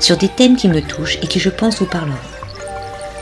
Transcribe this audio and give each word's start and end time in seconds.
sur 0.00 0.16
des 0.16 0.28
thèmes 0.28 0.56
qui 0.56 0.68
me 0.68 0.80
touchent 0.80 1.18
et 1.22 1.26
qui 1.26 1.38
je 1.38 1.50
pense 1.50 1.78
vous 1.78 1.86
parleront. 1.86 2.16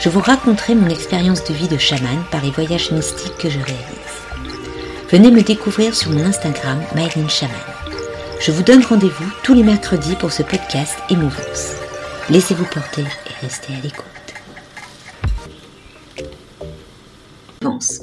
Je 0.01 0.09
vous 0.09 0.21
raconterai 0.21 0.75
mon 0.75 0.89
expérience 0.89 1.45
de 1.45 1.53
vie 1.53 1.69
de 1.69 1.77
chaman 1.77 2.25
par 2.31 2.43
les 2.43 2.51
voyages 2.51 2.93
mystiques 2.93 3.37
que 3.39 3.51
je 3.51 3.59
réalise. 3.59 4.09
Venez 5.11 5.31
me 5.31 5.43
découvrir 5.43 5.95
sur 5.95 6.11
mon 6.11 6.25
Instagram 6.25 6.81
Myline 6.95 7.29
Chaman. 7.29 7.57
Je 8.41 8.53
vous 8.53 8.63
donne 8.63 8.85
rendez-vous 8.85 9.31
tous 9.43 9.55
les 9.55 9.65
mercredis 9.65 10.15
pour 10.15 10.33
ce 10.33 10.43
podcast 10.43 10.95
Émouvance. 11.11 11.73
Laissez-vous 12.31 12.67
porter 12.67 13.03
et 13.03 13.45
restez 13.47 13.75
à 13.75 13.81
l'écoute. 13.83 14.05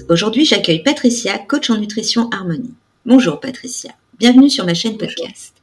Aujourd'hui, 0.09 0.45
j'accueille 0.45 0.83
Patricia, 0.83 1.37
coach 1.37 1.69
en 1.69 1.77
nutrition 1.77 2.29
harmonie. 2.31 2.73
Bonjour 3.05 3.39
Patricia, 3.39 3.91
bienvenue 4.19 4.49
sur 4.49 4.65
ma 4.65 4.73
chaîne 4.73 4.97
podcast. 4.97 5.53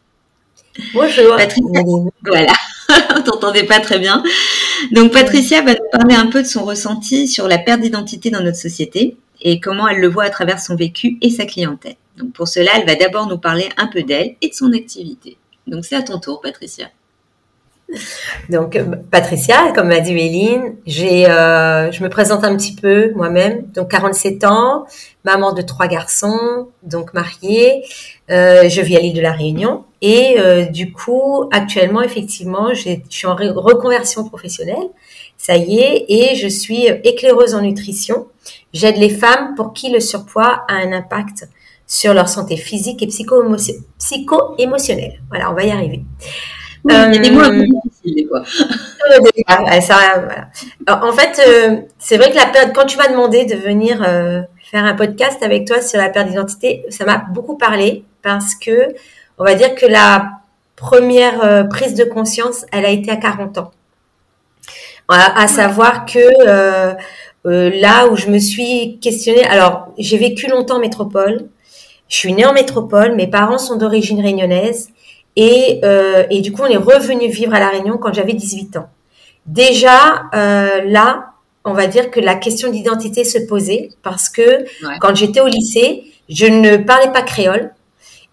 Bonjour. 0.95 1.37
Patricia, 1.37 1.83
voilà. 2.25 2.53
On 3.23 3.31
t'entendait 3.31 3.65
pas 3.65 3.81
très 3.81 3.99
bien. 3.99 4.23
Donc 4.91 5.13
Patricia 5.13 5.63
va 5.63 5.73
nous 5.73 5.99
parler 5.99 6.15
un 6.15 6.27
peu 6.27 6.43
de 6.43 6.47
son 6.47 6.65
ressenti 6.65 7.29
sur 7.29 7.49
la 7.49 7.59
perte 7.59 7.81
d'identité 7.81 8.31
dans 8.31 8.43
notre 8.43 8.57
société 8.57 9.17
et 9.41 9.61
comment 9.61 9.89
elle 9.89 10.01
le 10.01 10.09
voit 10.09 10.25
à 10.25 10.31
travers 10.31 10.61
son 10.61 10.77
vécu 10.77 11.19
et 11.21 11.31
sa 11.31 11.45
clientèle. 11.45 11.97
Donc 12.17 12.33
pour 12.33 12.49
cela, 12.49 12.71
elle 12.77 12.87
va 12.87 12.95
d'abord 12.95 13.27
nous 13.27 13.39
parler 13.39 13.69
un 13.77 13.87
peu 13.87 14.03
d'elle 14.03 14.37
et 14.41 14.49
de 14.49 14.55
son 14.55 14.73
activité. 14.73 15.37
Donc 15.67 15.85
c'est 15.85 15.97
à 15.97 16.03
ton 16.03 16.19
tour, 16.19 16.41
Patricia. 16.41 16.91
Donc 18.49 18.77
euh, 18.77 18.85
Patricia, 19.11 19.73
comme 19.75 19.89
m'a 19.89 20.01
dit 20.01 20.15
Méline, 20.15 20.77
euh, 20.87 21.93
je 21.93 22.03
me 22.03 22.09
présente 22.09 22.43
un 22.45 22.57
petit 22.57 22.75
peu 22.75 23.13
moi-même. 23.15 23.67
Donc 23.75 23.91
47 23.91 24.45
ans, 24.45 24.87
maman 25.25 25.53
de 25.53 25.61
trois 25.63 25.87
garçons, 25.87 26.69
donc 26.83 27.15
mariée. 27.15 27.85
Euh, 28.31 28.69
je 28.69 28.81
vis 28.81 28.97
à 28.97 29.01
l'île 29.01 29.15
de 29.15 29.21
la 29.21 29.33
Réunion. 29.33 29.85
Et 30.01 30.37
du 30.73 30.93
coup, 30.93 31.49
actuellement, 31.53 32.03
effectivement, 32.03 32.75
je 32.75 32.97
suis 33.09 33.29
en 33.29 33.37
reconversion 33.37 34.29
professionnelle. 34.29 34.89
Ça 35.37 35.57
y 35.57 35.79
est, 35.79 36.07
et 36.09 36.35
je 36.35 36.49
suis 36.49 36.87
éclaireuse 36.87 37.55
en 37.55 37.63
nutrition. 37.63 38.27
J'aide 38.73 38.97
les 38.97 39.11
femmes 39.11 39.55
pour 39.55 39.73
qui 39.73 39.91
le 39.91 40.01
surpoids 40.01 40.65
a 40.69 40.75
un 40.75 40.93
impact 40.93 41.49
sur 41.87 42.15
leur 42.15 42.29
santé 42.29 42.57
physique 42.57 43.01
et 43.03 43.07
psycho-émotionnelle. 43.07 45.21
voilà, 45.29 45.53
on 45.53 45.55
va 45.55 45.65
y 45.65 45.71
arriver. 45.71 46.03
Oui, 46.85 46.95
il 46.95 47.15
y 47.15 47.17
a 47.17 47.21
des 47.21 47.31
mots 47.31 47.41
un 47.41 47.51
peu 47.51 47.61
euh, 47.61 47.67
difficiles 47.85 48.15
des 48.17 48.27
fois. 48.27 48.43
en 50.89 51.13
fait, 51.13 51.41
euh, 51.47 51.77
c'est 51.99 52.17
vrai 52.17 52.31
que 52.31 52.37
la 52.37 52.47
perte, 52.47 52.73
quand 52.75 52.87
tu 52.87 52.99
m'as 52.99 53.09
demandé 53.09 53.45
de 53.45 53.55
venir 53.55 53.99
faire 54.71 54.85
un 54.85 54.95
podcast 54.95 55.43
avec 55.43 55.67
toi 55.67 55.81
sur 55.81 55.99
la 55.99 56.09
perte 56.09 56.29
d'identité, 56.29 56.85
ça 56.89 57.05
m'a 57.05 57.19
beaucoup 57.19 57.57
parlé 57.57 58.05
parce 58.23 58.55
que 58.55 58.95
on 59.39 59.45
va 59.45 59.55
dire 59.55 59.75
que 59.75 59.87
la 59.87 60.41
première 60.77 61.45
euh, 61.45 61.65
prise 61.65 61.95
de 61.95 62.05
conscience, 62.05 62.65
elle 62.73 62.85
a 62.85 62.91
été 62.91 63.11
à 63.11 63.17
40 63.17 63.59
ans. 63.59 63.71
À, 65.09 65.47
savoir 65.47 66.07
que 66.07 66.19
euh, 66.49 66.95
euh, 67.45 67.71
là 67.81 68.09
où 68.09 68.17
je 68.17 68.29
me 68.29 68.39
suis 68.39 68.99
questionnée, 69.01 69.45
alors 69.45 69.89
j'ai 69.99 70.17
vécu 70.17 70.49
longtemps 70.49 70.77
en 70.77 70.81
métropole, 70.81 71.49
je 72.09 72.17
suis 72.17 72.33
née 72.33 72.47
en 72.47 72.55
métropole, 72.55 73.15
mes 73.15 73.27
parents 73.27 73.59
sont 73.59 73.77
d'origine 73.77 74.23
réunionnaise 74.23 74.89
et, 75.37 75.81
et 76.31 76.41
du 76.41 76.53
coup 76.53 76.63
on 76.63 76.67
est 76.67 76.77
revenu 76.77 77.29
vivre 77.29 77.55
à 77.55 77.61
La 77.61 77.71
Réunion 77.71 77.99
quand 77.99 78.13
j'avais 78.13 78.35
18 78.35 78.77
ans. 78.77 78.89
Déjà 79.47 80.25
là, 80.33 81.33
on 81.65 81.73
va 81.73 81.87
dire 81.87 82.11
que 82.11 82.21
la 82.21 82.35
question 82.35 82.71
d'identité 82.71 83.25
se 83.25 83.39
posait 83.39 83.91
parce 84.03 84.29
que 84.29 84.65
quand 85.01 85.15
j'étais 85.15 85.41
au 85.41 85.47
lycée, 85.47 86.05
je 86.29 86.47
ne 86.47 86.77
parlais 86.77 87.13
pas 87.13 87.23
créole, 87.23 87.73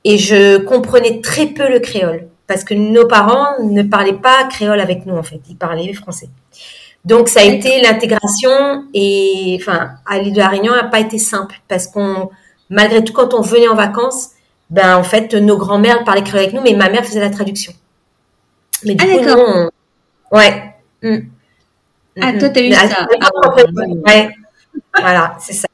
et 0.03 0.17
je 0.17 0.57
comprenais 0.57 1.21
très 1.21 1.47
peu 1.47 1.69
le 1.69 1.79
créole 1.79 2.27
parce 2.47 2.63
que 2.63 2.73
nos 2.73 3.05
parents 3.05 3.61
ne 3.63 3.83
parlaient 3.83 4.13
pas 4.13 4.43
créole 4.45 4.79
avec 4.79 5.05
nous 5.05 5.15
en 5.15 5.23
fait, 5.23 5.39
ils 5.49 5.55
parlaient 5.55 5.93
français. 5.93 6.29
Donc 7.05 7.29
ça 7.29 7.41
a 7.41 7.43
été 7.43 7.81
l'intégration 7.81 8.85
et 8.93 9.57
enfin 9.61 9.91
à 10.05 10.19
l'île 10.19 10.33
de 10.33 10.39
la 10.39 10.49
Réunion 10.49 10.73
n'a 10.73 10.85
pas 10.85 10.99
été 10.99 11.17
simple 11.17 11.55
parce 11.67 11.87
qu'on 11.87 12.29
malgré 12.69 13.03
tout 13.03 13.13
quand 13.13 13.33
on 13.33 13.41
venait 13.41 13.67
en 13.67 13.75
vacances, 13.75 14.29
ben 14.69 14.97
en 14.97 15.03
fait 15.03 15.33
nos 15.33 15.57
grands-mères 15.57 16.03
parlaient 16.03 16.23
créole 16.23 16.43
avec 16.43 16.53
nous 16.53 16.61
mais 16.61 16.73
ma 16.73 16.89
mère 16.89 17.05
faisait 17.05 17.19
la 17.19 17.29
traduction. 17.29 17.73
Mais 18.85 18.95
du 18.95 19.05
ah, 19.05 19.17
coup 19.17 19.25
non, 19.25 19.69
ouais. 20.31 20.75
Mm. 21.01 21.17
Ah 22.21 22.33
toi 22.33 22.49
t'as 22.49 22.61
eu 22.61 22.71
ça. 22.71 23.07
Ah, 23.21 23.29
ouais. 24.07 24.29
voilà, 24.99 25.37
c'est 25.39 25.53
ça. 25.53 25.67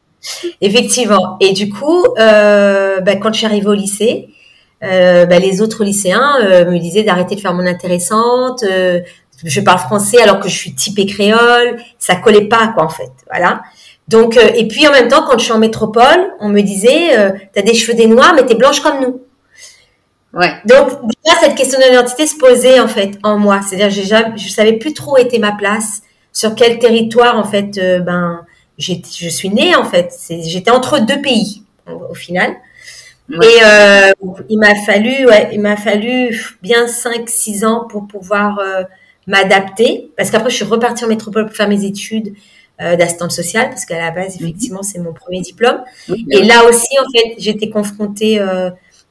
Effectivement. 0.62 1.38
Et 1.40 1.54
du 1.54 1.70
coup, 1.70 2.04
euh, 2.18 3.02
bah, 3.02 3.16
quand 3.16 3.32
je 3.32 3.40
suis 3.40 3.46
arrivée 3.46 3.68
au 3.68 3.74
lycée, 3.74 4.30
euh, 4.84 5.26
bah, 5.26 5.40
les 5.40 5.62
autres 5.62 5.84
lycéens 5.84 6.36
euh, 6.42 6.70
me 6.70 6.80
disaient 6.80 7.04
d'arrêter 7.04 7.36
de 7.36 7.42
faire 7.42 7.54
mon 7.54 7.66
intéressante. 7.66 8.64
je 9.44 9.62
parle 9.62 9.80
français 9.80 10.22
alors 10.22 10.40
que 10.40 10.50
je 10.50 10.56
suis 10.56 10.74
typée 10.74 11.06
créole. 11.06 11.78
Ça 12.00 12.16
collait 12.16 12.48
pas, 12.48 12.70
quoi, 12.70 12.84
en 12.84 12.90
fait. 12.90 13.12
Voilà. 13.30 13.62
Donc, 14.08 14.38
et 14.38 14.68
puis 14.68 14.88
en 14.88 14.92
même 14.92 15.08
temps, 15.08 15.26
quand 15.28 15.38
je 15.38 15.46
suis 15.46 15.52
en 15.52 15.58
métropole, 15.58 16.34
on 16.40 16.50
me 16.50 16.62
disait, 16.62 17.18
euh, 17.18 17.32
t'as 17.54 17.64
des 17.64 17.74
cheveux 17.74 17.98
des 17.98 18.08
noirs, 18.08 18.34
mais 18.36 18.46
t'es 18.46 18.56
blanche 18.56 18.80
comme 18.82 19.02
nous. 19.02 19.22
Ouais. 20.34 20.54
Donc 20.66 20.90
déjà 21.24 21.40
cette 21.40 21.56
question 21.56 21.80
de 21.80 21.86
l'identité 21.86 22.28
se 22.28 22.36
posait 22.36 22.80
en 22.80 22.88
fait 22.88 23.18
en 23.24 23.40
moi. 23.40 23.62
C'est-à-dire, 23.68 23.90
je 23.90 24.50
savais 24.50 24.74
plus 24.74 24.94
trop 24.94 25.16
où 25.16 25.18
était 25.18 25.40
ma 25.40 25.54
place, 25.54 26.02
sur 26.34 26.56
quel 26.56 26.78
territoire 26.78 27.40
en 27.40 27.46
fait, 27.46 27.80
ben 28.04 28.46
je 28.78 29.30
suis 29.30 29.50
née 29.50 29.76
en 29.76 29.86
fait. 29.86 30.14
J'étais 30.30 30.72
entre 30.72 31.00
deux 31.00 31.22
pays 31.22 31.64
au, 31.88 32.14
final. 32.14 32.56
Et 33.30 33.36
euh, 33.64 34.12
il 34.50 34.60
m'a 34.60 34.76
fallu, 34.86 35.26
ouais, 35.26 35.50
il 35.52 35.60
m'a 35.60 35.78
fallu 35.78 36.56
bien 36.62 36.86
5-6 36.86 37.66
ans 37.66 37.88
pour 37.90 38.08
pouvoir 38.08 38.60
euh, 38.60 38.84
m'adapter. 39.26 40.12
Parce 40.16 40.30
qu'après, 40.30 40.50
je 40.50 40.56
suis 40.56 40.66
repartie 40.66 41.06
en 41.06 41.08
métropole 41.08 41.48
pour 41.48 41.56
faire 41.56 41.70
mes 41.70 41.86
études 41.86 42.34
euh, 42.82 42.96
d'assistante 42.96 43.32
sociale, 43.32 43.70
parce 43.70 43.86
qu'à 43.86 43.98
la 43.98 44.12
base, 44.12 44.40
mhm. 44.40 44.48
effectivement, 44.48 44.84
c'est 44.84 45.00
mon 45.00 45.14
premier 45.14 45.42
diplôme. 45.42 45.82
et 46.10 46.44
là 46.44 46.66
aussi, 46.66 46.98
en 47.00 47.10
fait, 47.12 47.36
j'étais 47.38 47.70
confrontée, 47.70 48.40
euh, 48.40 48.70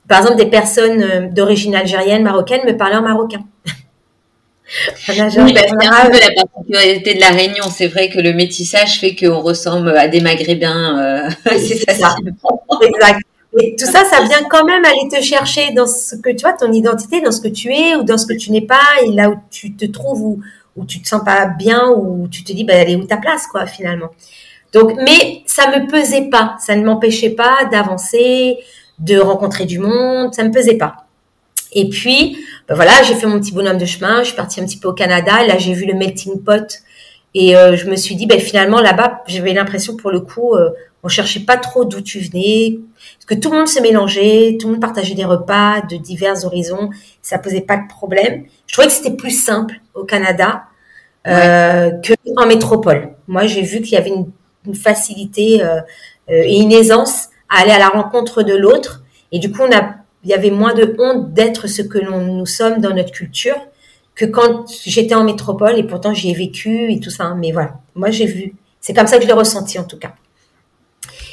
par 0.08 0.20
exemple, 0.20 0.36
des 0.36 0.50
personnes 0.50 1.02
euh, 1.02 1.28
d'origine 1.28 1.74
algérienne, 1.74 2.22
marocaine, 2.22 2.60
me 2.66 2.76
parlaient 2.76 2.96
en 2.96 3.02
marocain. 3.02 3.42
oui, 5.08 5.52
bah, 5.54 5.60
c'est 5.66 5.86
un 5.86 6.10
peu 6.10 6.18
la 6.18 6.42
particularité 6.42 7.14
de 7.14 7.20
la 7.20 7.30
Réunion. 7.30 7.64
C'est 7.70 7.88
vrai 7.88 8.08
que 8.08 8.18
le 8.18 8.32
métissage 8.32 9.00
fait 9.00 9.14
qu'on 9.14 9.40
ressemble 9.40 9.96
à 9.96 10.08
des 10.08 10.20
Maghrébins. 10.20 11.26
Euh, 11.26 11.30
c'est 11.58 11.90
ça. 11.90 12.16
exact. 12.82 13.20
Et 13.60 13.76
tout 13.78 13.86
ça, 13.86 14.04
ça 14.04 14.24
vient 14.24 14.42
quand 14.50 14.64
même 14.64 14.84
aller 14.84 15.08
te 15.10 15.22
chercher 15.22 15.72
dans 15.72 15.86
ce 15.86 16.16
que 16.16 16.30
tu 16.30 16.42
vois, 16.42 16.54
ton 16.54 16.72
identité, 16.72 17.20
dans 17.20 17.30
ce 17.30 17.40
que 17.40 17.48
tu 17.48 17.72
es 17.72 17.94
ou 17.94 18.02
dans 18.02 18.18
ce 18.18 18.26
que 18.26 18.32
tu 18.34 18.50
n'es 18.50 18.66
pas, 18.66 18.82
et 19.04 19.10
là 19.10 19.30
où 19.30 19.36
tu 19.50 19.76
te 19.76 19.84
trouves, 19.84 20.22
où, 20.22 20.40
où 20.76 20.84
tu 20.84 21.00
te 21.00 21.08
sens 21.08 21.22
pas 21.24 21.46
bien, 21.46 21.88
où 21.88 22.28
tu 22.28 22.44
te 22.44 22.52
dis, 22.52 22.64
bah, 22.64 22.74
elle 22.74 22.90
est 22.90 22.96
où 22.96 23.04
ta 23.04 23.16
place, 23.16 23.46
quoi, 23.46 23.66
finalement. 23.66 24.10
Donc, 24.72 24.92
mais 24.96 25.42
ça 25.46 25.68
me 25.68 25.88
pesait 25.88 26.28
pas, 26.30 26.56
ça 26.58 26.74
ne 26.74 26.84
m'empêchait 26.84 27.30
pas 27.30 27.64
d'avancer, 27.70 28.58
de 28.98 29.18
rencontrer 29.18 29.66
du 29.66 29.78
monde, 29.78 30.34
ça 30.34 30.42
me 30.42 30.50
pesait 30.50 30.76
pas. 30.76 31.06
Et 31.72 31.88
puis, 31.88 32.36
ben 32.68 32.74
voilà, 32.74 33.02
j'ai 33.02 33.14
fait 33.14 33.26
mon 33.26 33.40
petit 33.40 33.52
bonhomme 33.52 33.78
de 33.78 33.84
chemin, 33.84 34.20
je 34.20 34.28
suis 34.28 34.36
partie 34.36 34.60
un 34.60 34.64
petit 34.64 34.78
peu 34.78 34.88
au 34.88 34.92
Canada, 34.92 35.44
là 35.46 35.58
j'ai 35.58 35.74
vu 35.74 35.86
le 35.86 35.94
melting 35.94 36.42
pot. 36.42 36.82
Et 37.34 37.56
euh, 37.56 37.76
je 37.76 37.88
me 37.90 37.96
suis 37.96 38.14
dit, 38.14 38.26
ben 38.26 38.40
finalement 38.40 38.80
là-bas, 38.80 39.22
j'avais 39.26 39.52
l'impression 39.52 39.96
pour 39.96 40.12
le 40.12 40.20
coup, 40.20 40.54
euh, 40.54 40.70
on 41.04 41.08
cherchait 41.08 41.40
pas 41.40 41.56
trop 41.56 41.84
d'où 41.84 42.00
tu 42.00 42.18
venais, 42.18 42.78
parce 43.16 43.26
que 43.26 43.34
tout 43.34 43.50
le 43.50 43.58
monde 43.58 43.68
se 43.68 43.80
mélangeait, 43.80 44.56
tout 44.58 44.66
le 44.66 44.72
monde 44.72 44.80
partageait 44.80 45.14
des 45.14 45.24
repas 45.24 45.82
de 45.82 45.96
divers 45.96 46.44
horizons, 46.44 46.90
ça 47.22 47.38
posait 47.38 47.60
pas 47.60 47.76
de 47.76 47.86
problème. 47.88 48.44
Je 48.66 48.72
trouvais 48.72 48.88
que 48.88 48.94
c'était 48.94 49.14
plus 49.14 49.30
simple 49.30 49.80
au 49.94 50.04
Canada 50.04 50.64
euh, 51.26 51.90
que 52.02 52.14
en 52.36 52.46
métropole. 52.46 53.14
Moi, 53.28 53.46
j'ai 53.46 53.62
vu 53.62 53.80
qu'il 53.80 53.92
y 53.92 53.96
avait 53.96 54.10
une, 54.10 54.30
une 54.66 54.74
facilité 54.74 55.62
euh, 55.62 55.80
et 56.28 56.58
une 56.58 56.72
aisance 56.72 57.28
à 57.48 57.60
aller 57.60 57.70
à 57.70 57.78
la 57.78 57.88
rencontre 57.88 58.42
de 58.42 58.54
l'autre, 58.54 59.04
et 59.30 59.38
du 59.38 59.52
coup, 59.52 59.62
on 59.62 59.72
a 59.76 59.96
il 60.24 60.30
y 60.30 60.34
avait 60.34 60.50
moins 60.50 60.74
de 60.74 60.96
honte 60.98 61.32
d'être 61.34 61.66
ce 61.66 61.82
que 61.82 61.98
l'on 61.98 62.20
nous 62.20 62.46
sommes 62.46 62.80
dans 62.80 62.94
notre 62.94 63.12
culture 63.12 63.56
que 64.14 64.24
quand 64.24 64.64
j'étais 64.84 65.14
en 65.14 65.24
métropole 65.24 65.78
et 65.78 65.82
pourtant 65.82 66.14
j'y 66.14 66.30
ai 66.30 66.34
vécu 66.34 66.90
et 66.90 67.00
tout 67.00 67.10
ça. 67.10 67.24
Hein. 67.24 67.36
Mais 67.38 67.52
voilà, 67.52 67.74
moi 67.94 68.10
j'ai 68.10 68.26
vu. 68.26 68.54
C'est 68.80 68.94
comme 68.94 69.06
ça 69.06 69.16
que 69.16 69.22
je 69.22 69.28
l'ai 69.28 69.34
ressenti 69.34 69.78
en 69.78 69.84
tout 69.84 69.98
cas. 69.98 70.14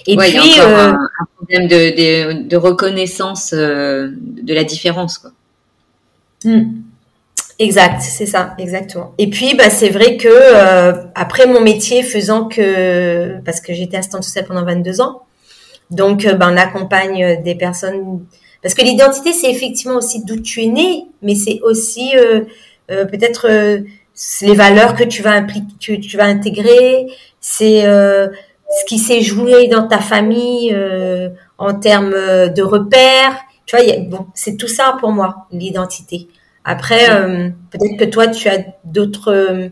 Et 0.08 0.16
puis, 0.16 0.30
il 0.30 0.56
y 0.56 0.60
a 0.60 0.68
euh, 0.68 0.94
un, 0.94 1.26
problème 1.36 1.68
de, 1.68 2.56
reconnaissance 2.56 3.54
euh, 3.54 4.12
de 4.18 4.54
la 4.54 4.64
différence, 4.64 5.18
quoi. 5.18 5.32
Hmm. 6.44 6.82
Exact, 7.60 8.02
c'est 8.02 8.26
ça, 8.26 8.56
exactement. 8.58 9.14
Et 9.20 9.30
puis, 9.30 9.54
bah, 9.56 9.70
c'est 9.70 9.90
vrai 9.90 10.18
que 10.18 10.28
euh, 10.28 10.94
après 11.14 11.46
mon 11.46 11.62
métier, 11.62 12.02
faisant 12.02 12.46
que 12.48 13.40
parce 13.46 13.62
que 13.62 13.74
j'étais 13.74 13.98
assistante 13.98 14.24
sociale 14.24 14.46
pendant 14.46 14.66
22 14.66 15.02
ans, 15.02 15.22
donc 15.92 16.26
bah, 16.26 16.50
on 16.52 16.58
accompagne 16.58 17.44
des 17.44 17.54
personnes 17.54 18.22
parce 18.62 18.74
que 18.76 18.84
l'identité, 18.84 19.34
c'est 19.34 19.50
effectivement 19.50 19.98
aussi 19.98 20.24
d'où 20.24 20.40
tu 20.40 20.64
es 20.64 20.68
né, 20.68 21.06
mais 21.22 21.36
c'est 21.36 21.60
aussi 21.64 22.12
euh, 22.16 22.42
euh, 22.92 23.06
peut-être 23.06 23.48
euh, 23.50 23.80
les 24.42 24.54
valeurs 24.54 24.96
que 24.96 25.04
tu 25.04 25.24
vas 25.24 25.32
impliquer, 25.32 25.74
tu, 25.80 26.00
tu 26.00 26.18
vas 26.18 26.26
intégrer, 26.26 27.08
c'est 27.40 27.84
ce 28.80 28.86
qui 28.88 29.00
s'est 29.00 29.22
joué 29.22 29.68
dans 29.68 29.88
ta 29.88 30.00
famille 30.00 30.76
en 31.58 31.74
termes 31.74 32.12
de 32.12 32.62
repères. 32.62 33.36
Tu 33.66 33.76
vois, 33.76 33.86
bon, 34.08 34.28
c'est 34.34 34.58
tout 34.58 34.68
ça 34.68 34.98
pour 35.00 35.12
moi, 35.12 35.48
l'identité. 35.52 36.28
Après, 36.64 37.08
peut-être 37.70 37.98
que 37.98 38.06
toi, 38.06 38.28
tu 38.28 38.48
as 38.48 38.64
d'autres 38.84 39.72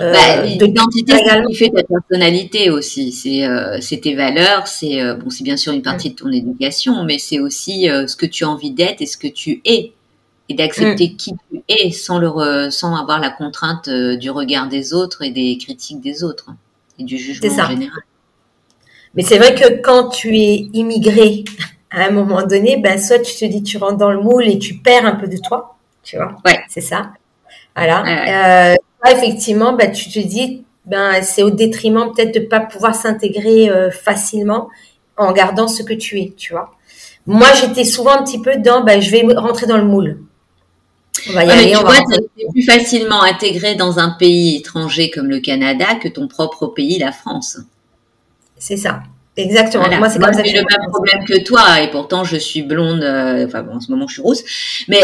euh, 0.00 0.12
bah, 0.12 0.42
L'identité, 0.44 1.12
c'est 1.12 1.24
ce 1.24 1.48
qui 1.48 1.54
fait 1.54 1.70
ta 1.70 1.82
personnalité 1.82 2.70
aussi. 2.70 3.10
C'est 3.10 3.44
euh, 3.44 3.78
tes 3.80 4.14
valeurs, 4.14 4.68
c'est 4.68 5.02
euh, 5.02 5.14
bon, 5.14 5.28
c'est 5.28 5.42
bien 5.42 5.56
sûr 5.56 5.72
une 5.72 5.82
partie 5.82 6.10
de 6.10 6.14
ton 6.14 6.30
éducation, 6.30 7.04
mais 7.04 7.18
c'est 7.18 7.40
aussi 7.40 7.90
euh, 7.90 8.06
ce 8.06 8.14
que 8.14 8.26
tu 8.26 8.44
as 8.44 8.48
envie 8.48 8.70
d'être 8.70 9.00
et 9.00 9.06
ce 9.06 9.16
que 9.16 9.26
tu 9.26 9.60
es, 9.64 9.92
et 10.48 10.54
d'accepter 10.54 11.10
mm. 11.10 11.16
qui 11.16 11.32
tu 11.50 11.62
es 11.68 11.90
sans 11.90 12.18
le 12.18 12.70
sans 12.70 12.94
avoir 12.94 13.20
la 13.20 13.30
contrainte 13.30 13.88
du 13.88 14.30
regard 14.30 14.68
des 14.68 14.94
autres 14.94 15.22
et 15.22 15.30
des 15.30 15.58
critiques 15.58 16.00
des 16.00 16.22
autres 16.22 16.50
et 16.98 17.04
du 17.04 17.18
jugement 17.18 17.48
en 17.48 17.70
général. 17.70 18.02
Mais 19.14 19.22
c'est 19.22 19.38
vrai 19.38 19.54
que 19.54 19.80
quand 19.80 20.08
tu 20.08 20.36
es 20.36 20.68
immigré, 20.72 21.44
à 21.90 22.04
un 22.04 22.10
moment 22.10 22.42
donné, 22.46 22.76
ben 22.76 22.98
soit 22.98 23.18
tu 23.20 23.34
te 23.34 23.44
dis 23.44 23.62
tu 23.62 23.78
rentres 23.78 23.96
dans 23.96 24.10
le 24.10 24.20
moule 24.20 24.46
et 24.46 24.58
tu 24.58 24.74
perds 24.74 25.06
un 25.06 25.16
peu 25.16 25.26
de 25.26 25.38
toi, 25.38 25.76
tu 26.02 26.16
vois. 26.16 26.36
Ouais. 26.44 26.58
C'est 26.68 26.80
ça. 26.80 27.12
Voilà. 27.74 28.72
Euh, 28.72 28.76
effectivement, 29.10 29.72
bah, 29.72 29.88
tu 29.88 30.10
te 30.10 30.18
dis, 30.18 30.64
ben, 30.84 31.22
c'est 31.22 31.42
au 31.42 31.50
détriment 31.50 32.12
peut-être 32.12 32.34
de 32.34 32.40
pas 32.40 32.60
pouvoir 32.60 32.94
s'intégrer 32.94 33.68
euh, 33.70 33.90
facilement 33.90 34.68
en 35.16 35.32
gardant 35.32 35.68
ce 35.68 35.82
que 35.82 35.94
tu 35.94 36.20
es, 36.20 36.32
tu 36.36 36.52
vois. 36.52 36.72
Moi, 37.26 37.48
j'étais 37.60 37.84
souvent 37.84 38.12
un 38.12 38.24
petit 38.24 38.40
peu 38.40 38.56
dans, 38.56 38.82
ben, 38.82 39.00
je 39.00 39.10
vais 39.10 39.22
rentrer 39.34 39.66
dans 39.66 39.76
le 39.76 39.84
moule. 39.84 40.22
On 41.28 41.32
va 41.32 41.44
y 41.44 41.50
aller, 41.50 41.72
tu 41.72 41.80
vois, 41.80 41.96
es 41.96 42.46
plus 42.50 42.62
facilement 42.62 43.22
intégré 43.22 43.74
dans 43.74 43.98
un 43.98 44.10
pays 44.10 44.56
étranger 44.56 45.10
comme 45.10 45.28
le 45.28 45.40
Canada 45.40 45.96
que 46.00 46.08
ton 46.08 46.26
propre 46.26 46.68
pays, 46.68 46.98
la 46.98 47.12
France. 47.12 47.58
C'est 48.58 48.76
ça. 48.76 49.02
Exactement. 49.38 49.84
Moi, 49.98 50.08
c'est 50.08 50.18
comme 50.18 50.32
ça. 50.32 50.42
J'ai 50.42 50.58
le 50.58 50.64
même 50.68 50.90
problème 50.90 51.24
que 51.24 51.44
toi, 51.44 51.80
et 51.80 51.90
pourtant 51.90 52.24
je 52.24 52.36
suis 52.36 52.62
blonde. 52.62 53.02
Euh, 53.02 53.46
enfin, 53.46 53.62
bon, 53.62 53.76
en 53.76 53.80
ce 53.80 53.90
moment, 53.90 54.08
je 54.08 54.14
suis 54.14 54.22
rousse. 54.22 54.42
Mais 54.88 55.00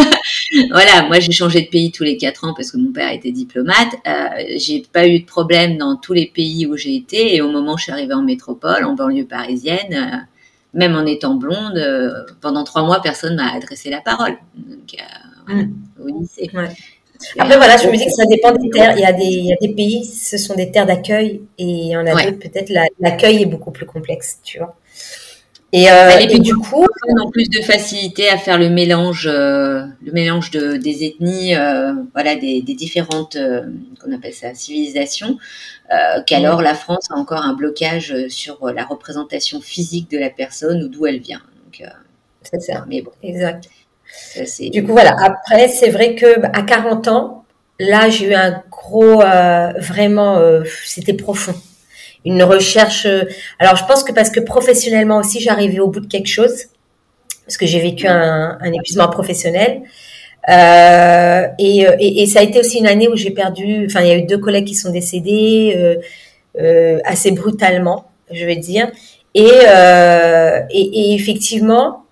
voilà, 0.70 1.02
moi, 1.06 1.20
j'ai 1.20 1.32
changé 1.32 1.60
de 1.60 1.68
pays 1.68 1.92
tous 1.92 2.02
les 2.02 2.16
quatre 2.16 2.44
ans 2.44 2.54
parce 2.56 2.70
que 2.70 2.78
mon 2.78 2.90
père 2.90 3.12
était 3.12 3.32
diplomate. 3.32 3.94
Euh, 4.06 4.54
j'ai 4.56 4.82
pas 4.90 5.06
eu 5.06 5.20
de 5.20 5.26
problème 5.26 5.76
dans 5.76 5.96
tous 5.96 6.14
les 6.14 6.26
pays 6.26 6.66
où 6.66 6.76
j'ai 6.76 6.96
été, 6.96 7.36
et 7.36 7.42
au 7.42 7.50
moment 7.50 7.74
où 7.74 7.78
je 7.78 7.84
suis 7.84 7.92
arrivée 7.92 8.14
en 8.14 8.22
métropole, 8.22 8.82
en 8.84 8.94
banlieue 8.94 9.26
parisienne, 9.26 9.92
euh, 9.92 10.16
même 10.72 10.96
en 10.96 11.04
étant 11.04 11.34
blonde, 11.34 11.76
euh, 11.76 12.24
pendant 12.40 12.64
trois 12.64 12.82
mois, 12.82 13.02
personne 13.02 13.36
m'a 13.36 13.52
adressé 13.52 13.90
la 13.90 14.00
parole. 14.00 14.38
Donc, 14.56 14.96
voilà, 15.46 15.64
mm. 15.64 15.74
au 16.02 16.18
lycée. 16.18 16.50
Ouais. 16.54 16.70
Après, 17.38 17.56
voilà, 17.56 17.76
je 17.76 17.88
me 17.88 17.96
dis 17.96 18.04
que 18.04 18.12
ça 18.12 18.24
dépend 18.26 18.52
des 18.52 18.70
terres. 18.70 18.94
Il 18.96 19.00
y 19.00 19.04
a 19.04 19.12
des, 19.12 19.24
il 19.24 19.46
y 19.46 19.52
a 19.52 19.56
des 19.60 19.74
pays, 19.74 20.04
ce 20.04 20.38
sont 20.38 20.54
des 20.54 20.70
terres 20.70 20.86
d'accueil, 20.86 21.42
et 21.58 21.96
en 21.96 22.06
a 22.06 22.12
d'autres, 22.12 22.38
peut-être, 22.38 22.72
l'accueil 23.00 23.42
est 23.42 23.46
beaucoup 23.46 23.70
plus 23.70 23.86
complexe, 23.86 24.38
tu 24.42 24.58
vois. 24.58 24.76
Et, 25.72 25.90
euh, 25.90 26.18
et, 26.20 26.38
du 26.38 26.54
coup, 26.54 26.86
on 27.08 27.26
a 27.26 27.30
plus 27.30 27.50
de 27.50 27.60
facilité 27.60 28.28
à 28.28 28.38
faire 28.38 28.56
le 28.56 28.70
mélange, 28.70 29.28
euh, 29.30 29.84
le 30.02 30.12
mélange 30.12 30.50
de, 30.52 30.76
des 30.76 31.04
ethnies, 31.04 31.54
euh, 31.56 31.92
voilà, 32.14 32.36
des, 32.36 32.62
des 32.62 32.74
différentes, 32.74 33.36
euh, 33.36 33.62
qu'on 34.00 34.12
appelle 34.12 34.32
ça, 34.32 34.54
civilisations, 34.54 35.36
euh, 35.92 36.22
qu'alors 36.24 36.62
la 36.62 36.74
France 36.74 37.08
a 37.10 37.18
encore 37.18 37.42
un 37.42 37.52
blocage 37.52 38.14
sur 38.28 38.70
la 38.70 38.84
représentation 38.84 39.60
physique 39.60 40.08
de 40.10 40.18
la 40.18 40.30
personne 40.30 40.82
ou 40.84 40.88
d'où 40.88 41.04
elle 41.06 41.20
vient. 41.20 41.42
C'est 42.42 42.60
ça. 42.60 42.84
Mais 42.88 43.02
bon, 43.02 43.10
exact. 43.22 43.68
Du 44.70 44.84
coup, 44.84 44.92
voilà. 44.92 45.14
Après, 45.22 45.68
c'est 45.68 45.90
vrai 45.90 46.14
que 46.14 46.46
à 46.52 46.62
40 46.62 47.08
ans, 47.08 47.44
là, 47.78 48.08
j'ai 48.08 48.26
eu 48.26 48.34
un 48.34 48.62
gros, 48.70 49.22
euh, 49.22 49.72
vraiment, 49.78 50.38
euh, 50.38 50.62
c'était 50.84 51.14
profond. 51.14 51.54
Une 52.24 52.42
recherche. 52.42 53.06
Euh, 53.06 53.24
alors, 53.58 53.76
je 53.76 53.84
pense 53.84 54.02
que 54.04 54.12
parce 54.12 54.30
que 54.30 54.40
professionnellement 54.40 55.18
aussi, 55.18 55.40
j'arrivais 55.40 55.80
au 55.80 55.88
bout 55.88 56.00
de 56.00 56.06
quelque 56.06 56.28
chose, 56.28 56.66
parce 57.46 57.56
que 57.56 57.66
j'ai 57.66 57.80
vécu 57.80 58.06
un, 58.06 58.58
un, 58.60 58.72
épuisement 58.72 59.08
professionnel. 59.08 59.82
Euh, 60.48 61.46
et, 61.58 61.86
et, 61.98 62.22
et, 62.22 62.26
ça 62.26 62.40
a 62.40 62.42
été 62.42 62.60
aussi 62.60 62.78
une 62.78 62.86
année 62.86 63.08
où 63.08 63.16
j'ai 63.16 63.30
perdu. 63.30 63.86
Enfin, 63.86 64.02
il 64.02 64.08
y 64.08 64.10
a 64.10 64.16
eu 64.16 64.26
deux 64.26 64.38
collègues 64.38 64.66
qui 64.66 64.74
sont 64.74 64.90
décédés 64.90 65.98
assez 67.04 67.32
brutalement, 67.32 68.06
je 68.30 68.44
vais 68.44 68.56
dire. 68.56 68.90
Et, 69.34 69.42
et, 69.44 70.80
et 70.80 71.14
effectivement, 71.14 72.05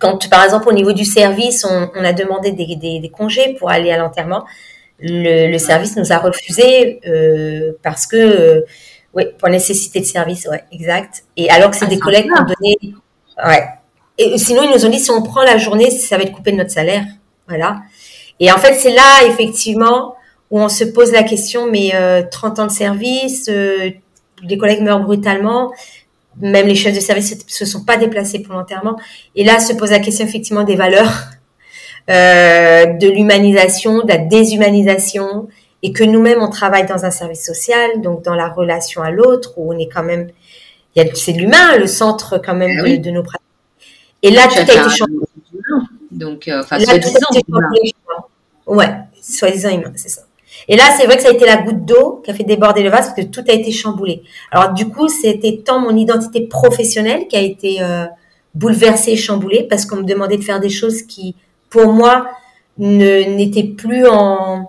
quand, 0.00 0.28
par 0.30 0.44
exemple, 0.44 0.68
au 0.68 0.72
niveau 0.72 0.92
du 0.92 1.04
service, 1.04 1.64
on, 1.64 1.90
on 1.94 2.04
a 2.04 2.12
demandé 2.12 2.52
des, 2.52 2.76
des, 2.76 3.00
des, 3.00 3.08
congés 3.08 3.54
pour 3.58 3.70
aller 3.70 3.90
à 3.90 3.98
l'enterrement, 3.98 4.44
le, 4.98 5.50
le, 5.50 5.58
service 5.58 5.96
nous 5.96 6.12
a 6.12 6.18
refusé 6.18 7.00
euh, 7.06 7.72
parce 7.82 8.06
que, 8.06 8.16
euh, 8.16 8.60
oui, 9.14 9.24
pour 9.38 9.48
nécessité 9.48 10.00
de 10.00 10.04
service, 10.04 10.46
ouais, 10.50 10.64
exact. 10.72 11.24
Et 11.36 11.50
alors 11.50 11.70
que 11.70 11.76
c'est 11.76 11.84
ah, 11.86 11.88
des 11.88 11.98
collègues 11.98 12.26
qui 12.26 12.40
ont 12.40 12.44
donné, 12.44 12.94
ouais. 13.46 13.64
Et 14.16 14.38
sinon, 14.38 14.62
ils 14.62 14.70
nous 14.70 14.86
ont 14.86 14.88
dit 14.88 15.00
si 15.00 15.10
on 15.10 15.22
prend 15.22 15.42
la 15.42 15.58
journée, 15.58 15.90
ça 15.90 16.16
va 16.16 16.22
être 16.22 16.32
coupé 16.32 16.52
de 16.52 16.56
notre 16.56 16.70
salaire, 16.70 17.04
voilà. 17.48 17.78
Et 18.40 18.50
en 18.50 18.58
fait, 18.58 18.74
c'est 18.74 18.92
là 18.92 19.26
effectivement 19.26 20.16
où 20.50 20.60
on 20.60 20.68
se 20.68 20.84
pose 20.84 21.12
la 21.12 21.22
question, 21.22 21.70
mais 21.70 21.92
euh, 21.94 22.22
30 22.30 22.58
ans 22.60 22.66
de 22.66 22.72
service, 22.72 23.48
euh, 23.48 23.90
les 24.42 24.58
collègues 24.58 24.82
meurent 24.82 25.00
brutalement, 25.00 25.72
même 26.40 26.66
les 26.66 26.74
chefs 26.74 26.94
de 26.94 27.00
service 27.00 27.44
se 27.46 27.64
sont 27.64 27.84
pas 27.84 27.96
déplacés 27.96 28.40
pour 28.40 28.54
l'enterrement. 28.54 28.98
Et 29.34 29.44
là 29.44 29.60
se 29.60 29.72
pose 29.72 29.90
la 29.90 29.98
question 29.98 30.26
effectivement 30.26 30.64
des 30.64 30.76
valeurs, 30.76 31.12
euh, 32.10 32.86
de 32.86 33.08
l'humanisation, 33.08 34.02
de 34.02 34.08
la 34.08 34.18
déshumanisation, 34.18 35.48
et 35.82 35.92
que 35.92 36.04
nous-mêmes 36.04 36.42
on 36.42 36.50
travaille 36.50 36.86
dans 36.86 37.04
un 37.04 37.10
service 37.10 37.44
social, 37.44 38.00
donc 38.02 38.22
dans 38.22 38.34
la 38.34 38.48
relation 38.48 39.02
à 39.02 39.10
l'autre, 39.10 39.54
où 39.56 39.72
on 39.72 39.78
est 39.78 39.88
quand 39.88 40.02
même, 40.02 40.28
c'est 41.14 41.32
l'humain, 41.32 41.76
le 41.76 41.86
centre 41.86 42.38
quand 42.38 42.54
même 42.54 42.78
ah 42.84 42.96
de, 42.96 43.10
nos 43.10 43.22
pratiques. 43.22 43.46
Et 44.22 44.30
là 44.30 44.48
tout 44.48 44.58
a 44.58 44.62
été 44.62 44.74
changé. 44.74 45.12
Donc, 46.10 46.48
euh, 46.48 46.60
enfin, 46.60 46.78
soi-disant 46.78 47.18
Ouais, 48.66 48.88
soi-disant 49.20 49.70
humain, 49.70 49.92
c'est 49.96 50.08
ça. 50.08 50.22
Et 50.68 50.76
là, 50.76 50.84
c'est 50.96 51.06
vrai 51.06 51.16
que 51.16 51.22
ça 51.22 51.28
a 51.28 51.32
été 51.32 51.44
la 51.44 51.58
goutte 51.58 51.84
d'eau 51.84 52.22
qui 52.24 52.30
a 52.30 52.34
fait 52.34 52.44
déborder 52.44 52.82
le 52.82 52.90
vase 52.90 53.06
parce 53.06 53.14
que 53.14 53.22
tout 53.22 53.44
a 53.48 53.52
été 53.52 53.70
chamboulé. 53.70 54.22
Alors 54.50 54.72
du 54.72 54.88
coup, 54.88 55.08
c'était 55.08 55.62
tant 55.64 55.80
mon 55.80 55.96
identité 55.96 56.42
professionnelle 56.42 57.26
qui 57.28 57.36
a 57.36 57.40
été 57.40 57.82
euh, 57.82 58.06
bouleversée 58.54 59.12
et 59.12 59.16
chamboulée 59.16 59.66
parce 59.68 59.86
qu'on 59.86 59.96
me 59.96 60.04
demandait 60.04 60.38
de 60.38 60.44
faire 60.44 60.60
des 60.60 60.70
choses 60.70 61.02
qui, 61.02 61.34
pour 61.70 61.92
moi, 61.92 62.28
n'étaient 62.78 63.64
plus 63.64 64.06
en, 64.06 64.68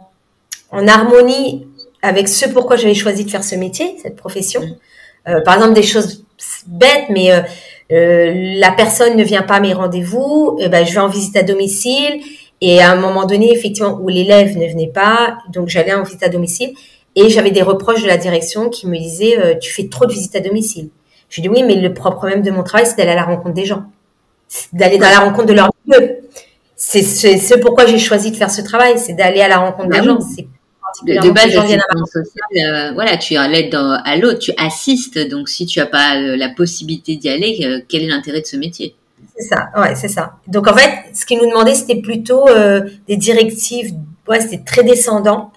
en 0.72 0.88
harmonie 0.88 1.68
avec 2.02 2.28
ce 2.28 2.48
pourquoi 2.48 2.76
j'avais 2.76 2.94
choisi 2.94 3.26
de 3.26 3.32
faire 3.32 3.44
ce 3.44 3.56
métier, 3.56 3.98
cette 4.02 4.16
profession. 4.16 4.62
Mmh. 4.62 4.76
Euh, 5.30 5.42
par 5.42 5.56
exemple, 5.56 5.74
des 5.74 5.84
choses 5.84 6.24
bêtes, 6.68 7.10
mais 7.10 7.32
euh, 7.32 7.42
euh, 7.92 8.32
la 8.60 8.72
personne 8.72 9.16
ne 9.16 9.24
vient 9.24 9.42
pas 9.42 9.56
à 9.56 9.60
mes 9.60 9.74
rendez-vous, 9.74 10.58
eh 10.60 10.70
ben, 10.70 10.86
je 10.86 10.94
vais 10.94 11.00
en 11.00 11.08
visite 11.08 11.36
à 11.36 11.44
domicile 11.44 12.22
et 12.62 12.82
à 12.82 12.92
un 12.92 12.96
moment 12.96 13.26
donné, 13.26 13.52
effectivement, 13.52 14.00
où 14.02 14.08
l'élève 14.08 14.58
ne 14.58 14.68
venait 14.68 14.92
pas, 14.94 15.38
donc 15.54 15.70
j'allais 15.70 15.94
en 15.94 16.04
visite 16.04 16.24
à 16.24 16.30
domicile, 16.30 16.74
et 17.16 17.30
j'avais 17.30 17.52
des 17.52 17.62
reproches 17.62 18.02
de 18.02 18.08
la 18.08 18.18
direction 18.18 18.70
qui 18.70 18.88
me 18.88 18.98
disaient 18.98 19.38
euh, 19.40 19.56
tu 19.56 19.72
fais 19.72 19.88
trop 19.88 20.06
de 20.06 20.12
visites 20.12 20.36
à 20.36 20.42
domicile. 20.42 20.90
Je 21.30 21.42
dis 21.42 21.50
oui, 21.50 21.64
mais 21.64 21.76
le 21.76 21.94
propre 21.94 22.28
même 22.28 22.42
de 22.42 22.52
mon 22.52 22.64
travail, 22.64 22.86
c'est 22.86 22.98
d'aller 22.98 23.12
à 23.12 23.16
la 23.16 23.24
rencontre 23.24 23.54
des 23.54 23.66
gens, 23.66 23.86
d'aller 24.74 24.98
dans 24.98 25.10
la 25.10 25.20
rencontre 25.20 25.48
de 25.48 25.54
leur 25.54 25.70
milieu. 25.86 26.18
C'est 26.76 27.04
ce 27.04 27.56
pourquoi 27.60 27.86
j'ai 27.86 27.98
choisi 27.98 28.32
de 28.32 28.36
faire 28.36 28.52
ce 28.52 28.62
travail, 28.62 29.00
c'est 29.00 29.14
d'aller 29.14 29.42
à 29.42 29.48
la 29.48 29.58
rencontre 29.58 29.90
des 29.90 30.00
bah 30.00 30.04
gens. 30.04 30.20
C'est 30.20 30.48
de, 31.04 31.30
base, 31.32 31.52
social, 31.52 31.82
euh, 32.58 32.94
voilà, 32.94 33.18
tu 33.18 33.34
es 33.34 33.48
l'aide 33.50 33.76
à 33.76 34.16
l'autre, 34.18 34.40
tu 34.40 34.52
assistes. 34.58 35.18
Donc, 35.30 35.50
si 35.50 35.66
tu 35.66 35.80
n'as 35.80 35.88
pas 35.88 36.16
euh, 36.16 36.38
la 36.38 36.50
possibilité 36.50 37.18
d'y 37.18 37.28
aller, 37.28 37.84
quel 37.90 38.04
est 38.04 38.08
l'intérêt 38.08 38.42
de 38.42 38.46
ce 38.46 38.56
métier? 38.56 38.96
C'est 39.38 39.48
ça, 39.48 39.70
ouais, 39.78 39.96
c'est 39.96 40.08
ça. 40.08 40.36
Donc 40.48 40.68
en 40.68 40.74
fait, 40.74 40.92
ce 41.14 41.26
qu'ils 41.26 41.40
nous 41.40 41.50
demandaient, 41.50 41.76
c'était 41.76 42.02
plutôt 42.02 42.48
euh, 42.48 42.82
des 43.08 43.18
directives, 43.18 43.94
ouais, 44.28 44.40
c'était 44.40 44.64
très 44.64 44.84
descendant. 44.84 45.52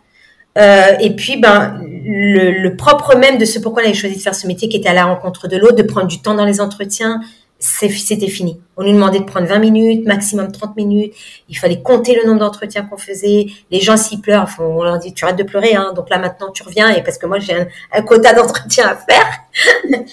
Euh, 0.56 0.96
et 1.00 1.14
puis, 1.14 1.36
ben, 1.36 1.80
le, 1.84 2.50
le, 2.50 2.76
propre 2.76 3.16
même 3.16 3.38
de 3.38 3.44
ce 3.44 3.60
pourquoi 3.60 3.82
on 3.82 3.86
avait 3.86 3.94
choisi 3.94 4.16
de 4.16 4.20
faire 4.20 4.34
ce 4.34 4.46
métier, 4.48 4.68
qui 4.68 4.76
était 4.76 4.88
à 4.88 4.94
la 4.94 5.04
rencontre 5.04 5.46
de 5.46 5.56
l'autre, 5.56 5.76
de 5.76 5.84
prendre 5.84 6.08
du 6.08 6.20
temps 6.20 6.34
dans 6.34 6.44
les 6.44 6.60
entretiens, 6.60 7.20
c'était 7.60 8.28
fini. 8.28 8.60
On 8.76 8.84
nous 8.84 8.92
demandait 8.92 9.18
de 9.18 9.24
prendre 9.24 9.46
20 9.46 9.58
minutes, 9.58 10.06
maximum 10.06 10.52
30 10.52 10.76
minutes. 10.76 11.14
Il 11.48 11.58
fallait 11.58 11.82
compter 11.82 12.14
le 12.14 12.26
nombre 12.26 12.40
d'entretiens 12.40 12.84
qu'on 12.84 12.96
faisait. 12.96 13.46
Les 13.70 13.80
gens 13.80 13.96
s'y 13.96 14.20
pleurent, 14.20 14.48
on 14.60 14.82
leur 14.82 14.98
dit 14.98 15.12
tu 15.12 15.24
arrêtes 15.24 15.38
de 15.38 15.42
pleurer, 15.42 15.74
hein. 15.74 15.92
donc 15.94 16.08
là 16.08 16.18
maintenant 16.18 16.52
tu 16.52 16.62
reviens 16.62 16.88
et 16.90 17.02
parce 17.02 17.18
que 17.18 17.26
moi 17.26 17.40
j'ai 17.40 17.54
un, 17.54 17.66
un, 17.92 18.02
quota 18.02 18.32
d'entretien 18.32 18.86
à 18.86 18.94
faire. 18.94 20.06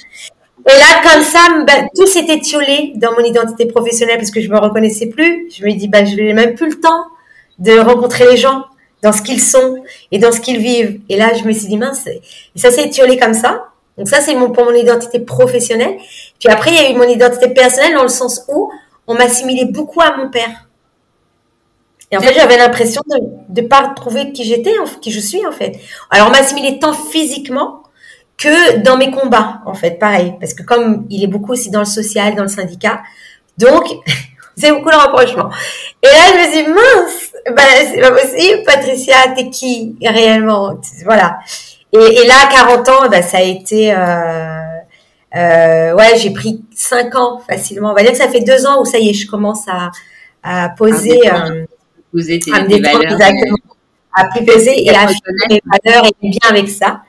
Et 0.68 0.74
là, 0.74 1.02
comme 1.04 1.22
ça, 1.22 1.40
ben, 1.66 1.88
tout 1.96 2.08
s'est 2.08 2.26
étiolé 2.26 2.94
dans 2.96 3.12
mon 3.12 3.24
identité 3.24 3.68
professionnelle 3.68 4.18
parce 4.18 4.32
que 4.32 4.42
je 4.42 4.50
me 4.50 4.58
reconnaissais 4.58 5.08
plus. 5.08 5.48
Je 5.56 5.64
me 5.64 5.72
dis, 5.74 5.88
ben, 5.88 6.06
je 6.06 6.16
n'ai 6.16 6.34
même 6.34 6.56
plus 6.56 6.70
le 6.70 6.80
temps 6.80 7.06
de 7.60 7.78
rencontrer 7.78 8.26
les 8.32 8.38
gens 8.38 8.66
dans 9.04 9.12
ce 9.12 9.22
qu'ils 9.22 9.42
sont 9.42 9.84
et 10.12 10.18
dans 10.18 10.32
ce 10.32 10.42
qu'ils 10.42 10.58
vivent. 10.58 11.00
Et 11.10 11.18
là, 11.18 11.34
je 11.36 11.44
me 11.44 11.52
suis 11.52 11.68
dit, 11.68 11.78
mince, 11.78 12.08
ça 12.56 12.72
s'est 12.72 12.86
étiolé 12.86 13.18
comme 13.18 13.36
ça. 13.36 13.68
Donc 13.98 14.08
ça, 14.08 14.22
c'est 14.22 14.36
mon, 14.36 14.52
pour 14.52 14.66
mon 14.66 14.74
identité 14.74 15.20
professionnelle. 15.20 15.98
Puis 16.40 16.50
après, 16.50 16.72
il 16.72 16.82
y 16.82 16.86
a 16.86 16.90
eu 16.90 16.96
mon 16.96 17.08
identité 17.08 17.50
personnelle 17.50 17.94
dans 17.94 18.04
le 18.04 18.10
sens 18.10 18.44
où 18.50 18.72
on 19.06 19.14
m'assimilait 19.14 19.66
beaucoup 19.66 20.02
à 20.02 20.18
mon 20.18 20.30
père. 20.30 20.68
Et 22.12 22.18
en 22.18 22.22
fait, 22.22 22.34
j'avais 22.34 22.58
l'impression 22.58 23.02
de 23.50 23.62
ne 23.62 23.68
pas 23.68 23.90
retrouver 23.90 24.32
qui 24.32 24.44
j'étais, 24.44 24.74
qui 25.02 25.12
je 25.12 25.20
suis 25.20 25.46
en 25.46 25.52
fait. 25.52 25.80
Alors, 26.10 26.28
on 26.28 26.32
m'assimilait 26.32 26.80
tant 26.80 26.94
physiquement 26.94 27.84
que 28.38 28.80
dans 28.80 28.98
mes 28.98 29.12
combats, 29.12 29.62
en 29.66 29.74
fait, 29.74 30.00
pareil. 30.00 30.36
Parce 30.40 30.54
que 30.54 30.64
comme 30.64 31.06
il 31.10 31.24
est 31.24 31.28
beaucoup 31.28 31.54
aussi 31.54 31.70
dans 31.70 31.80
le 31.80 31.86
social, 31.86 32.36
dans 32.36 32.44
le 32.44 32.50
syndicat, 32.50 33.02
donc 33.58 33.86
c'est 34.56 34.72
beaucoup 34.72 34.90
le 34.90 34.98
rapprochement. 34.98 35.50
Et 36.04 36.08
là, 36.08 36.22
je 36.34 36.38
me 36.38 36.54
suis 36.54 36.64
dit, 36.64 36.70
mince, 36.70 37.32
ben, 37.56 37.64
c'est 37.92 38.02
pas 38.02 38.12
possible, 38.12 38.64
Patricia, 38.66 39.16
t'es 39.36 39.50
qui 39.50 39.96
réellement? 40.02 40.80
Voilà. 41.04 41.40
Et, 41.94 41.98
et, 41.98 42.28
là, 42.28 42.50
40 42.52 42.90
ans, 42.90 43.10
ben, 43.10 43.24
ça 43.24 43.38
a 43.38 43.42
été... 43.42 43.94
Euh, 43.94 44.62
euh, 45.36 45.94
ouais, 45.94 46.18
j'ai 46.18 46.32
pris 46.32 46.64
5 46.74 47.16
ans 47.16 47.42
facilement. 47.48 47.92
On 47.92 47.94
va 47.94 48.02
dire 48.02 48.12
que 48.12 48.18
ça 48.18 48.30
fait 48.30 48.42
2 48.42 48.66
ans 48.66 48.82
où 48.82 48.86
ça 48.86 48.98
y 49.00 49.10
est, 49.10 49.14
je 49.14 49.28
commence 49.28 49.68
à, 49.68 49.92
à 50.44 50.70
poser... 50.70 51.20
Euh, 51.32 51.66
poser 52.12 52.40
tes, 52.40 52.54
à 52.54 52.64
me 52.64 52.82
valeurs. 52.82 53.12
Exactement. 53.12 53.58
À 54.14 54.26
plus 54.30 54.46
peser 54.46 54.86
et 54.86 54.90
à 54.96 55.02
affirmer 55.02 55.46
mes 55.50 55.62
valeurs 55.66 56.06
et 56.06 56.30
bien 56.30 56.50
avec 56.50 56.70
ça. 56.70 57.02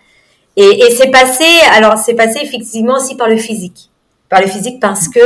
Et, 0.56 0.84
et 0.84 0.90
c'est 0.90 1.10
passé, 1.10 1.44
alors 1.72 1.98
c'est 1.98 2.14
passé 2.14 2.40
effectivement 2.42 2.96
aussi 2.96 3.16
par 3.16 3.28
le 3.28 3.36
physique 3.36 3.90
par 4.28 4.40
le 4.40 4.48
physique 4.48 4.80
parce 4.80 5.08
que 5.08 5.20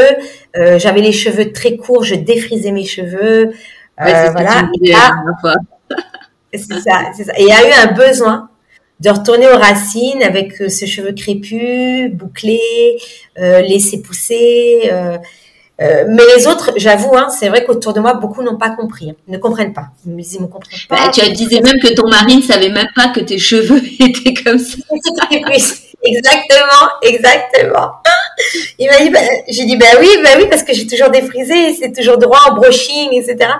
euh, 0.56 0.78
j'avais 0.78 1.00
les 1.00 1.12
cheveux 1.12 1.52
très 1.52 1.76
courts, 1.76 2.04
je 2.04 2.14
défrisais 2.14 2.72
mes 2.72 2.84
cheveux. 2.84 3.50
Euh, 4.00 4.30
voilà. 4.32 4.68
C'est 6.52 6.80
ça, 6.80 7.12
c'est 7.16 7.22
ça. 7.22 7.32
Et 7.38 7.42
il 7.42 7.46
y 7.46 7.52
a 7.52 7.68
eu 7.68 7.88
un 7.88 7.92
besoin 7.92 8.48
de 8.98 9.08
retourner 9.08 9.46
aux 9.46 9.56
racines 9.56 10.20
avec 10.20 10.60
euh, 10.60 10.68
ce 10.68 10.84
cheveu 10.84 11.12
crépus, 11.12 12.10
bouclé, 12.12 12.58
euh, 13.38 13.60
laissé 13.60 14.02
pousser. 14.02 14.90
Euh, 15.80 16.04
mais 16.08 16.22
les 16.36 16.46
autres, 16.46 16.72
j'avoue, 16.76 17.16
hein, 17.16 17.28
c'est 17.30 17.48
vrai 17.48 17.64
qu'autour 17.64 17.94
de 17.94 18.00
moi, 18.00 18.12
beaucoup 18.14 18.42
n'ont 18.42 18.58
pas 18.58 18.70
compris, 18.70 19.10
hein, 19.10 19.14
ne 19.28 19.38
comprennent 19.38 19.72
pas. 19.72 19.86
Ils 20.06 20.14
disent, 20.14 20.38
comprennent 20.52 20.78
pas. 20.88 21.06
Bah, 21.06 21.10
tu 21.12 21.22
disais 21.32 21.60
même 21.60 21.80
que 21.80 21.94
ton 21.94 22.06
mari 22.06 22.36
ne 22.36 22.42
savait 22.42 22.68
même 22.68 22.88
pas 22.94 23.08
que 23.08 23.20
tes 23.20 23.38
cheveux 23.38 23.80
étaient 23.98 24.34
comme 24.34 24.58
ça. 24.58 24.76
exactement, 26.02 26.88
exactement. 27.02 27.92
Il 28.78 28.88
m'a 28.88 28.98
dit, 29.00 29.10
bah, 29.10 29.20
j'ai 29.48 29.64
dit, 29.64 29.76
bah 29.78 29.86
oui, 30.00 30.08
bah 30.22 30.30
oui, 30.36 30.46
parce 30.50 30.64
que 30.64 30.74
j'ai 30.74 30.86
toujours 30.86 31.08
défrisé, 31.08 31.74
c'est 31.74 31.92
toujours 31.92 32.18
droit 32.18 32.40
en 32.50 32.54
brushing, 32.54 33.14
etc. 33.14 33.50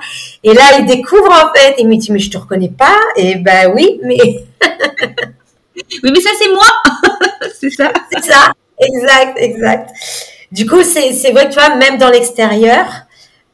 Et 0.44 0.52
là, 0.52 0.62
il 0.78 0.84
découvre 0.84 1.32
en 1.32 1.58
fait, 1.58 1.72
et 1.78 1.82
il 1.82 1.88
me 1.88 1.96
dit, 1.96 2.12
mais 2.12 2.18
je 2.18 2.30
te 2.30 2.36
reconnais 2.36 2.72
pas. 2.76 2.98
Et 3.16 3.36
bah 3.36 3.68
oui, 3.74 3.98
mais. 4.02 4.44
oui, 6.02 6.10
mais 6.12 6.20
ça, 6.20 6.30
c'est 6.38 6.50
moi. 6.50 6.68
c'est 7.60 7.70
ça. 7.70 7.90
C'est 8.12 8.24
ça. 8.24 8.52
Exact, 8.78 9.36
exact. 9.36 9.90
Du 10.52 10.66
coup, 10.66 10.82
c'est 10.82 11.32
vrai 11.32 11.48
que 11.48 11.54
tu 11.54 11.60
vois, 11.60 11.76
même 11.76 11.98
dans 11.98 12.10
l'extérieur, 12.10 12.84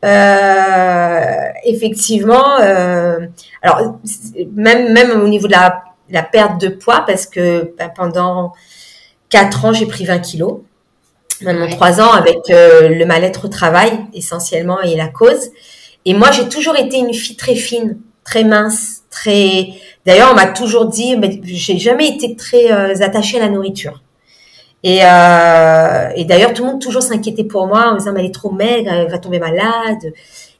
euh, 0.04 1.48
effectivement, 1.64 2.60
euh, 2.60 3.26
alors 3.62 3.98
même 4.54 4.92
même 4.92 5.20
au 5.22 5.28
niveau 5.28 5.46
de 5.46 5.52
la, 5.52 5.84
la 6.10 6.22
perte 6.22 6.60
de 6.60 6.68
poids, 6.68 7.04
parce 7.06 7.26
que 7.26 7.74
ben, 7.78 7.90
pendant 7.94 8.52
quatre 9.28 9.64
ans, 9.64 9.72
j'ai 9.72 9.86
pris 9.86 10.04
20 10.04 10.20
kilos, 10.20 10.60
même 11.42 11.68
trois 11.70 12.00
ans 12.00 12.12
avec 12.12 12.50
euh, 12.50 12.88
le 12.88 13.04
mal-être 13.04 13.46
au 13.46 13.48
travail 13.48 13.92
essentiellement 14.14 14.80
et 14.80 14.96
la 14.96 15.08
cause. 15.08 15.50
Et 16.04 16.14
moi, 16.14 16.30
j'ai 16.30 16.48
toujours 16.48 16.76
été 16.76 16.98
une 16.98 17.12
fille 17.12 17.36
très 17.36 17.56
fine, 17.56 17.98
très 18.24 18.44
mince, 18.44 19.02
très. 19.10 19.68
D'ailleurs, 20.06 20.30
on 20.30 20.34
m'a 20.34 20.46
toujours 20.46 20.86
dit, 20.86 21.16
mais 21.16 21.40
j'ai 21.42 21.78
jamais 21.78 22.08
été 22.08 22.36
très 22.36 22.72
euh, 22.72 22.94
attachée 23.00 23.38
à 23.38 23.40
la 23.40 23.48
nourriture. 23.48 24.02
Et, 24.88 25.00
euh, 25.02 26.10
et 26.14 26.24
d'ailleurs, 26.24 26.54
tout 26.54 26.62
le 26.64 26.70
monde 26.70 26.80
toujours 26.80 27.02
s'inquiétait 27.02 27.42
pour 27.42 27.66
moi 27.66 27.88
en 27.88 27.94
me 27.94 27.98
disant, 27.98 28.12
mais 28.12 28.20
elle 28.20 28.26
est 28.26 28.34
trop 28.34 28.52
maigre, 28.52 28.88
elle 28.92 29.10
va 29.10 29.18
tomber 29.18 29.40
malade. 29.40 30.12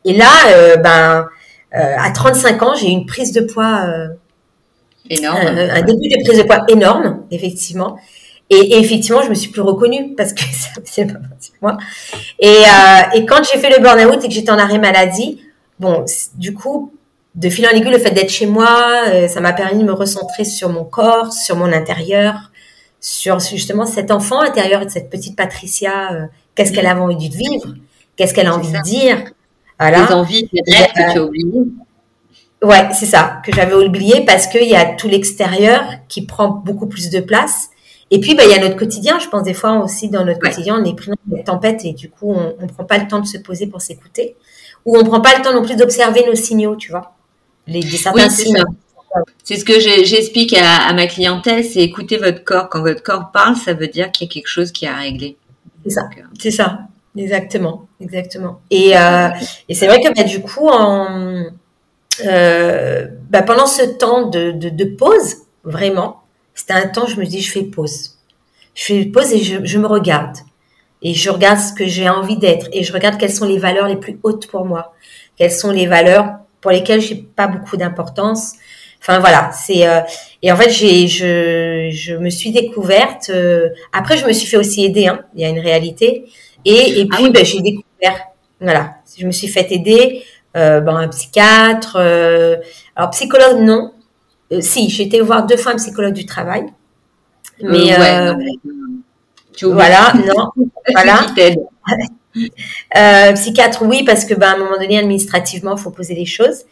Et 0.05 0.15
là, 0.15 0.33
euh, 0.49 0.77
ben, 0.79 1.29
euh, 1.77 1.95
à 1.97 2.11
35 2.11 2.61
ans, 2.65 2.75
j'ai 2.75 2.89
eu 2.89 2.91
une 2.91 3.07
prise 3.07 3.31
de 3.31 3.43
poids 3.43 3.87
énorme, 5.09 5.39
un, 5.47 5.81
début 5.83 6.09
de 6.09 6.25
prise 6.25 6.39
de 6.39 6.43
poids 6.43 6.65
énorme, 6.67 7.23
effectivement. 7.31 7.99
Et, 8.51 8.57
et, 8.57 8.81
effectivement, 8.81 9.23
je 9.23 9.31
me 9.31 9.35
suis 9.37 9.53
plus 9.53 9.61
reconnue 9.61 10.17
parce 10.17 10.33
que 10.33 10.43
ça 10.53 10.71
c'est 10.85 11.07
pas 11.07 11.21
moi. 11.63 11.77
Et, 12.41 12.63
et 13.15 13.27
quand 13.27 13.45
j'ai 13.45 13.61
fait 13.61 13.71
le 13.71 13.81
burn-out 13.81 14.25
et 14.25 14.27
que 14.27 14.35
j'étais 14.35 14.51
en 14.51 14.59
arrêt 14.59 14.79
maladie, 14.79 15.41
bon, 15.79 16.05
du 16.35 16.53
coup, 16.53 16.93
de 17.37 17.49
fil 17.49 17.65
en 17.65 17.71
aiguille, 17.71 17.93
le 17.93 17.99
fait 18.01 18.11
d'être 18.11 18.31
chez 18.31 18.47
moi, 18.47 19.05
ça 19.29 19.41
m'a 19.41 19.53
permis 19.53 19.79
de 19.79 19.85
me 19.85 19.93
recentrer 19.93 20.45
sur 20.45 20.69
mon 20.69 20.83
corps, 20.83 21.33
sur 21.33 21.55
mon 21.55 21.73
intérieur, 21.73 22.51
sur 23.01 23.39
justement 23.39 23.87
cet 23.87 24.11
enfant 24.11 24.41
intérieur 24.41 24.83
et 24.83 24.89
cette 24.89 25.11
petite 25.11 25.37
Patricia, 25.37 26.13
euh, 26.13 26.27
qu'est-ce 26.55 26.73
qu'elle 26.73 26.87
avait 26.87 27.01
envie 27.01 27.29
de 27.29 27.37
vivre, 27.37 27.75
qu'est-ce 28.17 28.35
qu'elle 28.35 28.49
a 28.49 28.55
envie 28.55 28.73
de 28.73 28.83
dire. 28.83 29.25
Voilà. 29.79 30.07
Les 30.07 30.13
envies, 30.15 30.49
les 30.53 30.75
rêves 30.75 30.93
que 30.95 31.13
tu 31.13 31.19
as 31.19 31.25
oubliés. 31.25 31.63
Ouais, 32.63 32.89
c'est 32.93 33.07
ça, 33.07 33.43
que 33.45 33.53
j'avais 33.53 33.75
oublié 33.75 34.25
parce 34.25 34.47
qu'il 34.47 34.69
y 34.69 34.75
a 34.75 34.95
tout 34.95 35.09
l'extérieur 35.09 35.85
qui 36.09 36.25
prend 36.25 36.49
beaucoup 36.49 36.87
plus 36.87 37.11
de 37.11 37.21
place. 37.21 37.69
Et 38.11 38.21
puis, 38.21 38.35
bah, 38.35 38.45
il 38.45 38.51
y 38.51 38.55
a 38.55 38.61
notre 38.61 38.77
quotidien. 38.77 39.19
Je 39.19 39.29
pense 39.29 39.43
des 39.43 39.53
fois 39.53 39.83
aussi 39.83 40.09
dans 40.09 40.25
notre 40.25 40.41
quotidien, 40.41 40.81
on 40.81 40.85
est 40.85 40.95
pris 40.95 41.11
dans 41.11 41.37
des 41.37 41.45
tempêtes 41.45 41.85
et 41.85 41.93
du 41.93 42.09
coup, 42.09 42.33
on 42.33 42.57
ne 42.61 42.69
prend 42.69 42.85
pas 42.85 42.99
le 42.99 43.09
temps 43.09 43.21
de 43.21 43.27
se 43.27 43.39
poser 43.39 43.67
pour 43.67 43.83
s'écouter. 43.83 44.37
Ou 44.85 44.97
on 44.97 45.05
prend 45.05 45.21
pas 45.21 45.37
le 45.37 45.43
temps 45.43 45.53
non 45.53 45.63
plus 45.63 45.77
d'observer 45.77 46.25
nos 46.27 46.35
signaux, 46.35 46.77
tu 46.77 46.93
vois. 46.93 47.15
Les, 47.67 47.83
certains 47.83 48.31
signes. 48.31 48.63
C'est 49.45 49.57
ce 49.57 49.65
que 49.65 49.79
j'explique 49.79 50.55
à, 50.55 50.93
ma 50.93 51.07
clientèle, 51.07 51.65
c'est 51.65 51.81
écouter 51.81 52.17
votre 52.17 52.45
corps. 52.45 52.69
Quand 52.69 52.81
votre 52.81 53.03
corps 53.03 53.31
parle, 53.33 53.57
ça 53.57 53.75
veut 53.75 53.89
dire 53.89 54.11
qu'il 54.13 54.27
y 54.27 54.31
a 54.31 54.33
quelque 54.33 54.49
chose 54.49 54.73
qui 54.73 54.87
a 54.87 54.95
réglé. 54.95 55.37
C'est 55.85 55.91
ça. 55.91 56.09
Euh, 56.19 56.23
c'est 56.39 56.51
ça. 56.51 56.81
Exactement. 57.17 57.87
Exactement. 58.01 58.61
Et, 58.71 58.97
euh, 58.97 59.29
et 59.69 59.75
c'est 59.75 59.87
vrai 59.87 60.01
que 60.01 60.13
bah, 60.15 60.25
du 60.25 60.41
coup, 60.41 60.69
en, 60.69 61.47
euh, 62.25 63.07
bah, 63.31 63.43
pendant 63.43 63.67
ce 63.67 63.83
temps 63.83 64.29
de, 64.29 64.53
de, 64.53 64.69
de 64.69 64.85
pause, 64.85 65.37
vraiment, 65.65 66.23
c'était 66.55 66.75
un 66.75 66.89
temps, 66.89 67.07
je 67.07 67.19
me 67.19 67.25
dis, 67.25 67.41
je 67.41 67.51
fais 67.51 67.63
pause. 67.63 68.17
Je 68.75 68.85
fais 68.85 69.05
pause 69.07 69.33
et 69.33 69.43
je, 69.43 69.65
je 69.65 69.79
me 69.79 69.87
regarde. 69.87 70.37
Et 71.03 71.15
je 71.15 71.31
regarde 71.31 71.59
ce 71.59 71.73
que 71.73 71.87
j'ai 71.87 72.09
envie 72.09 72.37
d'être. 72.37 72.69
Et 72.73 72.83
je 72.83 72.93
regarde 72.93 73.19
quelles 73.19 73.33
sont 73.33 73.47
les 73.47 73.59
valeurs 73.59 73.89
les 73.89 73.97
plus 73.97 74.19
hautes 74.23 74.47
pour 74.49 74.65
moi. 74.65 74.95
Quelles 75.37 75.53
sont 75.53 75.71
les 75.71 75.87
valeurs 75.87 76.37
pour 76.61 76.71
lesquelles 76.71 77.01
j'ai 77.01 77.15
pas 77.15 77.47
beaucoup 77.47 77.77
d'importance. 77.77 78.55
Enfin 79.01 79.21
voilà, 79.21 79.51
c'est 79.53 79.87
euh, 79.87 80.01
et 80.43 80.51
en 80.51 80.57
fait 80.57 80.71
j'ai 80.71 81.07
je 81.07 81.91
je 81.93 82.15
me 82.17 82.31
suis 82.31 82.51
découverte. 82.51 83.31
Euh, 83.31 83.69
après 83.93 84.17
je 84.17 84.27
me 84.27 84.33
suis 84.33 84.47
fait 84.47 84.57
aussi 84.57 84.85
aider, 84.85 85.07
hein, 85.07 85.21
il 85.35 85.43
y 85.43 85.45
a 85.45 85.49
une 85.49 85.61
réalité. 85.61 86.25
Et 86.65 87.01
et 87.01 87.09
ah 87.13 87.17
puis 87.17 87.31
ben, 87.31 87.45
j'ai 87.45 87.61
découvert, 87.61 88.27
voilà, 88.61 88.95
je 89.17 89.27
me 89.27 89.33
suis 89.33 89.49
fait 89.49 89.71
aider. 89.71 90.25
Euh, 90.57 90.81
ben, 90.81 90.97
un 90.97 91.09
psychiatre, 91.09 91.97
euh, 92.01 92.57
alors 92.97 93.11
psychologue 93.11 93.61
non. 93.61 93.93
Si 94.61 94.89
j'ai 94.91 95.05
été 95.05 95.21
voir 95.21 95.45
deux 95.47 95.57
fois 95.57 95.73
un 95.73 95.77
psychologue 95.77 96.15
du 96.15 96.25
travail, 96.25 96.67
mais 97.63 97.97
ouais, 97.97 98.35
non, 98.65 99.73
voilà 99.73 100.13
non 100.15 100.51
voilà. 100.93 101.27
psychiatre 103.35 103.83
oui 103.83 104.05
parce 104.05 104.25
que 104.25 104.35
ben 104.35 104.51
à 104.51 104.55
un 104.55 104.59
moment 104.59 104.79
donné 104.79 104.99
administrativement 104.99 105.77
il 105.77 105.83
faut 105.83 105.91
poser 105.91 106.15
les 106.15 106.27
choses. 106.27 106.65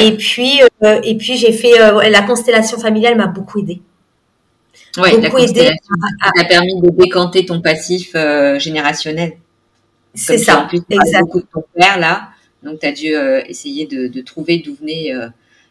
Et 0.00 0.16
puis, 0.16 0.60
euh, 0.82 1.00
et 1.02 1.16
puis 1.16 1.36
j'ai 1.36 1.52
fait 1.52 1.80
euh, 1.80 2.08
la 2.08 2.22
constellation 2.22 2.78
familiale 2.78 3.16
m'a 3.16 3.26
beaucoup 3.26 3.60
aidé. 3.60 3.82
Oui, 4.96 5.20
la 5.20 5.30
constellation 5.30 5.94
a 6.20 6.44
permis 6.44 6.80
de 6.80 6.90
décanter 6.90 7.44
ton 7.44 7.60
passif 7.60 8.12
euh, 8.14 8.58
générationnel. 8.58 9.36
C'est 10.14 10.38
ça. 10.38 10.62
En 10.62 10.66
plus, 10.68 10.80
beaucoup 11.20 11.40
de 11.40 11.46
ton 11.52 11.64
père 11.76 11.98
là, 11.98 12.30
donc 12.62 12.80
tu 12.80 12.86
as 12.86 12.92
dû 12.92 13.12
essayer 13.48 13.86
de, 13.86 14.06
de 14.06 14.20
trouver 14.20 14.58
d'où 14.58 14.74
venait 14.74 15.12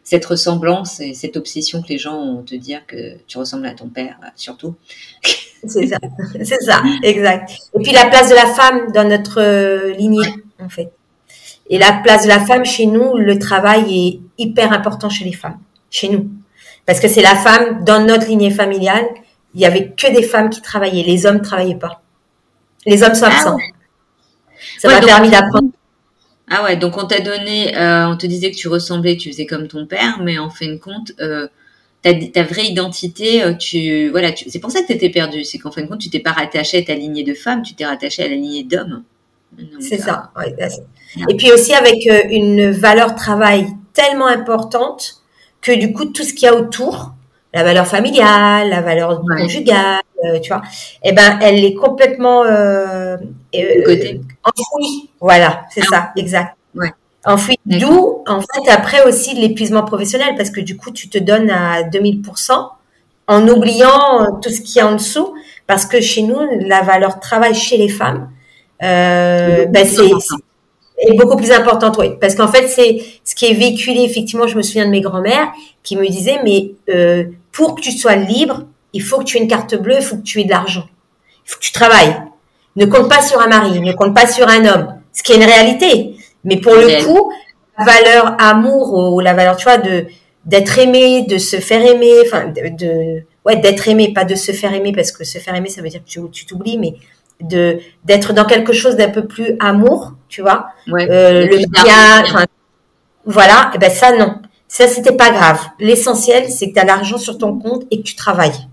cette 0.02 0.24
ressemblance 0.26 1.00
et 1.00 1.14
cette 1.14 1.38
obsession 1.38 1.80
que 1.80 1.88
les 1.88 1.96
gens 1.96 2.20
ont 2.20 2.42
te 2.42 2.54
dire 2.54 2.86
que 2.86 3.16
tu 3.26 3.38
ressembles 3.38 3.66
à 3.66 3.72
ton 3.72 3.88
père, 3.88 4.18
surtout. 4.36 4.74
C'est 5.66 5.86
ça, 5.86 5.96
c'est 6.42 6.60
ça, 6.60 6.82
exact. 7.02 7.52
Et 7.74 7.82
puis 7.82 7.92
la 7.92 8.04
place 8.04 8.28
de 8.28 8.34
la 8.34 8.44
femme 8.44 8.92
dans 8.92 9.08
notre 9.08 9.92
lignée, 9.96 10.28
en 10.62 10.68
fait. 10.68 10.92
Et 11.70 11.78
la 11.78 11.92
place 12.04 12.24
de 12.24 12.28
la 12.28 12.40
femme 12.40 12.64
chez 12.64 12.86
nous, 12.86 13.16
le 13.16 13.38
travail 13.38 13.96
est 13.96 14.20
hyper 14.42 14.72
important 14.72 15.08
chez 15.08 15.24
les 15.24 15.32
femmes, 15.32 15.58
chez 15.90 16.08
nous. 16.08 16.30
Parce 16.86 17.00
que 17.00 17.08
c'est 17.08 17.22
la 17.22 17.34
femme, 17.34 17.84
dans 17.84 18.04
notre 18.04 18.26
lignée 18.26 18.50
familiale, 18.50 19.06
il 19.54 19.60
y 19.60 19.64
avait 19.64 19.92
que 19.96 20.12
des 20.12 20.22
femmes 20.22 20.50
qui 20.50 20.60
travaillaient, 20.60 21.02
les 21.02 21.26
hommes 21.26 21.38
ne 21.38 21.44
travaillaient 21.44 21.78
pas. 21.78 22.02
Les 22.86 23.02
hommes 23.02 23.14
sont 23.14 23.26
ah 23.26 23.34
absents. 23.34 23.58
Ça 24.78 24.88
m'a 24.88 25.00
permis 25.00 25.30
d'apprendre. 25.30 25.68
Ah 26.50 26.62
ouais, 26.62 26.76
donc 26.76 26.98
on 26.98 27.06
t'a 27.06 27.20
donné, 27.20 27.76
euh, 27.76 28.06
on 28.08 28.16
te 28.16 28.26
disait 28.26 28.50
que 28.50 28.56
tu 28.56 28.68
ressemblais, 28.68 29.16
tu 29.16 29.30
faisais 29.30 29.46
comme 29.46 29.66
ton 29.66 29.86
père, 29.86 30.20
mais 30.22 30.38
en 30.38 30.50
fin 30.50 30.66
de 30.66 30.76
compte, 30.76 31.12
euh, 31.20 31.48
ta, 32.02 32.12
ta, 32.14 32.42
vraie 32.42 32.66
identité, 32.66 33.42
euh, 33.42 33.54
tu, 33.54 34.10
voilà, 34.10 34.30
tu, 34.32 34.50
c'est 34.50 34.58
pour 34.58 34.70
ça 34.70 34.82
que 34.82 34.88
tu 34.88 34.92
étais 34.92 35.08
perdue. 35.08 35.42
C'est 35.44 35.58
qu'en 35.58 35.70
fin 35.70 35.80
de 35.80 35.86
compte, 35.86 36.00
tu 36.00 36.10
t'es 36.10 36.20
pas 36.20 36.32
rattaché 36.32 36.78
à 36.78 36.82
ta 36.82 36.94
lignée 36.94 37.24
de 37.24 37.32
femme, 37.32 37.62
tu 37.62 37.74
t'es 37.74 37.86
rattaché 37.86 38.24
à 38.24 38.28
la 38.28 38.34
lignée 38.34 38.64
d'homme. 38.64 39.04
C'est 39.80 39.98
ça. 39.98 40.30
Ouais, 40.36 40.54
et 41.28 41.36
puis 41.36 41.52
aussi 41.52 41.72
avec 41.72 42.06
euh, 42.06 42.22
une 42.30 42.70
valeur 42.70 43.14
travail 43.14 43.66
tellement 43.92 44.26
importante 44.26 45.22
que 45.60 45.72
du 45.72 45.92
coup, 45.92 46.06
tout 46.06 46.22
ce 46.22 46.34
qu'il 46.34 46.44
y 46.44 46.48
a 46.48 46.54
autour, 46.54 47.12
la 47.52 47.62
valeur 47.62 47.86
familiale, 47.86 48.68
la 48.68 48.82
valeur 48.82 49.22
conjugale, 49.22 50.02
euh, 50.24 50.40
tu 50.40 50.48
vois, 50.48 50.62
eh 51.02 51.12
ben, 51.12 51.38
elle 51.40 51.64
est 51.64 51.74
complètement 51.74 52.44
euh, 52.44 53.16
euh 53.54 54.18
enfouie. 54.42 55.10
Voilà, 55.20 55.62
c'est 55.70 55.82
ah. 55.84 55.90
ça, 55.90 56.12
exact. 56.16 56.56
Ouais. 56.74 56.92
Enfouie. 57.24 57.58
D'où, 57.64 58.22
en 58.26 58.40
fait, 58.40 58.68
après 58.70 59.06
aussi 59.06 59.34
l'épuisement 59.34 59.84
professionnel, 59.84 60.34
parce 60.36 60.50
que 60.50 60.60
du 60.60 60.76
coup, 60.76 60.90
tu 60.90 61.08
te 61.08 61.18
donnes 61.18 61.50
à 61.50 61.82
2000% 61.82 62.68
en 63.26 63.48
oubliant 63.48 64.38
tout 64.42 64.50
ce 64.50 64.60
qui 64.60 64.80
est 64.80 64.82
en 64.82 64.92
dessous, 64.92 65.34
parce 65.66 65.86
que 65.86 66.00
chez 66.00 66.22
nous, 66.22 66.38
la 66.60 66.82
valeur 66.82 67.20
travail 67.20 67.54
chez 67.54 67.78
les 67.78 67.88
femmes, 67.88 68.28
euh, 68.84 69.66
ben 69.66 69.86
c'est 69.86 70.10
est 70.98 71.16
beaucoup 71.16 71.36
plus 71.36 71.50
importante, 71.50 71.96
oui. 71.98 72.10
Parce 72.20 72.34
qu'en 72.34 72.48
fait, 72.48 72.68
c'est 72.68 73.02
ce 73.24 73.34
qui 73.34 73.46
est 73.46 73.54
véhiculé, 73.54 74.02
effectivement, 74.02 74.46
je 74.46 74.56
me 74.56 74.62
souviens 74.62 74.86
de 74.86 74.90
mes 74.90 75.00
grands-mères 75.00 75.48
qui 75.82 75.96
me 75.96 76.06
disaient, 76.06 76.40
mais 76.44 76.72
euh, 76.88 77.24
pour 77.52 77.74
que 77.74 77.80
tu 77.80 77.92
sois 77.92 78.16
libre, 78.16 78.62
il 78.92 79.02
faut 79.02 79.18
que 79.18 79.24
tu 79.24 79.36
aies 79.36 79.40
une 79.40 79.48
carte 79.48 79.74
bleue, 79.74 79.96
il 79.98 80.04
faut 80.04 80.16
que 80.16 80.22
tu 80.22 80.40
aies 80.40 80.44
de 80.44 80.50
l'argent. 80.50 80.86
Il 81.44 81.50
faut 81.50 81.58
que 81.58 81.64
tu 81.64 81.72
travailles. 81.72 82.16
Ne 82.76 82.86
compte 82.86 83.08
pas 83.08 83.22
sur 83.22 83.40
un 83.40 83.48
mari, 83.48 83.80
ne 83.80 83.92
compte 83.92 84.14
pas 84.14 84.26
sur 84.26 84.48
un 84.48 84.64
homme. 84.64 84.94
Ce 85.12 85.22
qui 85.22 85.32
est 85.32 85.36
une 85.36 85.44
réalité. 85.44 86.16
Mais 86.44 86.56
pour 86.56 86.74
le 86.74 87.04
coup, 87.04 87.32
la 87.78 87.84
valeur 87.84 88.36
amour 88.38 89.12
ou 89.14 89.20
la 89.20 89.34
valeur, 89.34 89.56
tu 89.56 89.64
vois, 89.64 89.78
de 89.78 90.06
d'être 90.44 90.78
aimé, 90.78 91.22
de 91.22 91.38
se 91.38 91.56
faire 91.56 91.82
aimer, 91.82 92.12
enfin, 92.26 92.48
de, 92.48 93.22
ouais, 93.46 93.56
d'être 93.56 93.88
aimé, 93.88 94.12
pas 94.12 94.26
de 94.26 94.34
se 94.34 94.52
faire 94.52 94.74
aimer, 94.74 94.92
parce 94.92 95.10
que 95.10 95.24
se 95.24 95.38
faire 95.38 95.54
aimer, 95.54 95.70
ça 95.70 95.80
veut 95.80 95.88
dire 95.88 96.02
que 96.04 96.28
tu 96.28 96.44
t'oublies, 96.44 96.76
mais 96.76 96.94
de 97.40 97.78
d'être 98.04 98.32
dans 98.32 98.44
quelque 98.44 98.72
chose 98.72 98.96
d'un 98.96 99.10
peu 99.10 99.26
plus 99.26 99.56
amour, 99.60 100.14
tu 100.28 100.42
vois, 100.42 100.68
euh, 100.88 101.46
le 101.46 101.68
bien, 101.70 102.46
voilà, 103.24 103.70
et 103.72 103.76
eh 103.76 103.78
ben 103.78 103.90
ça 103.90 104.16
non, 104.16 104.36
ça 104.68 104.86
c'était 104.86 105.16
pas 105.16 105.30
grave. 105.30 105.60
L'essentiel 105.78 106.48
c'est 106.48 106.68
que 106.68 106.74
tu 106.74 106.80
as 106.80 106.84
l'argent 106.84 107.18
sur 107.18 107.38
ton 107.38 107.58
compte 107.58 107.84
et 107.90 107.98
que 107.98 108.02
tu 108.04 108.14
travailles. 108.14 108.68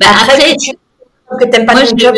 Bah, 0.00 0.06
après, 0.10 0.38
que 0.38 0.56
tu 0.58 0.76
que 1.40 1.44
t'aimes 1.46 1.66
pas 1.66 1.74
ton 1.74 1.96
job, 1.96 2.14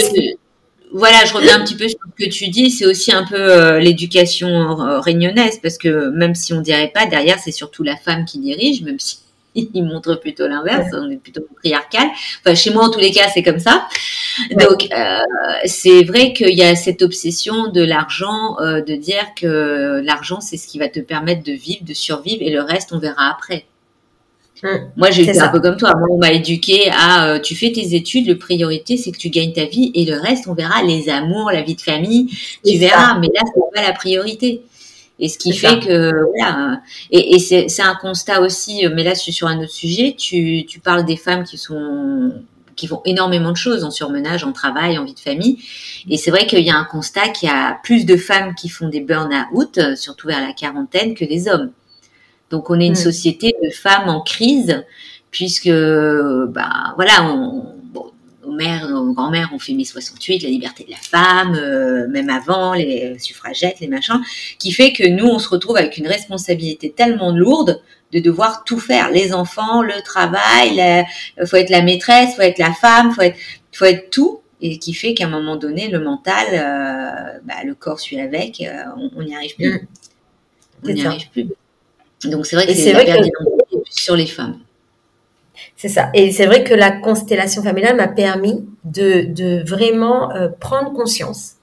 voilà, 0.94 1.24
je 1.24 1.34
reviens 1.34 1.60
un 1.60 1.64
petit 1.64 1.74
peu 1.74 1.88
sur 1.88 1.98
ce 2.16 2.24
que 2.24 2.30
tu 2.30 2.48
dis. 2.48 2.70
C'est 2.70 2.86
aussi 2.86 3.12
un 3.12 3.24
peu 3.24 3.36
euh, 3.36 3.80
l'éducation 3.80 4.48
euh, 4.48 5.00
réunionnaise, 5.00 5.58
parce 5.60 5.76
que 5.76 6.10
même 6.10 6.36
si 6.36 6.52
on 6.52 6.60
dirait 6.60 6.92
pas, 6.94 7.06
derrière, 7.06 7.38
c'est 7.40 7.50
surtout 7.50 7.82
la 7.82 7.96
femme 7.96 8.24
qui 8.24 8.38
dirige, 8.38 8.82
même 8.82 9.00
si 9.00 9.18
il 9.74 9.84
montre 9.84 10.16
plutôt 10.16 10.46
l'inverse, 10.48 10.88
on 10.92 11.10
est 11.10 11.16
plutôt 11.16 11.42
patriarcal. 11.42 12.08
Enfin, 12.44 12.54
chez 12.54 12.72
moi, 12.72 12.84
en 12.84 12.90
tous 12.90 12.98
les 12.98 13.12
cas, 13.12 13.28
c'est 13.32 13.42
comme 13.42 13.58
ça. 13.58 13.86
Donc, 14.58 14.88
euh, 14.92 15.18
c'est 15.64 16.02
vrai 16.02 16.32
qu'il 16.32 16.54
y 16.54 16.62
a 16.62 16.74
cette 16.74 17.02
obsession 17.02 17.68
de 17.70 17.82
l'argent, 17.82 18.58
euh, 18.60 18.80
de 18.80 18.94
dire 18.94 19.34
que 19.36 20.02
l'argent, 20.04 20.40
c'est 20.40 20.56
ce 20.56 20.66
qui 20.66 20.78
va 20.78 20.88
te 20.88 21.00
permettre 21.00 21.44
de 21.44 21.52
vivre, 21.52 21.84
de 21.84 21.94
survivre, 21.94 22.42
et 22.42 22.50
le 22.50 22.62
reste, 22.62 22.92
on 22.92 22.98
verra 22.98 23.30
après. 23.30 23.66
Hum, 24.62 24.90
moi, 24.96 25.10
j'ai 25.10 25.22
été 25.22 25.38
un 25.40 25.48
peu 25.48 25.60
comme 25.60 25.76
toi. 25.76 25.92
Moi, 25.98 26.08
on 26.10 26.18
m'a 26.18 26.32
éduqué 26.32 26.90
à 26.90 27.26
euh, 27.26 27.38
tu 27.38 27.54
fais 27.54 27.70
tes 27.70 27.94
études, 27.94 28.26
le 28.26 28.38
priorité, 28.38 28.96
c'est 28.96 29.12
que 29.12 29.18
tu 29.18 29.28
gagnes 29.28 29.52
ta 29.52 29.66
vie, 29.66 29.92
et 29.94 30.04
le 30.04 30.18
reste, 30.18 30.46
on 30.48 30.54
verra 30.54 30.82
les 30.82 31.08
amours, 31.08 31.50
la 31.50 31.62
vie 31.62 31.74
de 31.74 31.80
famille, 31.80 32.30
tu 32.64 32.78
verras. 32.78 33.18
Mais 33.18 33.28
là, 33.34 33.42
c'est 33.44 33.60
pas 33.74 33.86
la 33.86 33.92
priorité. 33.92 34.62
Et 35.20 35.28
ce 35.28 35.38
qui 35.38 35.52
fait 35.52 35.78
que 35.78 36.10
voilà, 36.36 36.80
et, 37.10 37.36
et 37.36 37.38
c'est 37.38 37.82
un 37.82 37.94
constat 37.94 38.40
aussi. 38.40 38.84
Mais 38.94 39.04
là, 39.04 39.14
je 39.14 39.20
suis 39.20 39.32
sur 39.32 39.46
un 39.46 39.58
autre 39.60 39.72
sujet. 39.72 40.16
Tu, 40.18 40.64
tu 40.66 40.80
parles 40.80 41.04
des 41.04 41.16
femmes 41.16 41.44
qui 41.44 41.56
sont 41.56 42.32
qui 42.76 42.88
font 42.88 43.00
énormément 43.04 43.52
de 43.52 43.56
choses 43.56 43.84
en 43.84 43.92
surmenage, 43.92 44.42
en 44.42 44.52
travail, 44.52 44.98
en 44.98 45.04
vie 45.04 45.14
de 45.14 45.20
famille. 45.20 45.62
Et 46.08 46.16
c'est 46.16 46.32
vrai 46.32 46.46
qu'il 46.46 46.64
y 46.64 46.70
a 46.70 46.76
un 46.76 46.84
constat 46.84 47.28
qu'il 47.28 47.48
y 47.48 47.52
a 47.52 47.78
plus 47.84 48.04
de 48.04 48.16
femmes 48.16 48.56
qui 48.56 48.68
font 48.68 48.88
des 48.88 49.00
burn-out, 49.00 49.78
surtout 49.96 50.26
vers 50.26 50.40
la 50.40 50.52
quarantaine, 50.52 51.14
que 51.14 51.24
des 51.24 51.46
hommes. 51.48 51.70
Donc 52.50 52.70
on 52.70 52.80
est 52.80 52.86
une 52.86 52.92
mm. 52.92 52.96
société 52.96 53.54
de 53.62 53.70
femmes 53.70 54.08
en 54.08 54.22
crise, 54.22 54.84
puisque 55.30 55.70
bah 55.70 56.94
voilà, 56.96 57.24
on, 57.24 57.74
nos 58.44 58.52
mères, 58.52 58.88
nos 58.88 59.12
grand-mères 59.12 59.50
ont 59.52 59.58
fait 59.58 59.72
mai 59.72 59.84
68, 59.84 60.42
la 60.42 60.48
liberté 60.48 60.84
de 60.84 60.90
la 60.90 60.96
femme, 60.96 61.54
euh, 61.54 62.08
même 62.08 62.30
avant, 62.30 62.74
les 62.74 63.18
suffragettes, 63.18 63.80
les 63.80 63.88
machins, 63.88 64.20
qui 64.58 64.72
fait 64.72 64.92
que 64.92 65.06
nous, 65.06 65.26
on 65.26 65.38
se 65.38 65.48
retrouve 65.48 65.76
avec 65.76 65.96
une 65.96 66.06
responsabilité 66.06 66.90
tellement 66.90 67.30
lourde 67.30 67.80
de 68.12 68.20
devoir 68.20 68.64
tout 68.64 68.78
faire, 68.78 69.10
les 69.10 69.32
enfants, 69.32 69.82
le 69.82 70.00
travail, 70.04 71.04
il 71.40 71.46
faut 71.46 71.56
être 71.56 71.70
la 71.70 71.82
maîtresse, 71.82 72.36
faut 72.36 72.42
être 72.42 72.58
la 72.58 72.72
femme, 72.72 73.12
faut 73.12 73.22
être, 73.22 73.36
faut 73.72 73.86
être 73.86 74.10
tout, 74.10 74.40
et 74.60 74.78
qui 74.78 74.94
fait 74.94 75.14
qu'à 75.14 75.26
un 75.26 75.30
moment 75.30 75.56
donné, 75.56 75.88
le 75.88 75.98
mental, 76.00 76.46
euh, 76.52 77.38
bah, 77.44 77.64
le 77.64 77.74
corps 77.74 78.00
suit 78.00 78.20
avec, 78.20 78.60
euh, 78.60 78.84
on 79.16 79.22
n'y 79.22 79.34
arrive 79.34 79.54
plus. 79.56 79.72
Mm. 79.72 80.88
On 80.88 80.92
n'y 80.92 81.06
arrive 81.06 81.28
plus. 81.30 81.48
Donc 82.24 82.46
c'est 82.46 82.56
vrai 82.56 82.66
que 82.66 82.74
c'est 82.74 82.92
la 82.92 83.04
perte 83.04 83.24
sur 83.90 84.16
les 84.16 84.26
femmes. 84.26 84.58
C'est 85.76 85.88
ça. 85.88 86.10
Et 86.14 86.32
c'est 86.32 86.46
vrai 86.46 86.64
que 86.64 86.74
la 86.74 86.90
constellation 86.90 87.62
familiale 87.62 87.96
m'a 87.96 88.08
permis 88.08 88.66
de, 88.84 89.62
vraiment 89.68 90.32
euh, 90.32 90.48
prendre 90.48 90.92
conscience 90.92 91.54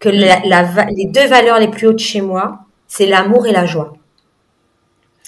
que 0.00 0.08
les 0.08 1.06
deux 1.06 1.26
valeurs 1.26 1.58
les 1.58 1.68
plus 1.68 1.88
hautes 1.88 1.98
chez 1.98 2.20
moi, 2.20 2.60
c'est 2.86 3.06
l'amour 3.06 3.46
et 3.46 3.52
la 3.52 3.66
joie. 3.66 3.94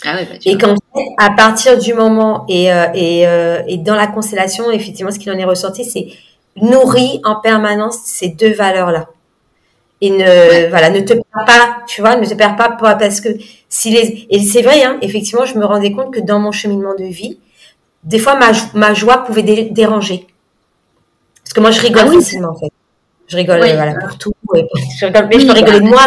Ah 0.04 0.14
bah, 0.14 0.20
et 0.46 0.56
qu'en 0.56 0.74
fait, 0.74 1.04
à 1.18 1.30
partir 1.30 1.78
du 1.78 1.92
moment 1.92 2.46
et, 2.48 2.72
euh, 2.72 2.86
euh, 2.94 3.62
et, 3.66 3.76
dans 3.76 3.96
la 3.96 4.06
constellation, 4.06 4.70
effectivement, 4.70 5.10
ce 5.10 5.18
qu'il 5.18 5.30
en 5.30 5.38
est 5.38 5.44
ressorti, 5.44 5.84
c'est 5.84 6.08
nourrir 6.56 7.20
en 7.24 7.36
permanence 7.40 7.98
ces 8.04 8.28
deux 8.28 8.54
valeurs-là. 8.54 9.08
Et 10.00 10.10
ne, 10.10 10.68
voilà, 10.70 10.88
ne 10.88 11.00
te 11.00 11.12
perds 11.12 11.44
pas, 11.46 11.76
tu 11.86 12.00
vois, 12.00 12.16
ne 12.16 12.24
te 12.24 12.32
perds 12.32 12.56
pas 12.56 12.70
parce 12.70 13.20
que 13.20 13.28
si 13.68 13.90
les, 13.90 14.26
et 14.30 14.40
c'est 14.40 14.62
vrai, 14.62 14.82
hein, 14.82 14.96
effectivement, 15.02 15.44
je 15.44 15.58
me 15.58 15.66
rendais 15.66 15.92
compte 15.92 16.14
que 16.14 16.20
dans 16.20 16.38
mon 16.38 16.52
cheminement 16.52 16.94
de 16.94 17.04
vie, 17.04 17.38
des 18.04 18.18
fois, 18.18 18.36
ma, 18.36 18.52
ma 18.74 18.94
joie 18.94 19.24
pouvait 19.24 19.42
déranger. 19.42 20.26
Parce 21.42 21.52
que 21.52 21.60
moi, 21.60 21.70
je 21.70 21.80
rigole 21.80 22.04
ah 22.06 22.12
facilement, 22.12 22.50
en 22.50 22.58
fait. 22.58 22.72
Je 23.28 23.36
rigole 23.36 23.58
voilà, 23.58 23.94
pour 23.94 24.18
tout. 24.18 24.32
Je 24.52 25.06
rigole, 25.06 25.28
mais 25.28 25.40
je 25.40 25.46
peux 25.46 25.52
rigoler 25.52 25.80
de 25.80 25.84
moi, 25.84 26.06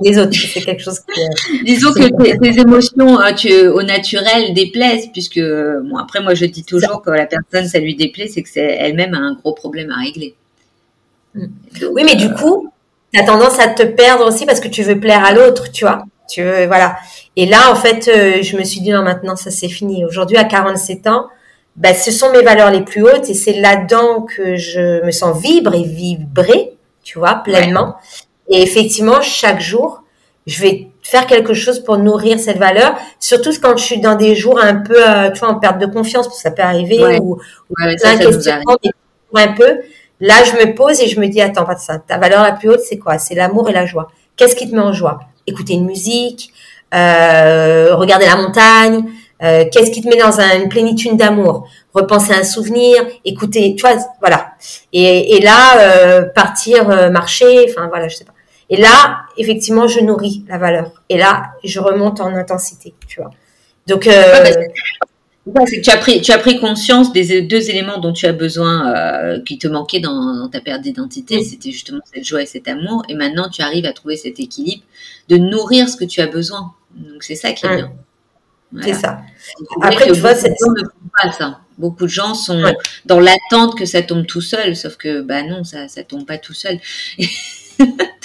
des 0.00 0.18
autres. 0.18 0.32
C'est 0.32 0.60
quelque 0.60 0.82
chose 0.82 1.00
qui. 1.00 1.20
Euh, 1.20 1.58
Disons 1.64 1.92
que 1.92 2.38
tes, 2.38 2.60
émotions 2.60 3.18
hein, 3.18 3.34
tu, 3.34 3.68
au 3.68 3.82
naturel 3.82 4.54
déplaisent, 4.54 5.08
puisque, 5.12 5.40
bon, 5.40 5.96
après, 5.96 6.22
moi, 6.22 6.34
je 6.34 6.46
dis 6.46 6.64
toujours 6.64 7.02
que 7.02 7.10
la 7.10 7.26
personne, 7.26 7.68
ça 7.68 7.78
lui 7.78 7.94
déplaît, 7.94 8.28
c'est 8.28 8.42
que 8.42 8.48
c'est 8.48 8.60
elle-même 8.60 9.14
a 9.14 9.18
un 9.18 9.34
gros 9.34 9.52
problème 9.52 9.90
à 9.90 10.00
régler. 10.00 10.34
Mm. 11.34 11.46
oui, 11.92 12.02
mais 12.04 12.14
du 12.14 12.26
euh, 12.26 12.34
coup, 12.34 12.70
tu 13.12 13.20
as 13.20 13.24
tendance 13.24 13.58
à 13.58 13.68
te 13.68 13.82
perdre 13.82 14.26
aussi 14.26 14.46
parce 14.46 14.60
que 14.60 14.68
tu 14.68 14.82
veux 14.82 14.98
plaire 14.98 15.24
à 15.24 15.32
l'autre, 15.32 15.70
tu 15.70 15.84
vois. 15.84 16.04
Tu 16.32 16.42
veux, 16.42 16.66
voilà. 16.66 16.96
Et 17.36 17.44
là, 17.44 17.70
en 17.70 17.74
fait, 17.74 18.08
euh, 18.08 18.42
je 18.42 18.56
me 18.56 18.64
suis 18.64 18.80
dit, 18.80 18.90
non, 18.90 19.02
maintenant, 19.02 19.36
ça 19.36 19.50
c'est 19.50 19.68
fini. 19.68 20.02
Aujourd'hui, 20.04 20.38
à 20.38 20.44
47 20.44 21.06
ans, 21.06 21.26
bah, 21.76 21.92
ce 21.92 22.10
sont 22.10 22.32
mes 22.32 22.42
valeurs 22.42 22.70
les 22.70 22.80
plus 22.82 23.02
hautes 23.02 23.28
et 23.28 23.34
c'est 23.34 23.52
là-dedans 23.52 24.22
que 24.22 24.56
je 24.56 25.04
me 25.04 25.10
sens 25.10 25.38
vibre 25.42 25.74
et 25.74 25.82
vibrer, 25.82 26.72
tu 27.02 27.18
vois, 27.18 27.34
pleinement. 27.34 27.96
Et 28.48 28.62
effectivement, 28.62 29.20
chaque 29.20 29.60
jour, 29.60 30.02
je 30.46 30.62
vais 30.62 30.88
faire 31.02 31.26
quelque 31.26 31.52
chose 31.52 31.80
pour 31.84 31.98
nourrir 31.98 32.38
cette 32.38 32.58
valeur, 32.58 32.94
surtout 33.20 33.50
quand 33.62 33.76
je 33.76 33.84
suis 33.84 34.00
dans 34.00 34.14
des 34.14 34.34
jours 34.34 34.58
un 34.58 34.76
peu, 34.76 34.96
euh, 34.96 35.30
tu 35.30 35.40
vois, 35.40 35.50
en 35.50 35.56
perte 35.56 35.78
de 35.78 35.86
confiance, 35.86 36.26
parce 36.28 36.38
que 36.38 36.42
ça 36.42 36.50
peut 36.50 36.62
arriver, 36.62 37.20
ou, 37.20 37.34
ou 37.34 37.74
de 37.74 37.96
un 39.34 39.52
peu. 39.52 39.80
Là, 40.20 40.34
je 40.44 40.52
me 40.52 40.74
pose 40.74 41.00
et 41.00 41.08
je 41.08 41.20
me 41.20 41.26
dis, 41.26 41.42
attends, 41.42 41.64
pas 41.64 41.74
de 41.74 41.80
ça. 41.80 41.98
Ta 41.98 42.16
valeur 42.16 42.42
la 42.42 42.52
plus 42.52 42.70
haute, 42.70 42.80
c'est 42.80 42.98
quoi? 42.98 43.18
C'est 43.18 43.34
l'amour 43.34 43.68
et 43.68 43.72
la 43.72 43.86
joie. 43.86 44.08
Qu'est-ce 44.36 44.56
qui 44.56 44.70
te 44.70 44.74
met 44.74 44.80
en 44.80 44.92
joie? 44.92 45.20
Écouter 45.46 45.74
une 45.74 45.86
musique, 45.86 46.52
euh, 46.94 47.94
regarder 47.94 48.26
la 48.26 48.36
montagne, 48.36 49.04
euh, 49.42 49.64
qu'est-ce 49.72 49.90
qui 49.90 50.02
te 50.02 50.08
met 50.08 50.16
dans 50.16 50.38
une 50.40 50.68
plénitude 50.68 51.16
d'amour? 51.16 51.66
Repenser 51.94 52.34
un 52.34 52.44
souvenir, 52.44 53.02
écouter, 53.24 53.74
tu 53.76 53.82
vois, 53.82 53.96
voilà. 54.20 54.52
Et, 54.92 55.40
là, 55.42 55.78
euh, 55.80 56.22
partir 56.34 57.10
marcher, 57.10 57.66
enfin 57.68 57.88
voilà, 57.88 58.08
je 58.08 58.16
sais 58.16 58.24
pas. 58.24 58.32
Et 58.70 58.76
là, 58.76 59.22
effectivement, 59.36 59.86
je 59.86 60.00
nourris 60.00 60.44
la 60.48 60.58
valeur. 60.58 61.02
Et 61.08 61.18
là, 61.18 61.52
je 61.64 61.80
remonte 61.80 62.20
en 62.20 62.34
intensité, 62.34 62.94
tu 63.06 63.20
vois. 63.20 63.30
Donc, 63.86 64.08
tu 65.44 65.90
as 65.90 65.96
pris, 65.96 66.20
tu 66.20 66.32
as 66.32 66.38
pris 66.38 66.60
conscience 66.60 67.12
des 67.12 67.42
deux 67.42 67.70
éléments 67.70 67.98
dont 67.98 68.12
tu 68.12 68.26
as 68.26 68.32
besoin, 68.32 69.40
qui 69.46 69.58
te 69.58 69.66
manquaient 69.66 70.00
dans, 70.00 70.48
ta 70.48 70.60
perte 70.60 70.82
d'identité. 70.82 71.42
C'était 71.42 71.72
justement 71.72 72.00
cette 72.12 72.24
joie 72.24 72.42
et 72.42 72.46
cet 72.46 72.68
amour. 72.68 73.02
Et 73.08 73.14
maintenant, 73.14 73.48
tu 73.48 73.62
arrives 73.62 73.86
à 73.86 73.92
trouver 73.92 74.16
cet 74.16 74.38
équilibre 74.40 74.82
de 75.28 75.36
nourrir 75.36 75.88
ce 75.88 75.96
que 75.96 76.04
tu 76.04 76.20
as 76.20 76.26
besoin. 76.26 76.72
Donc 76.94 77.22
c'est 77.22 77.34
ça 77.34 77.52
qui 77.52 77.66
est 77.66 77.76
bien. 77.76 77.92
C'est 78.80 78.94
ça. 78.94 79.20
Après, 79.82 80.06
tu 80.06 80.20
vois, 80.20 80.34
c'est 80.34 80.54
pas 81.22 81.32
ça. 81.32 81.60
Beaucoup 81.78 82.04
de 82.04 82.10
gens 82.10 82.34
sont 82.34 82.62
dans 83.06 83.20
l'attente 83.20 83.76
que 83.76 83.84
ça 83.84 84.02
tombe 84.02 84.26
tout 84.26 84.40
seul, 84.40 84.76
sauf 84.76 84.96
que 84.96 85.20
bah 85.20 85.42
non, 85.42 85.64
ça 85.64 85.88
ça 85.88 86.04
tombe 86.04 86.26
pas 86.26 86.38
tout 86.38 86.54
seul. 86.54 86.78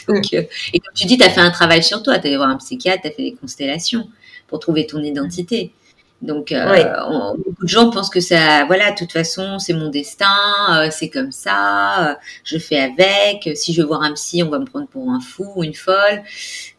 Donc, 0.08 0.34
euh, 0.34 0.44
et 0.74 0.80
comme 0.80 0.94
tu 0.96 1.06
dis, 1.06 1.18
tu 1.18 1.24
as 1.24 1.30
fait 1.30 1.42
un 1.42 1.52
travail 1.52 1.84
sur 1.84 2.02
toi, 2.04 2.20
tu 2.20 2.28
allé 2.28 2.38
voir 2.38 2.50
un 2.50 2.58
psychiatre, 2.58 3.02
tu 3.02 3.08
as 3.08 3.12
fait 3.12 3.24
des 3.24 3.34
constellations 3.34 4.08
pour 4.48 4.60
trouver 4.60 4.88
ton 4.88 5.02
identité. 5.02 5.74
Donc, 6.22 6.52
beaucoup 6.52 7.64
de 7.64 7.68
gens 7.68 7.92
pensent 7.92 8.10
que 8.10 8.20
ça, 8.20 8.66
voilà, 8.66 8.92
de 8.92 8.98
toute 8.98 9.12
façon, 9.12 9.60
c'est 9.60 9.74
mon 9.74 9.90
destin, 9.90 10.90
c'est 10.90 11.10
comme 11.10 11.32
ça, 11.32 12.18
je 12.44 12.58
fais 12.58 12.80
avec. 12.80 13.56
Si 13.56 13.72
je 13.74 13.82
veux 13.82 13.88
voir 13.88 14.02
un 14.02 14.14
psy, 14.14 14.42
on 14.42 14.50
va 14.50 14.58
me 14.58 14.66
prendre 14.66 14.88
pour 14.88 15.10
un 15.12 15.20
fou 15.20 15.46
ou 15.56 15.64
une 15.64 15.76
folle, 15.76 16.24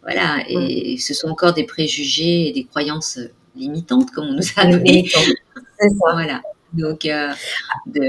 voilà. 0.02 0.38
Et 0.48 0.96
ce 0.98 1.14
sont 1.14 1.28
encore 1.28 1.52
des 1.52 1.64
préjugés 1.64 2.48
et 2.48 2.52
des 2.52 2.64
croyances 2.64 3.20
limitantes, 3.54 4.10
comme 4.10 4.26
on 4.26 4.34
nous 4.34 4.50
a 4.56 4.66
donné. 4.66 5.08
C'est 5.78 5.88
ça. 5.90 6.12
Voilà. 6.12 6.42
Donc, 6.72 7.06
euh, 7.06 7.30
euh, 7.96 8.02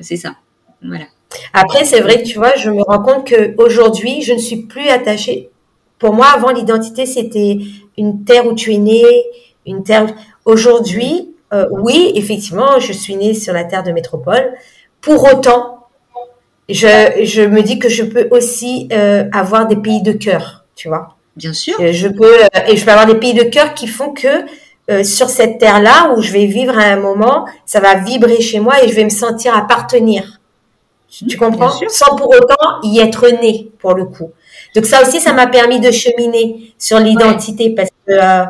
c'est 0.00 0.16
ça. 0.16 0.36
Voilà. 0.82 1.04
Après, 1.52 1.84
c'est 1.84 2.00
vrai 2.00 2.22
que 2.22 2.28
tu 2.28 2.38
vois, 2.38 2.54
je 2.56 2.70
me 2.70 2.82
rends 2.82 3.02
compte 3.02 3.28
qu'aujourd'hui, 3.28 4.22
je 4.22 4.32
ne 4.32 4.38
suis 4.38 4.62
plus 4.62 4.88
attachée. 4.88 5.50
Pour 5.98 6.14
moi, 6.14 6.26
avant, 6.34 6.50
l'identité, 6.50 7.06
c'était 7.06 7.58
une 7.96 8.24
terre 8.24 8.46
où 8.46 8.54
tu 8.54 8.72
es 8.72 8.78
né, 8.78 9.02
une 9.66 9.82
terre. 9.82 10.06
Aujourd'hui, 10.48 11.34
euh, 11.52 11.66
oui, 11.70 12.12
effectivement, 12.14 12.80
je 12.80 12.92
suis 12.92 13.16
née 13.16 13.34
sur 13.34 13.52
la 13.52 13.64
terre 13.64 13.82
de 13.82 13.92
métropole. 13.92 14.54
Pour 15.00 15.32
autant, 15.32 15.86
je, 16.68 17.22
je 17.22 17.42
me 17.42 17.62
dis 17.62 17.78
que 17.78 17.88
je 17.88 18.02
peux 18.02 18.28
aussi 18.30 18.88
avoir 19.32 19.68
des 19.68 19.76
pays 19.76 20.02
de 20.02 20.12
cœur, 20.12 20.64
tu 20.74 20.88
vois. 20.88 21.16
Bien 21.36 21.52
sûr. 21.52 21.76
je 21.78 22.08
peux, 22.08 22.34
et 22.66 22.76
je 22.76 22.84
peux 22.84 22.90
avoir 22.90 23.06
des 23.06 23.14
pays 23.14 23.34
de 23.34 23.44
cœur 23.44 23.74
qui 23.74 23.86
font 23.86 24.12
que 24.12 24.44
euh, 24.90 25.04
sur 25.04 25.28
cette 25.28 25.58
terre-là 25.58 26.14
où 26.16 26.22
je 26.22 26.32
vais 26.32 26.46
vivre 26.46 26.78
à 26.78 26.84
un 26.84 26.96
moment, 26.96 27.46
ça 27.66 27.78
va 27.78 27.96
vibrer 27.96 28.40
chez 28.40 28.58
moi 28.58 28.82
et 28.82 28.88
je 28.88 28.94
vais 28.94 29.04
me 29.04 29.10
sentir 29.10 29.54
appartenir. 29.54 30.40
Tu, 31.10 31.24
mmh, 31.26 31.38
comprends? 31.38 31.70
Sans 31.88 32.16
pour 32.16 32.30
autant 32.30 32.80
y 32.82 32.98
être 32.98 33.28
né, 33.28 33.70
pour 33.80 33.94
le 33.94 34.06
coup. 34.06 34.30
Donc 34.74 34.86
ça 34.86 35.02
aussi, 35.02 35.20
ça 35.20 35.34
m'a 35.34 35.46
permis 35.46 35.78
de 35.80 35.90
cheminer 35.90 36.72
sur 36.78 36.98
l'identité 37.00 37.74
parce 37.74 37.90
que 37.90 38.12
euh, 38.12 38.44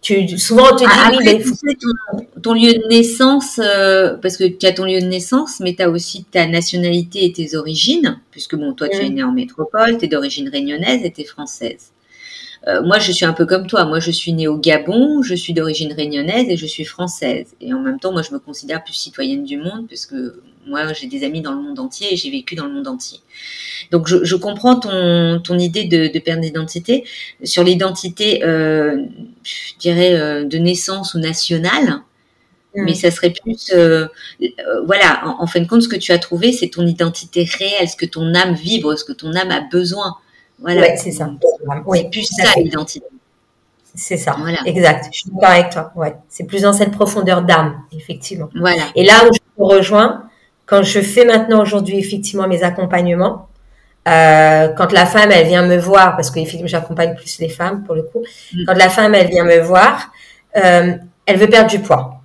tu, 0.00 0.38
souvent 0.38 0.72
on 0.72 0.76
te 0.76 0.84
dit 0.84 0.86
ah, 0.88 1.10
oui, 1.18 1.42
ton, 1.78 2.40
ton, 2.42 2.54
lieu 2.54 2.72
de 2.72 2.88
naissance, 2.88 3.60
euh, 3.62 4.14
parce 4.14 4.36
que 4.36 4.44
tu 4.44 4.66
as 4.66 4.72
ton 4.72 4.84
lieu 4.84 5.00
de 5.00 5.06
naissance, 5.06 5.60
mais 5.60 5.74
tu 5.74 5.82
as 5.82 5.90
aussi 5.90 6.24
ta 6.24 6.46
nationalité 6.46 7.24
et 7.24 7.32
tes 7.32 7.54
origines, 7.54 8.18
puisque 8.30 8.56
bon, 8.56 8.72
toi 8.72 8.88
tu 8.88 8.96
es 8.96 9.10
mmh. 9.10 9.14
né 9.14 9.22
en 9.22 9.32
métropole, 9.32 9.98
tu 9.98 10.06
es 10.06 10.08
d'origine 10.08 10.48
réunionnaise 10.48 11.04
et 11.04 11.10
tu 11.10 11.20
es 11.20 11.24
française. 11.24 11.90
Euh, 12.68 12.82
moi, 12.82 12.98
je 12.98 13.12
suis 13.12 13.24
un 13.24 13.32
peu 13.32 13.46
comme 13.46 13.66
toi. 13.66 13.84
Moi, 13.84 14.00
je 14.00 14.10
suis 14.10 14.32
née 14.32 14.48
au 14.48 14.58
Gabon, 14.58 15.22
je 15.22 15.34
suis 15.34 15.52
d'origine 15.52 15.92
réunionnaise 15.92 16.46
et 16.48 16.56
je 16.56 16.66
suis 16.66 16.84
française. 16.84 17.54
Et 17.60 17.72
en 17.72 17.80
même 17.80 17.98
temps, 17.98 18.12
moi, 18.12 18.22
je 18.22 18.32
me 18.32 18.38
considère 18.38 18.84
plus 18.84 18.94
citoyenne 18.94 19.44
du 19.44 19.56
monde 19.56 19.86
puisque 19.86 20.14
moi, 20.66 20.92
j'ai 20.92 21.06
des 21.06 21.24
amis 21.24 21.40
dans 21.40 21.52
le 21.52 21.62
monde 21.62 21.78
entier 21.78 22.12
et 22.12 22.16
j'ai 22.16 22.30
vécu 22.30 22.54
dans 22.54 22.66
le 22.66 22.72
monde 22.72 22.86
entier. 22.86 23.20
Donc, 23.90 24.08
je, 24.08 24.24
je 24.24 24.36
comprends 24.36 24.78
ton, 24.78 25.40
ton 25.42 25.58
idée 25.58 25.84
de, 25.84 26.12
de 26.12 26.18
perte 26.18 26.40
d'identité. 26.40 27.04
Sur 27.42 27.64
l'identité, 27.64 28.44
euh, 28.44 29.04
je 29.42 29.78
dirais, 29.78 30.14
euh, 30.14 30.44
de 30.44 30.58
naissance 30.58 31.14
ou 31.14 31.18
nationale, 31.18 32.02
mais 32.74 32.94
ça 32.94 33.10
serait 33.10 33.32
plus, 33.32 33.72
euh, 33.72 34.06
voilà, 34.84 35.26
en, 35.26 35.42
en, 35.42 35.46
fin 35.48 35.60
de 35.60 35.66
compte, 35.66 35.82
ce 35.82 35.88
que 35.88 35.96
tu 35.96 36.12
as 36.12 36.18
trouvé, 36.18 36.52
c'est 36.52 36.68
ton 36.68 36.86
identité 36.86 37.44
réelle, 37.44 37.88
ce 37.88 37.96
que 37.96 38.06
ton 38.06 38.32
âme 38.34 38.54
vibre, 38.54 38.96
ce 38.96 39.04
que 39.04 39.12
ton 39.12 39.34
âme 39.34 39.50
a 39.50 39.60
besoin. 39.60 40.16
Voilà. 40.60 40.96
c'est 40.96 41.10
ça. 41.10 41.30
Oui, 41.86 42.08
plus 42.10 42.24
ça 42.24 42.52
l'identité. 42.56 43.06
C'est 43.94 44.16
ça. 44.16 44.36
Voilà. 44.38 44.58
Exact. 44.66 45.08
Je 45.12 45.20
suis 45.20 45.30
d'accord 45.30 45.50
avec 45.50 45.70
toi. 45.70 45.92
Ouais. 45.96 46.14
C'est 46.28 46.44
plus 46.44 46.62
dans 46.62 46.72
cette 46.72 46.92
profondeur 46.92 47.42
d'âme, 47.42 47.82
effectivement. 47.92 48.48
Voilà. 48.54 48.82
Et 48.94 49.04
là 49.04 49.24
où 49.24 49.32
je 49.32 49.38
te 49.38 49.62
rejoins, 49.62 50.24
quand 50.66 50.82
je 50.82 51.00
fais 51.00 51.24
maintenant 51.24 51.60
aujourd'hui 51.62 51.98
effectivement 51.98 52.46
mes 52.46 52.62
accompagnements, 52.62 53.48
euh, 54.08 54.68
quand 54.68 54.92
la 54.92 55.04
femme 55.06 55.30
elle 55.32 55.46
vient 55.46 55.66
me 55.66 55.76
voir, 55.76 56.16
parce 56.16 56.30
que 56.30 56.40
j'accompagne 56.64 57.14
plus 57.16 57.38
les 57.40 57.48
femmes 57.48 57.82
pour 57.84 57.94
le 57.94 58.02
coup, 58.02 58.22
mm. 58.54 58.64
quand 58.66 58.74
la 58.74 58.88
femme 58.88 59.14
elle 59.14 59.28
vient 59.28 59.44
me 59.44 59.58
voir, 59.58 60.10
euh, 60.56 60.94
elle 61.26 61.36
veut 61.36 61.48
perdre 61.48 61.70
du 61.70 61.80
poids. 61.80 62.22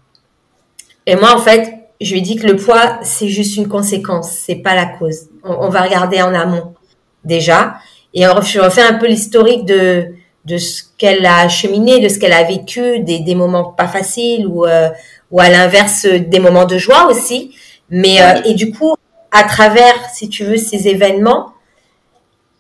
Et 1.07 1.15
moi 1.15 1.35
en 1.35 1.39
fait, 1.39 1.73
je 1.99 2.13
lui 2.13 2.21
dis 2.21 2.35
que 2.35 2.45
le 2.45 2.55
poids 2.55 2.99
c'est 3.01 3.27
juste 3.27 3.57
une 3.57 3.67
conséquence, 3.67 4.31
c'est 4.31 4.55
pas 4.55 4.75
la 4.75 4.85
cause. 4.85 5.29
On, 5.43 5.53
on 5.65 5.69
va 5.69 5.81
regarder 5.81 6.21
en 6.21 6.33
amont 6.33 6.75
déjà. 7.23 7.77
Et 8.15 8.21
je 8.21 8.59
refais 8.59 8.81
un 8.81 8.93
peu 8.93 9.07
l'historique 9.07 9.65
de, 9.65 10.07
de 10.45 10.57
ce 10.57 10.83
qu'elle 10.97 11.25
a 11.25 11.49
cheminé, 11.49 11.99
de 11.99 12.07
ce 12.07 12.17
qu'elle 12.17 12.33
a 12.33 12.43
vécu, 12.43 12.99
des, 13.01 13.19
des 13.19 13.35
moments 13.35 13.65
pas 13.65 13.87
faciles 13.87 14.47
ou, 14.47 14.65
euh, 14.65 14.89
ou 15.31 15.39
à 15.41 15.49
l'inverse 15.49 16.05
des 16.05 16.39
moments 16.39 16.65
de 16.65 16.77
joie 16.77 17.07
aussi. 17.11 17.55
Mais 17.89 18.21
euh, 18.21 18.41
et 18.45 18.53
du 18.53 18.71
coup, 18.71 18.95
à 19.31 19.43
travers, 19.43 19.93
si 20.13 20.29
tu 20.29 20.45
veux, 20.45 20.57
ces 20.57 20.87
événements, 20.87 21.51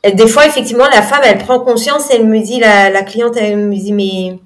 des 0.03 0.27
fois 0.27 0.45
effectivement, 0.45 0.85
la 0.91 1.01
femme, 1.01 1.21
elle 1.23 1.37
prend 1.39 1.59
conscience, 1.59 2.09
elle 2.11 2.27
me 2.27 2.39
dit, 2.39 2.59
la, 2.59 2.89
la 2.89 3.01
cliente, 3.01 3.37
elle 3.37 3.57
me 3.57 3.75
dit, 3.75 3.93
mais 3.93 4.37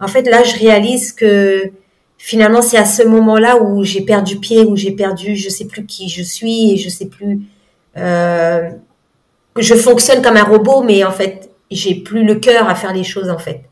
en 0.00 0.08
fait 0.08 0.22
là, 0.22 0.42
je 0.42 0.58
réalise 0.58 1.12
que 1.12 1.70
finalement, 2.16 2.62
c'est 2.62 2.78
à 2.78 2.86
ce 2.86 3.02
moment-là 3.02 3.58
où 3.62 3.84
j'ai 3.84 4.00
perdu 4.00 4.38
pied, 4.38 4.62
où 4.62 4.76
j'ai 4.76 4.92
perdu, 4.92 5.36
je 5.36 5.50
sais 5.50 5.66
plus 5.66 5.84
qui 5.84 6.08
je 6.08 6.22
suis 6.22 6.72
et 6.72 6.76
je 6.78 6.88
sais 6.88 7.06
plus. 7.06 7.40
Euh, 7.96 8.70
je 9.58 9.74
fonctionne 9.74 10.22
comme 10.22 10.36
un 10.36 10.44
robot, 10.44 10.82
mais 10.82 11.04
en 11.04 11.10
fait, 11.10 11.50
j'ai 11.70 11.94
plus 11.94 12.24
le 12.24 12.36
cœur 12.36 12.68
à 12.68 12.74
faire 12.74 12.92
les 12.92 13.04
choses, 13.04 13.30
en 13.30 13.38
fait. 13.38 13.62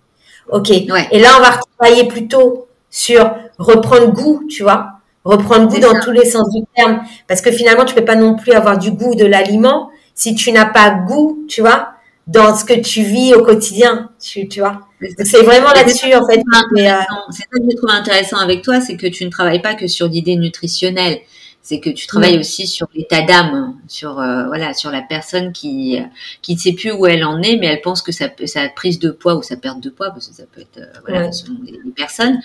Ok. 0.50 0.70
Et 0.70 0.86
là, 1.18 1.28
on 1.38 1.42
va 1.42 1.58
travailler 1.78 2.08
plutôt 2.08 2.68
sur 2.90 3.34
reprendre 3.58 4.12
goût, 4.12 4.44
tu 4.48 4.62
vois. 4.62 4.92
Reprendre 5.24 5.68
goût 5.68 5.78
dans 5.78 5.98
tous 6.00 6.10
les 6.10 6.24
sens 6.24 6.48
du 6.50 6.62
terme. 6.76 7.00
Parce 7.28 7.40
que 7.40 7.52
finalement, 7.52 7.84
tu 7.84 7.94
peux 7.94 8.04
pas 8.04 8.16
non 8.16 8.36
plus 8.36 8.52
avoir 8.52 8.78
du 8.78 8.90
goût 8.90 9.14
de 9.14 9.24
l'aliment 9.24 9.90
si 10.14 10.34
tu 10.34 10.52
n'as 10.52 10.66
pas 10.66 10.90
goût, 10.90 11.44
tu 11.48 11.62
vois, 11.62 11.92
dans 12.26 12.54
ce 12.54 12.64
que 12.64 12.78
tu 12.78 13.02
vis 13.02 13.34
au 13.34 13.42
quotidien, 13.42 14.10
tu, 14.20 14.46
tu 14.48 14.60
vois. 14.60 14.80
C'est 15.24 15.42
vraiment 15.42 15.72
là-dessus, 15.72 16.14
en 16.14 16.26
fait. 16.26 16.38
Euh, 16.38 17.00
c'est 17.30 17.42
ça 17.42 17.58
que 17.58 17.70
je 17.70 17.76
trouve 17.76 17.90
intéressant 17.90 18.36
avec 18.36 18.62
toi, 18.62 18.80
c'est 18.80 18.96
que 18.96 19.06
tu 19.06 19.24
ne 19.24 19.30
travailles 19.30 19.62
pas 19.62 19.74
que 19.74 19.86
sur 19.86 20.08
l'idée 20.08 20.36
nutritionnelle 20.36 21.20
c'est 21.62 21.78
que 21.78 21.90
tu 21.90 22.08
travailles 22.08 22.38
aussi 22.38 22.66
sur 22.66 22.88
l'état 22.92 23.22
d'âme, 23.22 23.78
sur 23.86 24.18
euh, 24.18 24.46
voilà, 24.46 24.74
sur 24.74 24.90
la 24.90 25.00
personne 25.00 25.52
qui 25.52 25.98
qui 26.42 26.54
ne 26.54 26.58
sait 26.58 26.72
plus 26.72 26.90
où 26.90 27.06
elle 27.06 27.24
en 27.24 27.40
est, 27.40 27.56
mais 27.56 27.66
elle 27.66 27.80
pense 27.80 28.02
que 28.02 28.10
sa, 28.10 28.28
sa 28.46 28.68
prise 28.68 28.98
de 28.98 29.10
poids 29.10 29.36
ou 29.36 29.42
sa 29.42 29.56
perte 29.56 29.80
de 29.80 29.88
poids, 29.88 30.10
parce 30.10 30.26
que 30.26 30.34
ça 30.34 30.42
peut 30.52 30.60
être 30.60 30.78
euh, 30.78 31.00
voilà, 31.06 31.30
selon 31.30 31.58
les, 31.64 31.78
personnes, 31.92 32.40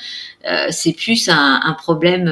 euh, 0.48 0.68
c'est 0.70 0.94
plus 0.94 1.30
un, 1.30 1.60
un 1.64 1.74
problème 1.74 2.26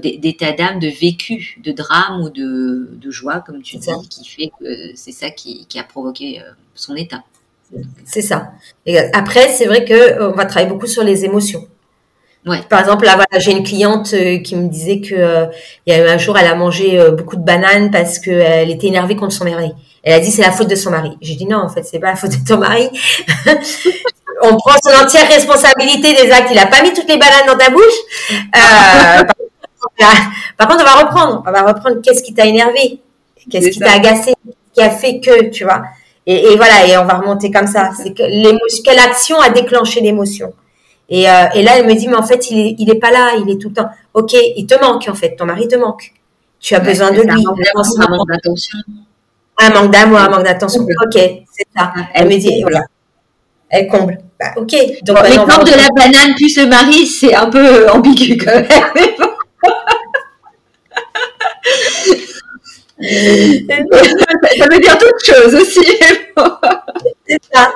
d'état 0.00 0.52
d'âme, 0.52 0.78
de 0.78 0.88
vécu, 0.88 1.58
de 1.64 1.72
drame 1.72 2.20
ou 2.20 2.28
de, 2.28 2.90
de 2.92 3.10
joie, 3.10 3.40
comme 3.40 3.62
tu 3.62 3.78
dis, 3.78 3.88
qui 4.10 4.28
fait 4.28 4.50
que 4.60 4.92
c'est 4.94 5.12
ça 5.12 5.30
qui, 5.30 5.64
qui 5.66 5.78
a 5.78 5.84
provoqué 5.84 6.42
son 6.74 6.94
état. 6.94 7.22
C'est 8.04 8.22
ça. 8.22 8.52
Et 8.86 8.98
après, 9.12 9.48
c'est 9.48 9.66
vrai 9.66 9.84
que 9.84 10.22
on 10.22 10.32
va 10.32 10.46
travailler 10.46 10.70
beaucoup 10.70 10.86
sur 10.86 11.04
les 11.04 11.24
émotions. 11.24 11.66
Par 12.44 12.80
exemple, 12.80 13.04
là, 13.04 13.14
voilà, 13.14 13.38
j'ai 13.38 13.52
une 13.52 13.62
cliente 13.62 14.14
euh, 14.14 14.38
qui 14.38 14.56
me 14.56 14.68
disait 14.68 15.00
que 15.00 15.14
euh, 15.14 15.46
il 15.86 15.92
y 15.92 15.96
a 15.96 16.04
eu 16.04 16.08
un 16.08 16.18
jour, 16.18 16.38
elle 16.38 16.46
a 16.46 16.54
mangé 16.54 16.98
euh, 16.98 17.10
beaucoup 17.10 17.36
de 17.36 17.42
bananes 17.42 17.90
parce 17.90 18.18
qu'elle 18.18 18.70
était 18.70 18.86
énervée 18.86 19.16
contre 19.16 19.32
son 19.34 19.44
mari. 19.44 19.72
Elle 20.02 20.14
a 20.14 20.20
dit 20.20 20.30
c'est 20.30 20.42
la 20.42 20.52
faute 20.52 20.68
de 20.68 20.74
son 20.74 20.90
mari. 20.90 21.18
J'ai 21.20 21.34
dit 21.34 21.46
non, 21.46 21.58
en 21.58 21.68
fait, 21.68 21.82
c'est 21.82 21.98
pas 21.98 22.10
la 22.10 22.16
faute 22.16 22.30
de 22.30 22.48
ton 22.48 22.58
mari. 22.58 22.88
on 24.42 24.56
prend 24.56 24.76
son 24.82 25.04
entière 25.04 25.28
responsabilité 25.28 26.14
des 26.14 26.30
actes. 26.30 26.48
Il 26.50 26.58
a 26.58 26.66
pas 26.66 26.82
mis 26.82 26.92
toutes 26.92 27.08
les 27.08 27.18
bananes 27.18 27.46
dans 27.46 27.56
ta 27.56 27.70
bouche. 27.70 27.82
par, 30.56 30.68
contre, 30.68 30.80
on 30.80 30.84
va 30.84 31.04
reprendre. 31.04 31.42
On 31.46 31.50
va 31.50 31.62
reprendre 31.62 32.00
qu'est-ce 32.02 32.22
qui 32.22 32.32
t'a 32.32 32.46
énervé, 32.46 33.00
qu'est-ce 33.50 33.70
qui 33.70 33.80
t'a 33.80 33.92
agacé, 33.92 34.32
qui 34.72 34.80
a 34.80 34.90
fait 34.90 35.20
que, 35.20 35.50
tu 35.50 35.64
vois? 35.64 35.82
Et, 36.24 36.52
et, 36.52 36.56
voilà, 36.56 36.86
et 36.86 36.96
on 36.96 37.04
va 37.04 37.14
remonter 37.14 37.50
comme 37.50 37.66
ça. 37.66 37.90
C'est 37.96 38.14
que 38.14 38.22
l'émotion, 38.22 38.82
quelle 38.84 39.00
action 39.00 39.40
a 39.40 39.50
déclenché 39.50 40.00
l'émotion? 40.00 40.52
Et, 41.08 41.28
euh, 41.28 41.46
et, 41.54 41.62
là, 41.62 41.78
elle 41.78 41.86
me 41.86 41.94
dit, 41.94 42.06
mais 42.08 42.16
en 42.16 42.22
fait, 42.22 42.50
il 42.50 42.58
est, 42.58 42.76
il 42.78 42.90
est 42.90 42.98
pas 42.98 43.10
là, 43.10 43.32
il 43.36 43.50
est 43.50 43.58
tout 43.58 43.68
le 43.68 43.74
temps. 43.74 43.88
Ok, 44.14 44.34
il 44.34 44.66
te 44.66 44.78
manque 44.80 45.08
en 45.08 45.14
fait, 45.14 45.36
ton 45.36 45.46
mari 45.46 45.66
te 45.68 45.76
manque. 45.76 46.12
Tu 46.60 46.74
as 46.74 46.80
besoin 46.80 47.10
de 47.10 47.22
lui. 47.22 47.30
Un 47.30 48.08
manque 48.08 48.28
d'attention. 48.28 48.78
Un 49.60 49.70
manque 49.70 49.90
d'amour, 49.90 50.18
un 50.18 50.28
manque 50.28 50.44
d'attention. 50.44 50.82
Ok, 50.82 51.14
c'est 51.14 51.66
ça. 51.76 51.92
Elle 52.14 52.28
me 52.28 52.36
dit, 52.36 52.60
voilà. 52.62 52.82
Elle 53.70 53.88
comble. 53.88 54.18
Bah, 54.38 54.52
ok. 54.56 54.74
Donc, 55.02 55.16
bon, 55.16 55.22
l'exemple 55.22 55.64
de 55.64 55.70
la 55.70 55.88
banane 55.94 56.34
puis 56.36 56.52
le 56.56 56.66
mari, 56.66 57.06
c'est 57.06 57.34
un 57.34 57.48
peu 57.50 57.88
ambigu 57.90 58.36
quand 58.36 58.54
même. 58.54 59.27
Ça 63.00 64.66
veut 64.70 64.80
dire 64.80 64.98
d'autres 64.98 65.24
choses 65.24 65.54
aussi. 65.54 65.86
c'est 67.28 67.40
ça. 67.52 67.72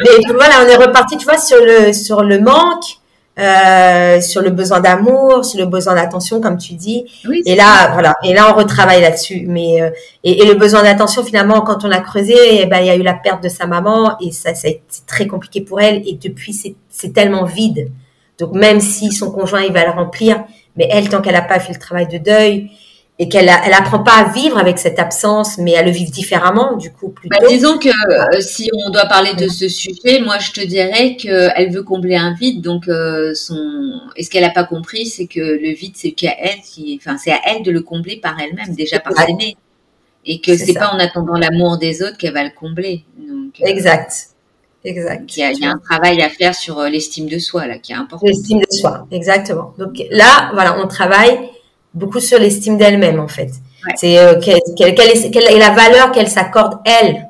Mais 0.00 0.32
voilà, 0.32 0.64
on 0.64 0.68
est 0.68 0.76
reparti, 0.76 1.16
tu 1.16 1.24
vois, 1.24 1.38
sur 1.38 1.58
le, 1.58 1.92
sur 1.92 2.22
le 2.22 2.40
manque, 2.40 2.84
euh, 3.38 4.20
sur 4.20 4.40
le 4.40 4.50
besoin 4.50 4.80
d'amour, 4.80 5.44
sur 5.44 5.58
le 5.58 5.66
besoin 5.66 5.94
d'attention, 5.94 6.40
comme 6.40 6.56
tu 6.56 6.74
dis. 6.74 7.04
et 7.44 7.54
là, 7.54 7.90
voilà, 7.92 8.14
et 8.24 8.32
là, 8.32 8.50
on 8.50 8.56
retravaille 8.56 9.02
là-dessus. 9.02 9.44
Mais 9.46 9.82
euh, 9.82 9.90
et, 10.24 10.44
le 10.46 10.54
besoin 10.54 10.82
d'attention, 10.82 11.22
finalement, 11.22 11.60
quand 11.60 11.84
on 11.84 11.88
l'a 11.88 12.00
creusé, 12.00 12.34
eh 12.62 12.66
ben, 12.66 12.78
il 12.80 12.86
y 12.86 12.90
a 12.90 12.96
eu 12.96 13.02
la 13.02 13.14
perte 13.14 13.42
de 13.42 13.48
sa 13.48 13.66
maman 13.66 14.16
et 14.20 14.32
ça, 14.32 14.54
ça 14.54 14.68
a 14.68 14.70
été 14.70 14.82
très 15.06 15.26
compliqué 15.26 15.60
pour 15.60 15.80
elle. 15.80 16.02
Et 16.08 16.14
depuis, 16.14 16.54
c'est 16.88 17.12
tellement 17.12 17.44
vide. 17.44 17.90
Donc 18.38 18.52
même 18.52 18.80
si 18.80 19.12
son 19.12 19.30
conjoint 19.30 19.62
il 19.62 19.72
va 19.72 19.84
le 19.84 19.92
remplir, 19.92 20.44
mais 20.76 20.88
elle, 20.90 21.08
tant 21.08 21.22
qu'elle 21.22 21.34
n'a 21.34 21.42
pas 21.42 21.58
fait 21.58 21.72
le 21.72 21.78
travail 21.78 22.06
de 22.06 22.18
deuil, 22.18 22.70
et 23.18 23.28
qu'elle 23.28 23.50
elle 23.64 23.72
apprend 23.72 24.00
pas 24.00 24.12
à 24.12 24.32
vivre 24.32 24.58
avec 24.58 24.78
cette 24.78 24.98
absence, 24.98 25.56
mais 25.56 25.74
à 25.74 25.82
le 25.82 25.90
vivre 25.90 26.10
différemment, 26.10 26.76
du 26.76 26.92
coup, 26.92 27.08
plutôt. 27.08 27.34
Bah, 27.40 27.46
disons 27.48 27.78
que 27.78 27.88
euh, 27.88 28.40
si 28.40 28.70
on 28.74 28.90
doit 28.90 29.06
parler 29.06 29.34
de 29.34 29.48
ce 29.48 29.68
sujet, 29.68 30.20
moi 30.20 30.38
je 30.38 30.52
te 30.52 30.60
dirais 30.60 31.16
qu'elle 31.16 31.72
veut 31.72 31.82
combler 31.82 32.16
un 32.16 32.34
vide, 32.34 32.60
donc 32.60 32.88
euh, 32.88 33.32
son, 33.34 34.00
et 34.16 34.22
ce 34.22 34.28
qu'elle 34.28 34.44
a 34.44 34.50
pas 34.50 34.64
compris, 34.64 35.06
c'est 35.06 35.26
que 35.26 35.40
le 35.40 35.72
vide, 35.72 35.94
c'est 35.94 36.12
qu'à 36.12 36.34
elle 36.38 36.60
qui, 36.60 36.98
enfin, 37.00 37.16
c'est 37.16 37.32
à 37.32 37.40
elle 37.46 37.62
de 37.62 37.70
le 37.70 37.80
combler 37.80 38.16
par 38.16 38.38
elle-même, 38.38 38.74
déjà 38.74 39.00
par 39.00 39.14
s'aimer, 39.14 39.56
et 40.26 40.40
que 40.40 40.54
c'est 40.54 40.74
pas 40.74 40.92
en 40.92 40.98
attendant 40.98 41.38
l'amour 41.38 41.78
des 41.78 42.02
autres 42.02 42.18
qu'elle 42.18 42.34
va 42.34 42.44
le 42.44 42.52
combler. 42.54 43.04
Donc, 43.16 43.60
euh, 43.62 43.66
exact. 43.66 44.12
Exact. 44.84 45.36
Il 45.36 45.40
y, 45.40 45.42
a, 45.42 45.50
il 45.50 45.58
y 45.58 45.64
a 45.64 45.70
un 45.70 45.78
travail 45.78 46.22
à 46.22 46.28
faire 46.28 46.54
sur 46.54 46.80
l'estime 46.82 47.28
de 47.28 47.40
soi 47.40 47.66
là 47.66 47.78
qui 47.78 47.90
est 47.90 47.96
important. 47.96 48.24
L'estime 48.24 48.58
de 48.58 48.66
soi, 48.70 49.08
exactement. 49.10 49.74
Donc 49.78 50.00
là, 50.10 50.50
voilà, 50.52 50.78
on 50.78 50.86
travaille 50.86 51.40
beaucoup 51.96 52.20
sur 52.20 52.38
l'estime 52.38 52.78
d'elle-même 52.78 53.18
en 53.18 53.26
fait. 53.26 53.50
C'est 53.96 54.18
euh, 54.18 54.38
quelle, 54.40 54.58
est, 54.58 55.58
la 55.58 55.70
valeur 55.70 56.12
qu'elle 56.12 56.28
s'accorde 56.28 56.78
elle, 56.84 57.28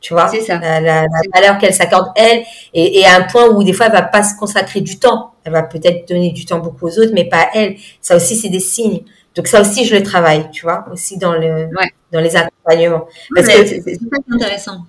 tu 0.00 0.12
vois? 0.12 0.28
C'est 0.28 0.42
ça. 0.42 0.58
La, 0.58 1.06
valeur 1.34 1.58
qu'elle 1.58 1.74
s'accorde 1.74 2.08
elle, 2.16 2.44
et, 2.74 3.04
à 3.06 3.16
un 3.16 3.22
point 3.22 3.48
où 3.48 3.64
des 3.64 3.72
fois 3.72 3.86
elle 3.86 3.92
va 3.92 4.02
pas 4.02 4.22
se 4.22 4.36
consacrer 4.36 4.80
du 4.80 4.98
temps. 4.98 5.32
Elle 5.44 5.52
va 5.52 5.62
peut-être 5.62 6.08
donner 6.08 6.32
du 6.32 6.46
temps 6.46 6.58
beaucoup 6.58 6.86
aux 6.86 6.98
autres, 6.98 7.12
mais 7.12 7.24
pas 7.24 7.42
à 7.42 7.50
elle. 7.54 7.76
Ça 8.00 8.16
aussi 8.16 8.36
c'est 8.36 8.48
des 8.48 8.60
signes. 8.60 9.02
Donc 9.34 9.46
ça 9.46 9.60
aussi 9.60 9.84
je 9.84 9.96
le 9.96 10.02
travaille, 10.02 10.50
tu 10.50 10.62
vois, 10.62 10.84
aussi 10.92 11.18
dans 11.18 11.32
le 11.32 11.68
dans 12.12 12.20
les 12.20 12.36
accompagnements. 12.36 13.06
Parce 13.34 13.48
que 13.48 13.66
c'est 13.66 13.82
très 13.82 14.34
intéressant. 14.34 14.84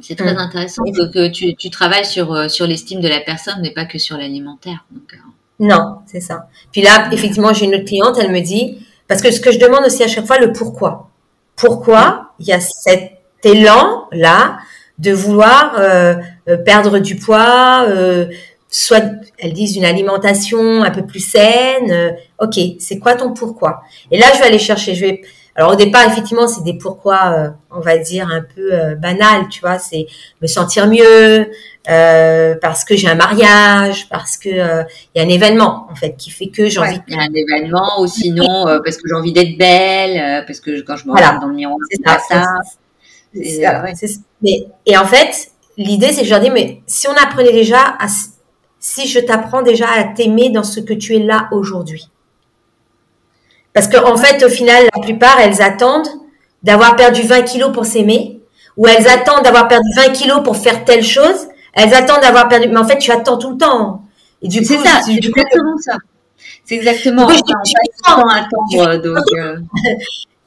C'est 0.00 0.16
très 0.16 0.30
hum. 0.30 0.38
intéressant 0.38 0.84
que 0.84 1.28
tu, 1.28 1.54
tu 1.54 1.68
travailles 1.68 2.06
sur 2.06 2.32
euh, 2.32 2.48
sur 2.48 2.66
l'estime 2.66 3.00
de 3.00 3.08
la 3.08 3.20
personne, 3.20 3.56
mais 3.60 3.72
pas 3.72 3.84
que 3.84 3.98
sur 3.98 4.16
l'alimentaire. 4.16 4.86
Donc, 4.90 5.12
euh, 5.12 5.16
non, 5.62 5.98
c'est 6.06 6.20
ça. 6.20 6.48
Puis 6.72 6.82
là, 6.82 7.08
effectivement, 7.12 7.52
j'ai 7.54 7.66
une 7.66 7.76
autre 7.76 7.84
cliente, 7.84 8.18
elle 8.20 8.32
me 8.32 8.40
dit, 8.40 8.84
parce 9.06 9.22
que 9.22 9.30
ce 9.30 9.40
que 9.40 9.52
je 9.52 9.60
demande 9.60 9.84
aussi 9.86 10.02
à 10.02 10.08
chaque 10.08 10.26
fois, 10.26 10.38
le 10.38 10.52
pourquoi. 10.52 11.08
Pourquoi 11.54 12.32
il 12.40 12.46
y 12.46 12.52
a 12.52 12.58
cet 12.58 13.12
élan 13.44 14.08
là 14.10 14.58
de 14.98 15.12
vouloir 15.12 15.76
euh, 15.78 16.14
euh, 16.48 16.56
perdre 16.56 16.98
du 16.98 17.14
poids, 17.14 17.84
euh, 17.88 18.26
soit 18.68 19.04
elles 19.38 19.52
disent 19.52 19.76
une 19.76 19.84
alimentation 19.84 20.82
un 20.82 20.90
peu 20.90 21.06
plus 21.06 21.20
saine. 21.20 22.16
ok, 22.40 22.58
c'est 22.80 22.98
quoi 22.98 23.14
ton 23.14 23.32
pourquoi? 23.32 23.82
Et 24.10 24.18
là, 24.18 24.26
je 24.34 24.40
vais 24.40 24.46
aller 24.46 24.58
chercher. 24.58 24.96
Je 24.96 25.06
vais 25.06 25.22
alors 25.54 25.72
au 25.72 25.76
départ, 25.76 26.06
effectivement, 26.06 26.48
c'est 26.48 26.64
des 26.64 26.74
pourquoi, 26.74 27.34
euh, 27.36 27.50
on 27.70 27.80
va 27.80 27.98
dire 27.98 28.28
un 28.28 28.40
peu 28.40 28.72
euh, 28.72 28.94
banal, 28.94 29.48
tu 29.50 29.60
vois, 29.60 29.78
c'est 29.78 30.06
me 30.40 30.46
sentir 30.46 30.86
mieux, 30.86 31.50
euh, 31.90 32.54
parce 32.60 32.84
que 32.84 32.96
j'ai 32.96 33.08
un 33.08 33.14
mariage, 33.14 34.08
parce 34.08 34.38
que 34.38 34.48
il 34.48 35.18
y 35.18 35.20
a 35.20 35.22
un 35.22 35.28
événement 35.28 35.88
en 35.90 35.94
fait 35.94 36.16
qui 36.16 36.30
fait 36.30 36.46
que 36.46 36.68
j'ai 36.68 36.78
envie. 36.78 37.00
Il 37.06 37.14
y 37.14 37.18
a 37.18 37.22
un 37.22 37.34
événement, 37.34 38.00
ou 38.00 38.06
sinon 38.06 38.64
parce 38.82 38.96
que 38.96 39.02
j'ai 39.06 39.14
envie 39.14 39.32
d'être 39.32 39.58
belle, 39.58 40.44
parce 40.46 40.60
que 40.60 40.80
quand 40.80 40.96
je 40.96 41.06
me 41.06 41.12
regarde 41.12 41.40
dans 41.42 41.48
le 41.48 41.54
miroir, 41.54 41.78
c'est 41.90 42.00
ça. 42.02 42.18
ça. 42.18 42.46
Mais 44.40 44.66
et 44.86 44.96
en 44.96 45.04
fait, 45.04 45.50
l'idée 45.76 46.12
c'est 46.12 46.22
que 46.22 46.26
je 46.26 46.30
leur 46.30 46.40
dis 46.40 46.50
mais 46.50 46.82
si 46.86 47.08
on 47.08 47.14
apprenait 47.14 47.52
déjà 47.52 47.96
à 47.98 48.06
si 48.78 49.06
je 49.06 49.20
t'apprends 49.20 49.62
déjà 49.62 49.86
à 49.88 50.04
t'aimer 50.04 50.50
dans 50.50 50.64
ce 50.64 50.80
que 50.80 50.94
tu 50.94 51.14
es 51.14 51.20
là 51.20 51.48
aujourd'hui 51.52 52.08
parce 53.72 53.88
qu'en 53.88 54.12
en 54.12 54.16
fait, 54.16 54.42
au 54.44 54.48
final, 54.48 54.84
la 54.94 55.02
plupart, 55.02 55.38
elles 55.40 55.62
attendent 55.62 56.08
d'avoir 56.62 56.96
perdu 56.96 57.22
20 57.22 57.42
kilos 57.42 57.72
pour 57.72 57.86
s'aimer, 57.86 58.40
ou 58.76 58.86
elles 58.86 59.08
attendent 59.08 59.44
d'avoir 59.44 59.68
perdu 59.68 59.88
20 59.96 60.12
kilos 60.12 60.42
pour 60.42 60.56
faire 60.56 60.84
telle 60.84 61.02
chose. 61.02 61.48
Elles 61.74 61.94
attendent 61.94 62.20
d'avoir 62.20 62.48
perdu, 62.48 62.68
mais 62.68 62.78
en 62.78 62.86
fait, 62.86 62.98
tu 62.98 63.10
attends 63.10 63.38
tout 63.38 63.50
le 63.50 63.56
temps. 63.56 64.02
Et 64.42 64.48
du 64.48 64.60
coup, 64.60 64.66
c'est 64.66 64.78
ça, 64.78 65.00
c'est 65.04 65.14
exactement 65.14 65.76
ça. 65.78 65.96
C'est 66.64 66.76
exactement. 66.76 67.28
ça. 67.28 68.14
attendre, 68.14 69.02
donc. 69.02 69.18
Euh. 69.38 69.56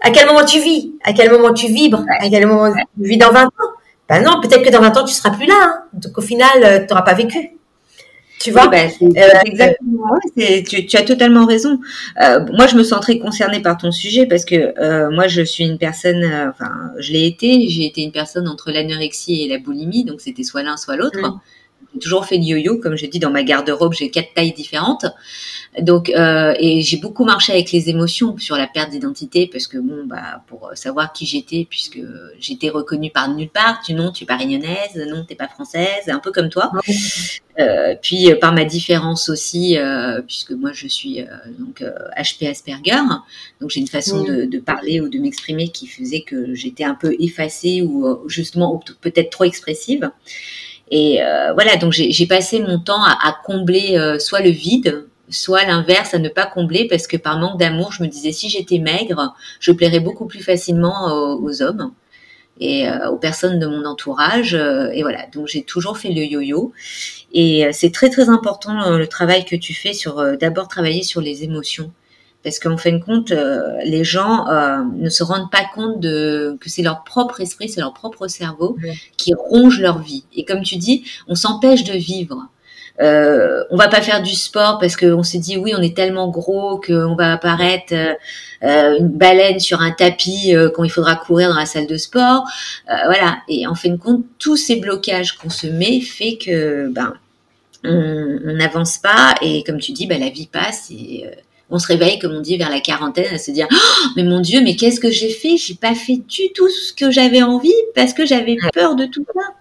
à 0.01 0.11
quel 0.11 0.27
moment 0.27 0.45
tu 0.45 0.59
vis? 0.59 0.93
À 1.03 1.13
quel 1.13 1.31
moment 1.31 1.53
tu 1.53 1.67
vibres? 1.67 2.03
À 2.19 2.29
quel 2.29 2.45
moment 2.45 2.73
tu 2.73 3.07
vis 3.07 3.17
dans 3.17 3.31
20 3.31 3.45
ans? 3.45 3.49
Ben 4.07 4.23
non, 4.23 4.39
peut-être 4.39 4.63
que 4.63 4.69
dans 4.69 4.81
20 4.81 4.97
ans 4.97 5.03
tu 5.03 5.13
seras 5.13 5.31
plus 5.31 5.47
là. 5.47 5.55
Hein. 5.59 5.83
Donc 5.93 6.17
au 6.17 6.21
final, 6.21 6.63
euh, 6.63 6.79
tu 6.79 6.87
n'auras 6.89 7.01
pas 7.01 7.13
vécu. 7.15 7.54
Tu 8.39 8.51
vois 8.51 8.67
bah, 8.67 8.77
euh, 9.01 9.29
exactement. 9.45 10.13
tu, 10.35 10.85
tu, 10.85 10.97
as 10.97 11.03
totalement 11.03 11.45
raison. 11.45 11.79
Euh, 12.21 12.45
moi, 12.53 12.67
je 12.67 12.75
me 12.75 12.83
sens 12.83 12.99
très 12.99 13.17
concernée 13.17 13.61
par 13.61 13.77
ton 13.77 13.91
sujet 13.91 14.25
parce 14.25 14.45
que 14.45 14.73
euh, 14.79 15.09
moi, 15.09 15.27
je 15.27 15.41
suis 15.41 15.63
une 15.63 15.77
personne. 15.77 16.23
Enfin, 16.49 16.91
je 16.99 17.13
l'ai 17.13 17.25
été. 17.25 17.67
J'ai 17.69 17.85
été 17.85 18.01
une 18.01 18.11
personne 18.11 18.47
entre 18.47 18.71
l'anorexie 18.71 19.43
et 19.43 19.47
la 19.47 19.57
boulimie, 19.57 20.03
donc 20.03 20.21
c'était 20.21 20.43
soit 20.43 20.63
l'un, 20.63 20.77
soit 20.77 20.97
l'autre. 20.97 21.19
Mm. 21.19 21.39
J'ai 21.95 21.99
toujours 21.99 22.25
fait 22.25 22.37
du 22.37 22.47
yo-yo, 22.47 22.77
comme 22.79 22.97
je 22.97 23.05
dis 23.05 23.19
dans 23.19 23.31
ma 23.31 23.43
garde-robe, 23.43 23.93
j'ai 23.93 24.11
quatre 24.11 24.33
tailles 24.33 24.53
différentes. 24.53 25.05
Donc, 25.81 26.09
euh, 26.09 26.53
et 26.59 26.81
j'ai 26.81 26.97
beaucoup 26.97 27.25
marché 27.25 27.53
avec 27.53 27.71
les 27.71 27.89
émotions 27.89 28.37
sur 28.37 28.57
la 28.57 28.67
perte 28.67 28.91
d'identité 28.91 29.47
parce 29.51 29.67
que 29.67 29.77
bon, 29.77 30.05
bah, 30.05 30.43
pour 30.47 30.71
savoir 30.75 31.13
qui 31.13 31.25
j'étais, 31.25 31.65
puisque 31.69 31.99
j'étais 32.39 32.69
reconnue 32.69 33.11
par 33.11 33.33
nulle 33.33 33.49
part. 33.49 33.81
Tu 33.85 33.93
non, 33.93 34.11
tu 34.11 34.23
es 34.23 34.27
pas 34.27 34.35
réunionnaise, 34.37 34.95
non, 35.09 35.25
t'es 35.25 35.35
pas 35.35 35.47
française, 35.47 36.07
un 36.07 36.19
peu 36.19 36.31
comme 36.31 36.49
toi. 36.49 36.71
Euh, 37.57 37.95
puis 38.01 38.29
euh, 38.29 38.35
par 38.35 38.53
ma 38.53 38.65
différence 38.65 39.29
aussi, 39.29 39.77
euh, 39.77 40.21
puisque 40.21 40.51
moi 40.51 40.71
je 40.73 40.87
suis 40.87 41.25
donc 41.57 41.83
HP 42.17 42.49
Asperger, 42.49 42.99
donc 43.61 43.69
j'ai 43.69 43.79
une 43.79 43.87
façon 43.87 44.23
de, 44.23 44.43
de, 44.43 44.59
parler 44.59 44.99
ou 44.99 45.07
de 45.07 45.19
m'exprimer 45.19 45.69
qui 45.69 45.87
faisait 45.87 46.21
que 46.21 46.53
j'étais 46.53 46.83
un 46.83 46.95
peu 46.95 47.15
effacée 47.19 47.81
ou 47.81 48.19
justement 48.27 48.81
peut-être 49.01 49.29
trop 49.29 49.45
expressive. 49.45 50.11
Et 50.91 51.19
voilà, 51.55 51.77
donc 51.77 51.93
j'ai 51.93 52.27
passé 52.27 52.59
mon 52.59 52.79
temps 52.79 53.03
à, 53.03 53.17
à 53.27 53.35
combler 53.43 54.17
soit 54.19 54.41
le 54.41 54.51
vide, 54.51 55.05
soit 55.29 55.65
l'inverse 55.65 56.13
à 56.13 56.19
ne 56.19 56.29
pas 56.29 56.45
combler 56.45 56.87
parce 56.87 57.07
que 57.07 57.17
par 57.17 57.39
manque 57.39 57.59
d'amour, 57.59 57.91
je 57.91 58.03
me 58.03 58.07
disais 58.07 58.31
si 58.31 58.49
j'étais 58.49 58.79
maigre, 58.79 59.35
je 59.59 59.71
plairais 59.71 59.99
beaucoup 59.99 60.25
plus 60.25 60.43
facilement 60.43 61.07
aux, 61.35 61.61
hommes 61.61 61.91
et 62.59 62.87
euh, 62.87 63.09
aux 63.09 63.17
personnes 63.17 63.59
de 63.59 63.67
mon 63.67 63.85
entourage. 63.85 64.53
Euh, 64.53 64.89
et 64.91 65.01
voilà, 65.01 65.25
donc 65.33 65.47
j'ai 65.47 65.63
toujours 65.63 65.97
fait 65.97 66.09
le 66.09 66.23
yo-yo. 66.23 66.73
Et 67.33 67.65
euh, 67.65 67.69
c'est 67.73 67.91
très 67.91 68.09
très 68.09 68.29
important 68.29 68.97
le 68.97 69.07
travail 69.07 69.45
que 69.45 69.55
tu 69.55 69.73
fais 69.73 69.93
sur 69.93 70.37
d'abord 70.37 70.67
travailler 70.67 71.03
sur 71.03 71.21
les 71.21 71.43
émotions. 71.43 71.91
Parce 72.45 72.59
qu'en 72.59 72.77
fin 72.77 72.93
de 72.93 73.03
compte, 73.03 73.33
les 73.83 74.05
gens 74.05 74.45
ne 74.95 75.09
se 75.09 75.23
rendent 75.23 75.51
pas 75.51 75.65
compte 75.73 75.99
de 75.99 76.57
que 76.61 76.69
c'est 76.69 76.83
leur 76.83 77.03
propre 77.03 77.41
esprit, 77.41 77.67
c'est 77.67 77.81
leur 77.81 77.93
propre 77.93 78.27
cerveau 78.27 78.77
qui 79.17 79.33
ronge 79.33 79.81
leur 79.81 79.99
vie. 79.99 80.23
Et 80.33 80.45
comme 80.45 80.61
tu 80.61 80.77
dis, 80.77 81.03
on 81.27 81.35
s'empêche 81.35 81.83
de 81.83 81.93
vivre. 81.93 82.47
Euh, 83.01 83.63
on 83.71 83.75
va 83.75 83.89
pas 83.89 84.01
faire 84.01 84.21
du 84.21 84.33
sport 84.33 84.79
parce 84.79 84.95
qu'on 84.95 85.23
s'est 85.23 85.39
dit 85.39 85.57
oui, 85.57 85.73
on 85.77 85.81
est 85.81 85.95
tellement 85.95 86.29
gros 86.29 86.79
qu'on 86.79 87.15
va 87.15 87.33
apparaître 87.33 87.93
euh, 87.93 88.13
euh, 88.63 88.97
une 88.99 89.09
baleine 89.09 89.59
sur 89.59 89.81
un 89.81 89.91
tapis 89.91 90.55
euh, 90.55 90.69
quand 90.69 90.85
il 90.85 90.89
faudra 90.89 91.15
courir 91.15 91.49
dans 91.49 91.59
la 91.59 91.65
salle 91.65 91.87
de 91.87 91.97
sport. 91.97 92.43
voilà. 92.87 93.39
Et 93.49 93.67
en 93.67 93.75
fin 93.75 93.89
de 93.89 93.97
compte, 93.97 94.23
tous 94.39 94.55
ces 94.55 94.77
blocages 94.77 95.33
qu'on 95.33 95.49
se 95.49 95.67
met 95.67 95.99
fait 95.99 96.37
que 96.37 96.89
ben 96.89 97.13
on 97.87 98.53
n'avance 98.53 98.97
pas 98.97 99.35
et 99.43 99.63
comme 99.63 99.79
tu 99.79 99.91
dis, 99.91 100.07
ben, 100.07 100.19
la 100.19 100.29
vie 100.29 100.47
passe 100.47 100.89
et 100.89 101.29
on 101.69 101.79
se 101.79 101.87
réveille, 101.87 102.19
comme 102.19 102.33
on 102.33 102.41
dit, 102.41 102.57
vers 102.57 102.69
la 102.69 102.79
quarantaine, 102.79 103.33
à 103.33 103.37
se 103.37 103.51
dire 103.51 103.67
oh, 103.71 104.07
mais 104.15 104.23
mon 104.23 104.39
Dieu, 104.39 104.61
mais 104.61 104.75
qu'est-ce 104.75 104.99
que 104.99 105.09
j'ai 105.09 105.29
fait? 105.29 105.57
J'ai 105.57 105.75
pas 105.75 105.95
fait 105.95 106.17
du 106.17 106.51
tout 106.53 106.69
ce 106.69 106.93
que 106.93 107.11
j'avais 107.11 107.41
envie 107.41 107.73
parce 107.95 108.13
que 108.13 108.25
j'avais 108.25 108.57
peur 108.73 108.95
de 108.95 109.05
tout 109.05 109.25
ça. 109.33 109.53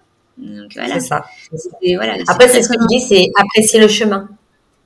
C'est 0.88 1.00
ça. 1.00 1.24
Voilà, 1.96 2.16
Après, 2.28 2.48
c'est 2.48 2.62
ce 2.62 2.68
que 2.68 2.74
je 2.80 2.86
dis, 2.88 3.00
c'est 3.00 3.30
apprécier 3.36 3.80
le 3.80 3.88
chemin. 3.88 4.28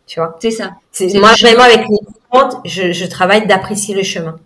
Tu 0.07 0.20
vois 0.20 0.37
C'est 0.40 0.50
ça. 0.50 0.76
Moi, 1.14 1.33
vraiment, 1.40 1.62
avec 1.62 1.81
les 1.88 1.98
je, 2.64 2.92
je 2.92 3.07
travaille 3.07 3.46
d'apprécier 3.46 3.94
le 3.94 4.02
chemin. 4.02 4.38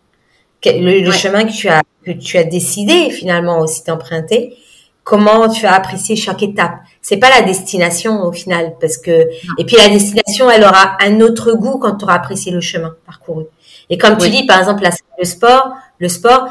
Le, 0.64 1.10
chemin 1.10 1.44
que 1.44 1.52
tu 1.52 1.68
as 1.68 1.82
que 2.04 2.12
tu 2.12 2.36
as 2.36 2.44
décidé 2.44 3.10
finalement 3.10 3.60
aussi 3.60 3.82
d'emprunter. 3.84 4.56
Comment 5.04 5.48
tu 5.48 5.66
as 5.66 5.74
apprécié 5.74 6.14
chaque 6.14 6.42
étape. 6.42 6.74
C'est 7.00 7.16
pas 7.16 7.28
la 7.28 7.42
destination 7.42 8.22
au 8.22 8.30
final, 8.30 8.74
parce 8.80 8.96
que 8.96 9.28
et 9.58 9.64
puis 9.64 9.76
la 9.76 9.88
destination, 9.88 10.48
elle 10.48 10.62
aura 10.62 10.96
un 11.00 11.20
autre 11.20 11.52
goût 11.54 11.78
quand 11.78 11.96
tu 11.96 12.04
auras 12.04 12.14
apprécié 12.14 12.52
le 12.52 12.60
chemin 12.60 12.94
parcouru. 13.04 13.44
Et 13.90 13.98
comme 13.98 14.16
tu 14.16 14.30
dis, 14.30 14.46
par 14.46 14.60
exemple, 14.60 14.88
le 15.18 15.24
sport, 15.24 15.72
le 15.98 16.08
sport, 16.08 16.48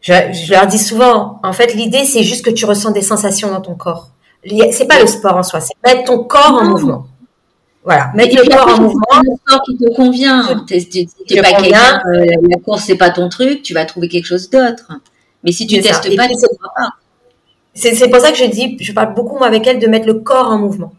je, 0.00 0.50
leur 0.50 0.66
dis 0.66 0.78
souvent, 0.78 1.40
en 1.42 1.52
fait, 1.52 1.74
l'idée, 1.74 2.04
c'est 2.04 2.22
juste 2.22 2.44
que 2.44 2.50
tu 2.50 2.64
ressens 2.64 2.90
des 2.90 3.02
sensations 3.02 3.50
dans 3.50 3.60
ton 3.60 3.74
corps. 3.74 4.08
C'est 4.72 4.86
pas 4.86 5.00
le 5.00 5.06
sport 5.06 5.36
en 5.36 5.42
soi, 5.42 5.60
c'est 5.60 5.74
mettre 5.84 6.04
ton 6.04 6.24
corps 6.24 6.58
en 6.60 6.64
mouvement. 6.64 7.06
Voilà, 7.84 8.10
mettre 8.14 8.36
le 8.36 8.48
corps 8.48 8.68
en 8.68 8.80
mouvement. 8.80 9.20
Le 9.22 9.36
sport 9.36 9.62
qui 9.64 9.76
te 9.76 9.94
convient. 9.94 10.64
Tu 10.66 11.40
pas 11.40 11.52
quelqu'un, 11.52 12.00
euh, 12.06 12.24
la 12.50 12.58
course 12.62 12.84
c'est 12.84 12.96
pas 12.96 13.10
ton 13.10 13.28
truc, 13.28 13.62
tu 13.62 13.74
vas 13.74 13.84
trouver 13.84 14.08
quelque 14.08 14.26
chose 14.26 14.50
d'autre. 14.50 14.90
Mais 15.42 15.52
si 15.52 15.66
tu 15.66 15.80
testes 15.80 16.02
pas, 16.16 16.26
tu 16.28 16.34
ne 16.34 16.56
pas. 16.58 16.90
C'est 17.74 18.08
pour 18.08 18.20
ça 18.20 18.30
que 18.30 18.38
je 18.38 18.44
dis, 18.44 18.76
je 18.80 18.92
parle 18.92 19.14
beaucoup 19.14 19.36
moi 19.36 19.46
avec 19.46 19.66
elle 19.66 19.78
de 19.78 19.86
mettre 19.86 20.06
le 20.06 20.14
corps 20.14 20.48
en 20.48 20.58
mouvement. 20.58 20.92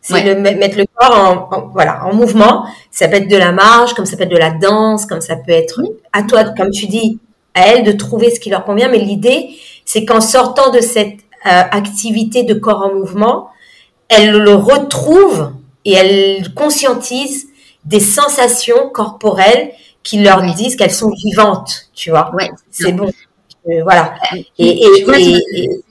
C'est 0.00 0.22
de 0.22 0.40
mettre 0.40 0.78
le 0.78 0.86
corps 0.94 1.48
en, 1.50 1.68
voilà 1.72 2.04
en 2.06 2.14
mouvement. 2.14 2.64
Ça 2.90 3.08
peut 3.08 3.16
être 3.16 3.28
de 3.28 3.36
la 3.36 3.52
marche, 3.52 3.94
comme 3.94 4.06
ça 4.06 4.16
peut 4.16 4.22
être 4.22 4.30
de 4.30 4.36
la 4.36 4.52
danse, 4.52 5.06
comme 5.06 5.20
ça 5.20 5.36
peut 5.36 5.52
être 5.52 5.82
à 6.12 6.22
toi, 6.22 6.44
comme 6.44 6.70
tu 6.70 6.86
dis, 6.86 7.18
à 7.54 7.66
elles 7.66 7.84
de 7.84 7.92
trouver 7.92 8.30
ce 8.30 8.40
qui 8.40 8.48
leur 8.48 8.64
convient. 8.64 8.88
Mais 8.88 8.98
l'idée, 8.98 9.50
c'est 9.84 10.04
qu'en 10.04 10.20
sortant 10.20 10.70
de 10.70 10.80
cette 10.80 11.18
euh, 11.46 11.62
activité 11.70 12.42
de 12.44 12.54
corps 12.54 12.82
en 12.82 12.94
mouvement, 12.94 13.50
elles 14.08 14.32
le 14.32 14.54
retrouvent 14.54 15.52
et 15.84 15.92
elles 15.92 16.54
conscientisent 16.54 17.48
des 17.84 18.00
sensations 18.00 18.88
corporelles 18.90 19.72
qui 20.02 20.20
leur 20.22 20.42
disent 20.54 20.76
qu'elles 20.76 20.90
sont 20.90 21.10
vivantes, 21.10 21.90
tu 21.94 22.10
vois. 22.10 22.34
Ouais, 22.34 22.50
c'est 22.70 22.92
bon. 22.92 23.10
Euh, 23.68 23.82
voilà. 23.82 24.14
Et, 24.58 24.82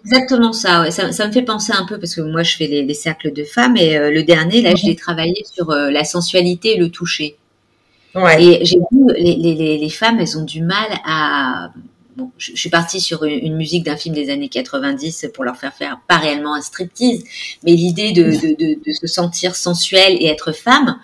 exactement 0.03 0.51
ça, 0.53 0.89
ça, 0.89 1.11
ça. 1.11 1.27
me 1.27 1.31
fait 1.31 1.43
penser 1.43 1.73
un 1.73 1.85
peu 1.85 1.99
parce 1.99 2.15
que 2.15 2.21
moi 2.21 2.41
je 2.41 2.55
fais 2.55 2.67
les, 2.67 2.93
cercles 2.93 3.31
de 3.33 3.43
femmes 3.43 3.77
et 3.77 3.97
euh, 3.97 4.09
le 4.09 4.23
dernier 4.23 4.61
là 4.61 4.73
je 4.75 4.83
mhm. 4.83 4.89
l'ai 4.89 4.95
travaillé 4.95 5.43
sur 5.45 5.69
euh, 5.69 5.91
la 5.91 6.03
sensualité 6.03 6.75
et 6.75 6.77
le 6.77 6.89
toucher. 6.89 7.37
Ouais. 8.15 8.43
Et 8.43 8.65
j'ai 8.65 8.77
vu 8.77 9.05
les, 9.15 9.35
les, 9.35 9.77
les, 9.77 9.89
femmes 9.89 10.19
elles 10.19 10.37
ont 10.39 10.43
du 10.45 10.63
mal 10.63 10.87
à 11.05 11.71
je, 12.37 12.55
suis 12.55 12.69
partie 12.69 12.99
sur 12.99 13.23
une, 13.23 13.55
musique 13.55 13.83
d'un 13.83 13.97
film 13.97 14.15
des 14.15 14.29
années 14.29 14.49
90 14.49 15.27
pour 15.33 15.43
leur 15.43 15.57
faire 15.57 15.73
faire 15.73 15.99
pas 16.07 16.17
réellement 16.17 16.55
un 16.55 16.61
striptease, 16.61 17.23
mais 17.63 17.71
l'idée 17.73 18.11
de, 18.11 18.23
de, 18.23 18.93
se 18.93 19.07
sentir 19.07 19.55
sensuelle 19.55 20.17
et 20.19 20.27
être 20.27 20.51
femme, 20.51 20.99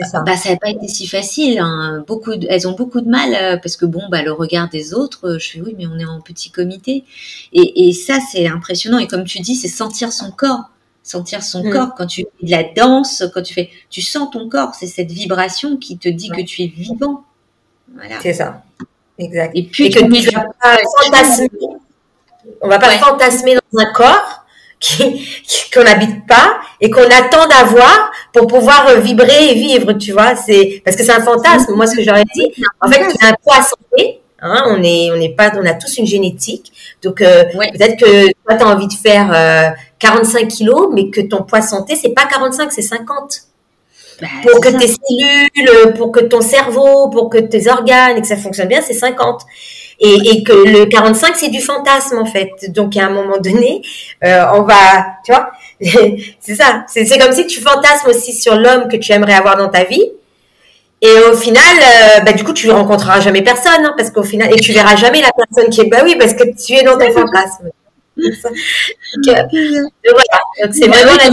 ça. 0.00 0.22
bah 0.22 0.36
ça 0.36 0.50
n'a 0.50 0.56
pas 0.56 0.70
été 0.70 0.88
si 0.88 1.06
facile. 1.06 1.58
Hein. 1.58 2.04
Beaucoup, 2.06 2.32
elles 2.32 2.68
ont 2.68 2.72
beaucoup 2.72 3.00
de 3.00 3.08
mal 3.08 3.34
euh, 3.34 3.56
parce 3.56 3.76
que 3.76 3.86
bon, 3.86 4.02
bah 4.10 4.22
le 4.22 4.32
regard 4.32 4.68
des 4.68 4.94
autres, 4.94 5.28
euh, 5.28 5.38
je 5.38 5.50
fais 5.50 5.60
oui, 5.60 5.74
mais 5.76 5.86
on 5.86 5.98
est 5.98 6.04
en 6.04 6.20
petit 6.20 6.50
comité, 6.50 7.04
et, 7.52 7.88
et 7.88 7.92
ça 7.92 8.18
c'est 8.32 8.46
impressionnant. 8.46 8.98
Et 8.98 9.06
comme 9.06 9.24
tu 9.24 9.40
dis, 9.40 9.54
c'est 9.54 9.68
sentir 9.68 10.12
son 10.12 10.30
corps 10.30 10.70
sentir 11.02 11.42
son 11.42 11.64
mm. 11.64 11.70
corps 11.70 11.94
quand 11.96 12.06
tu 12.06 12.22
fais 12.22 12.46
de 12.46 12.50
la 12.50 12.62
danse, 12.62 13.24
quand 13.32 13.42
tu 13.42 13.54
fais, 13.54 13.70
tu 13.88 14.02
sens 14.02 14.30
ton 14.30 14.48
corps, 14.48 14.74
c'est 14.74 14.86
cette 14.86 15.10
vibration 15.10 15.76
qui 15.76 15.98
te 15.98 16.08
dit 16.08 16.28
que 16.28 16.42
tu 16.42 16.62
es 16.62 16.66
vivant. 16.66 17.24
Voilà. 17.92 18.20
C'est 18.20 18.34
ça. 18.34 18.62
Exact. 19.20 19.52
Et 19.54 19.64
puis, 19.64 19.90
que 19.90 20.00
tu 20.00 20.30
vas 20.30 20.46
pas 20.62 20.78
fantasmer, 21.04 21.48
on 22.62 22.68
va 22.68 22.78
pas 22.78 22.90
fantasmer 22.92 23.54
dans 23.54 23.80
un 23.80 23.92
corps 23.92 24.44
qu'on 25.74 25.84
n'habite 25.84 26.26
pas 26.26 26.58
et 26.80 26.88
qu'on 26.88 27.04
attend 27.04 27.46
d'avoir 27.46 28.10
pour 28.32 28.46
pouvoir 28.46 28.88
euh, 28.88 29.00
vibrer 29.00 29.50
et 29.50 29.54
vivre, 29.54 29.92
tu 29.92 30.12
vois. 30.12 30.34
C'est 30.34 30.80
parce 30.84 30.96
que 30.96 31.04
c'est 31.04 31.12
un 31.12 31.22
fantasme. 31.22 31.74
Moi, 31.74 31.86
ce 31.86 31.96
que 31.96 32.02
j'aurais 32.02 32.24
dit, 32.34 32.50
en 32.80 32.90
fait, 32.90 33.06
tu 33.08 33.24
as 33.24 33.28
un 33.28 33.34
poids 33.42 33.62
santé. 33.62 34.20
Hein, 34.42 34.62
on 34.68 34.82
est, 34.82 35.10
on 35.12 35.18
n'est 35.18 35.34
pas, 35.34 35.52
on 35.54 35.66
a 35.66 35.74
tous 35.74 35.98
une 35.98 36.06
génétique. 36.06 36.72
Donc 37.02 37.20
euh, 37.20 37.44
peut-être 37.44 37.98
que 37.98 38.32
toi, 38.46 38.56
tu 38.56 38.64
as 38.64 38.68
envie 38.68 38.88
de 38.88 38.94
faire 38.94 39.30
euh, 39.34 39.68
45 39.98 40.48
kilos, 40.48 40.88
mais 40.94 41.10
que 41.10 41.20
ton 41.20 41.42
poids 41.42 41.60
santé, 41.60 41.94
c'est 41.94 42.14
pas 42.14 42.24
45, 42.24 42.72
c'est 42.72 42.80
50. 42.80 43.49
Bah, 44.20 44.28
pour 44.42 44.60
que 44.60 44.68
tes 44.68 44.88
cellules, 44.88 45.94
pour 45.96 46.12
que 46.12 46.20
ton 46.20 46.40
cerveau, 46.40 47.08
pour 47.08 47.30
que 47.30 47.38
tes 47.38 47.70
organes 47.70 48.18
et 48.18 48.20
que 48.20 48.26
ça 48.26 48.36
fonctionne 48.36 48.68
bien, 48.68 48.80
c'est 48.82 48.94
50. 48.94 49.42
Et, 50.02 50.14
et, 50.14 50.42
que 50.42 50.52
le 50.52 50.86
45, 50.86 51.36
c'est 51.36 51.48
du 51.48 51.60
fantasme 51.60 52.18
en 52.18 52.24
fait. 52.24 52.50
Donc 52.68 52.96
à 52.96 53.06
un 53.06 53.10
moment 53.10 53.36
donné, 53.38 53.82
euh, 54.24 54.44
on 54.54 54.62
va, 54.62 55.06
tu 55.24 55.32
vois, 55.32 55.50
c'est 56.40 56.54
ça. 56.54 56.84
C'est 56.86 57.18
comme 57.18 57.32
si 57.32 57.46
tu 57.46 57.60
fantasmes 57.60 58.08
aussi 58.08 58.32
sur 58.32 58.56
l'homme 58.56 58.88
que 58.88 58.96
tu 58.96 59.12
aimerais 59.12 59.34
avoir 59.34 59.56
dans 59.56 59.68
ta 59.68 59.84
vie. 59.84 60.10
Et 61.02 61.14
au 61.30 61.34
final, 61.34 61.62
euh, 61.62 62.20
bah, 62.20 62.32
du 62.32 62.44
coup, 62.44 62.52
tu 62.52 62.66
ne 62.66 62.72
rencontreras 62.72 63.20
jamais 63.20 63.42
personne, 63.42 63.84
hein, 63.84 63.94
parce 63.96 64.10
qu'au 64.10 64.22
final, 64.22 64.52
et 64.52 64.60
tu 64.60 64.72
verras 64.72 64.96
jamais 64.96 65.22
la 65.22 65.30
personne 65.32 65.70
qui 65.70 65.80
est, 65.80 65.88
bah 65.88 66.00
oui, 66.04 66.16
parce 66.18 66.34
que 66.34 66.44
tu 66.44 66.74
es 66.74 66.82
dans 66.82 66.98
ton 66.98 67.10
fantasme. 67.10 67.70
C'est 70.72 70.86
vraiment 70.86 71.16
la 71.16 71.30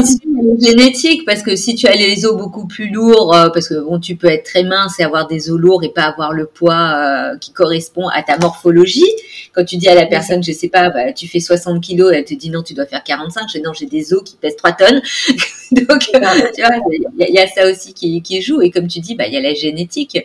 génétique 0.60 1.26
parce 1.26 1.43
que 1.43 1.56
si 1.56 1.76
tu 1.76 1.88
as 1.88 1.95
les 1.95 2.26
os 2.26 2.38
beaucoup 2.38 2.67
plus 2.67 2.89
lourds, 2.89 3.36
euh, 3.36 3.50
parce 3.50 3.69
que 3.69 3.80
bon, 3.80 4.00
tu 4.00 4.15
peux 4.15 4.28
être 4.28 4.45
très 4.45 4.63
mince 4.63 5.00
et 5.00 5.04
avoir 5.04 5.28
des 5.28 5.50
os 5.50 5.60
lourds 5.60 5.84
et 5.84 5.89
pas 5.89 6.04
avoir 6.04 6.34
le 6.34 6.45
poids 6.45 7.34
euh, 7.34 7.38
qui 7.38 7.52
correspond 7.52 8.08
à 8.08 8.23
ta 8.23 8.38
morphologie. 8.38 9.06
Quand 9.58 9.65
tu 9.65 9.78
dis 9.78 9.89
à 9.89 9.96
la 9.96 10.06
personne, 10.06 10.43
je 10.43 10.52
sais 10.52 10.67
pas, 10.67 10.91
bah, 10.91 11.13
tu 11.13 11.28
fais 11.28 11.39
60 11.39 11.82
kilos, 11.82 12.13
elle 12.13 12.26
te 12.26 12.36
dit 12.36 12.52
non, 12.52 12.62
tu 12.62 12.76
dois 12.76 12.86
faire 12.86 13.04
45. 13.04 13.48
Je 13.52 13.58
dis 13.58 13.63
non, 13.63 13.74
j'ai 13.74 13.88
des 13.88 14.13
os 14.13 14.22
qui 14.24 14.36
pèsent 14.36 14.56
3 14.56 14.74
tonnes. 14.74 15.02
Donc, 15.72 16.00
tu 16.00 16.12
vois, 16.20 16.34
il 17.17 17.34
y, 17.34 17.39
a 17.39 17.48
ça 17.48 17.67
aussi 17.67 17.96
qui, 17.96 18.22
qui, 18.22 18.39
joue. 18.39 18.62
Et 18.62 18.70
comme 18.70 18.88
tu 18.88 19.00
dis, 19.00 19.15
bah, 19.15 19.26
il 19.26 19.34
y 19.34 19.38
a 19.38 19.41
la 19.41 19.56
génétique. 19.56 20.15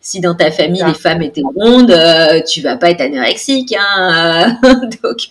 Si 0.00 0.18
dans 0.18 0.34
ta 0.34 0.50
famille 0.50 0.82
les 0.84 0.94
femmes 0.94 1.22
étaient 1.22 1.42
rondes, 1.54 1.92
euh, 1.92 2.40
tu 2.42 2.62
vas 2.62 2.76
pas 2.76 2.90
être 2.90 3.00
anorexique. 3.00 3.76
Hein, 3.78 4.58
donc, 5.02 5.28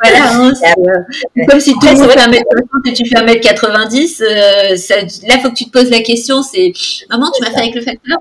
voilà, 0.00 0.32
hein, 0.32 0.52
euh, 0.78 1.44
comme 1.48 1.58
si 1.58 1.70
le 1.72 1.96
monde 1.96 2.08
fait 2.08 2.20
1m60 2.20 2.88
et 2.88 2.92
tu 2.92 3.04
fais 3.06 3.16
1m90, 3.16 4.22
euh, 4.22 4.76
ça, 4.76 4.94
là, 5.26 5.38
faut 5.42 5.50
que 5.50 5.56
tu 5.56 5.64
te 5.64 5.70
poses 5.70 5.90
la 5.90 6.02
question, 6.02 6.42
c'est 6.42 6.72
maman, 7.10 7.32
tu 7.34 7.42
m'as 7.42 7.50
fait 7.50 7.62
avec 7.62 7.74
le 7.74 7.82
facteur 7.82 8.18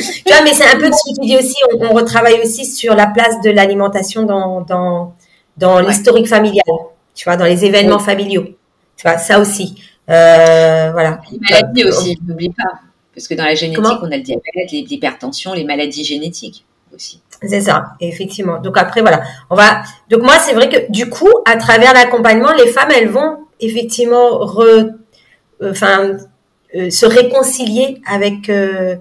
tu 0.00 0.32
vois, 0.32 0.42
mais 0.42 0.52
c'est 0.52 0.66
un 0.66 0.78
peu 0.78 0.86
ce 0.86 1.10
que 1.10 1.20
tu 1.20 1.26
dis 1.26 1.36
aussi, 1.36 1.56
on, 1.80 1.92
retravaille 1.92 2.40
aussi 2.42 2.64
sur 2.64 2.94
la 2.94 3.06
place 3.06 3.40
de 3.42 3.50
l'alimentation 3.50 4.22
dans, 4.24 4.62
dans, 4.62 5.14
dans 5.56 5.80
l'historique 5.80 6.28
familial, 6.28 6.64
tu 7.14 7.24
vois, 7.24 7.36
dans 7.36 7.44
les 7.44 7.64
événements 7.64 7.98
familiaux. 7.98 8.44
Tu 8.96 9.02
vois, 9.02 9.18
ça 9.18 9.38
aussi. 9.38 9.82
Euh, 10.10 10.90
voilà. 10.92 11.20
Les 11.30 11.38
maladies 11.38 11.84
aussi, 11.84 12.18
n'oublie 12.26 12.50
pas. 12.50 12.80
Parce 13.14 13.28
que 13.28 13.34
dans 13.34 13.44
la 13.44 13.54
génétique, 13.54 13.84
on 14.02 14.10
a 14.10 14.16
le 14.16 14.22
diabète, 14.22 14.70
l'hypertension, 14.70 15.52
les 15.52 15.64
maladies 15.64 16.04
génétiques 16.04 16.64
aussi. 16.94 17.20
C'est 17.42 17.60
ça, 17.60 17.92
effectivement. 18.00 18.60
Donc 18.60 18.76
après, 18.78 19.00
voilà. 19.00 19.22
On 19.50 19.54
va. 19.54 19.82
Donc 20.10 20.22
moi, 20.22 20.34
c'est 20.38 20.54
vrai 20.54 20.68
que 20.68 20.90
du 20.90 21.08
coup, 21.08 21.30
à 21.44 21.56
travers 21.56 21.92
l'accompagnement, 21.92 22.52
les 22.52 22.68
femmes, 22.68 22.90
elles 22.94 23.08
vont 23.08 23.38
effectivement 23.60 24.38
re... 24.38 24.60
Euh, 25.62 25.70
enfin, 25.70 26.16
euh, 26.74 26.90
se 26.90 27.06
réconcilier 27.06 28.00
avec 28.06 28.48
euh, 28.48 28.96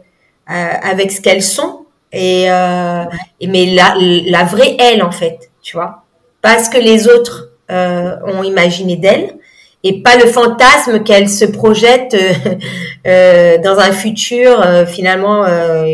avec 0.47 1.11
ce 1.11 1.21
qu'elles 1.21 1.43
sont 1.43 1.85
et, 2.11 2.43
et, 2.45 3.47
mais 3.47 3.65
la, 3.73 3.95
la 3.97 4.43
vraie 4.43 4.75
elle 4.79 5.01
en 5.03 5.11
fait, 5.11 5.51
tu 5.61 5.77
vois, 5.77 6.03
pas 6.41 6.63
ce 6.63 6.69
que 6.69 6.77
les 6.77 7.07
autres 7.07 7.49
ont 7.69 8.43
imaginé 8.43 8.97
d'elle 8.97 9.37
et 9.83 10.01
pas 10.01 10.15
le 10.17 10.25
fantasme 10.25 11.03
qu'elle 11.03 11.29
se 11.29 11.45
projette 11.45 12.11
dans 13.05 13.79
un 13.79 13.91
futur 13.91 14.63
finalement 14.87 15.45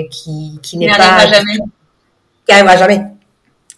qui, 0.10 0.60
qui 0.62 0.78
n'est 0.78 0.90
pas 0.90 1.28
jamais 1.28 1.60
qui 2.50 2.56
arrivera 2.56 2.78
jamais. 2.78 3.02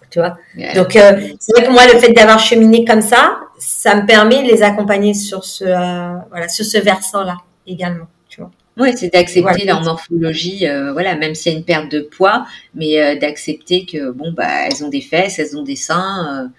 Tu 0.09 0.19
vois. 0.19 0.37
Donc 0.75 0.95
euh, 0.95 1.21
c'est 1.39 1.53
vrai 1.55 1.65
que 1.65 1.71
moi 1.71 1.85
le 1.91 1.97
fait 1.97 2.11
d'avoir 2.11 2.39
cheminé 2.39 2.83
comme 2.83 3.01
ça, 3.01 3.39
ça 3.57 3.95
me 3.95 4.05
permet 4.05 4.43
de 4.43 4.47
les 4.47 4.61
accompagner 4.61 5.13
sur 5.13 5.45
ce 5.45 5.63
euh, 5.63 6.17
voilà 6.29 6.49
sur 6.49 6.65
ce 6.65 6.77
versant 6.77 7.23
là 7.23 7.37
également. 7.65 8.07
Oui, 8.77 8.93
c'est 8.95 9.11
d'accepter 9.11 9.65
leur 9.65 9.83
morphologie, 9.83 10.65
euh, 10.65 10.93
voilà, 10.93 11.15
même 11.15 11.35
s'il 11.35 11.51
y 11.51 11.55
a 11.55 11.57
une 11.57 11.65
perte 11.65 11.91
de 11.91 11.99
poids, 11.99 12.45
mais 12.73 13.17
d'accepter 13.17 13.85
que 13.85 14.11
bon 14.11 14.31
bah 14.31 14.67
elles 14.67 14.83
ont 14.83 14.89
des 14.89 15.01
fesses, 15.01 15.39
elles 15.39 15.57
ont 15.57 15.63
des 15.63 15.75
seins, 15.75 16.51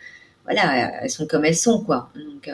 voilà, 0.44 0.92
elles 1.02 1.10
sont 1.10 1.26
comme 1.26 1.44
elles 1.44 1.56
sont 1.56 1.82
quoi. 1.82 2.10
Donc 2.14 2.50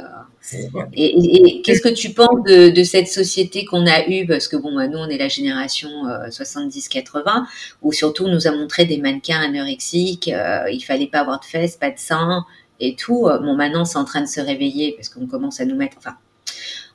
et, 0.95 1.63
qu'est-ce 1.63 1.81
que 1.81 1.89
tu 1.89 2.11
penses 2.11 2.43
de, 2.45 2.83
cette 2.83 3.09
société 3.09 3.65
qu'on 3.65 3.87
a 3.87 4.07
eue? 4.09 4.27
Parce 4.27 4.49
que 4.49 4.57
bon, 4.57 4.75
bah, 4.75 4.89
nous, 4.89 4.99
on 4.99 5.09
est 5.09 5.19
la 5.19 5.29
génération 5.29 5.89
70-80, 6.29 7.07
euh, 7.17 7.41
où 7.83 7.93
surtout 7.93 8.25
on 8.25 8.33
nous 8.33 8.47
a 8.47 8.51
montré 8.53 8.85
des 8.85 8.99
mannequins 8.99 9.41
anorexiques, 9.41 10.29
euh, 10.29 10.71
il 10.71 10.81
fallait 10.81 11.07
pas 11.07 11.21
avoir 11.21 11.41
de 11.41 11.45
fesses, 11.45 11.77
pas 11.77 11.91
de 11.91 11.99
seins 11.99 12.45
et 12.81 12.95
tout. 12.95 13.27
Euh, 13.27 13.39
bon, 13.39 13.55
maintenant, 13.55 13.85
c'est 13.85 13.99
en 13.99 14.05
train 14.05 14.23
de 14.23 14.27
se 14.27 14.41
réveiller 14.41 14.93
parce 14.97 15.09
qu'on 15.09 15.27
commence 15.27 15.61
à 15.61 15.65
nous 15.65 15.77
mettre, 15.77 15.97
enfin, 15.99 16.17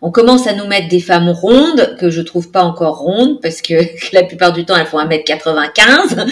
on 0.02 0.12
commence 0.12 0.48
à 0.48 0.54
nous 0.54 0.68
mettre 0.68 0.90
des 0.90 1.00
femmes 1.00 1.30
rondes 1.30 1.96
que 1.98 2.10
je 2.10 2.22
trouve 2.22 2.52
pas 2.52 2.64
encore 2.64 3.00
rondes 3.00 3.40
parce 3.42 3.62
que 3.62 3.74
la 4.14 4.24
plupart 4.24 4.54
du 4.54 4.66
temps 4.66 4.76
elles 4.76 4.86
font 4.86 5.00
1m95 5.00 6.28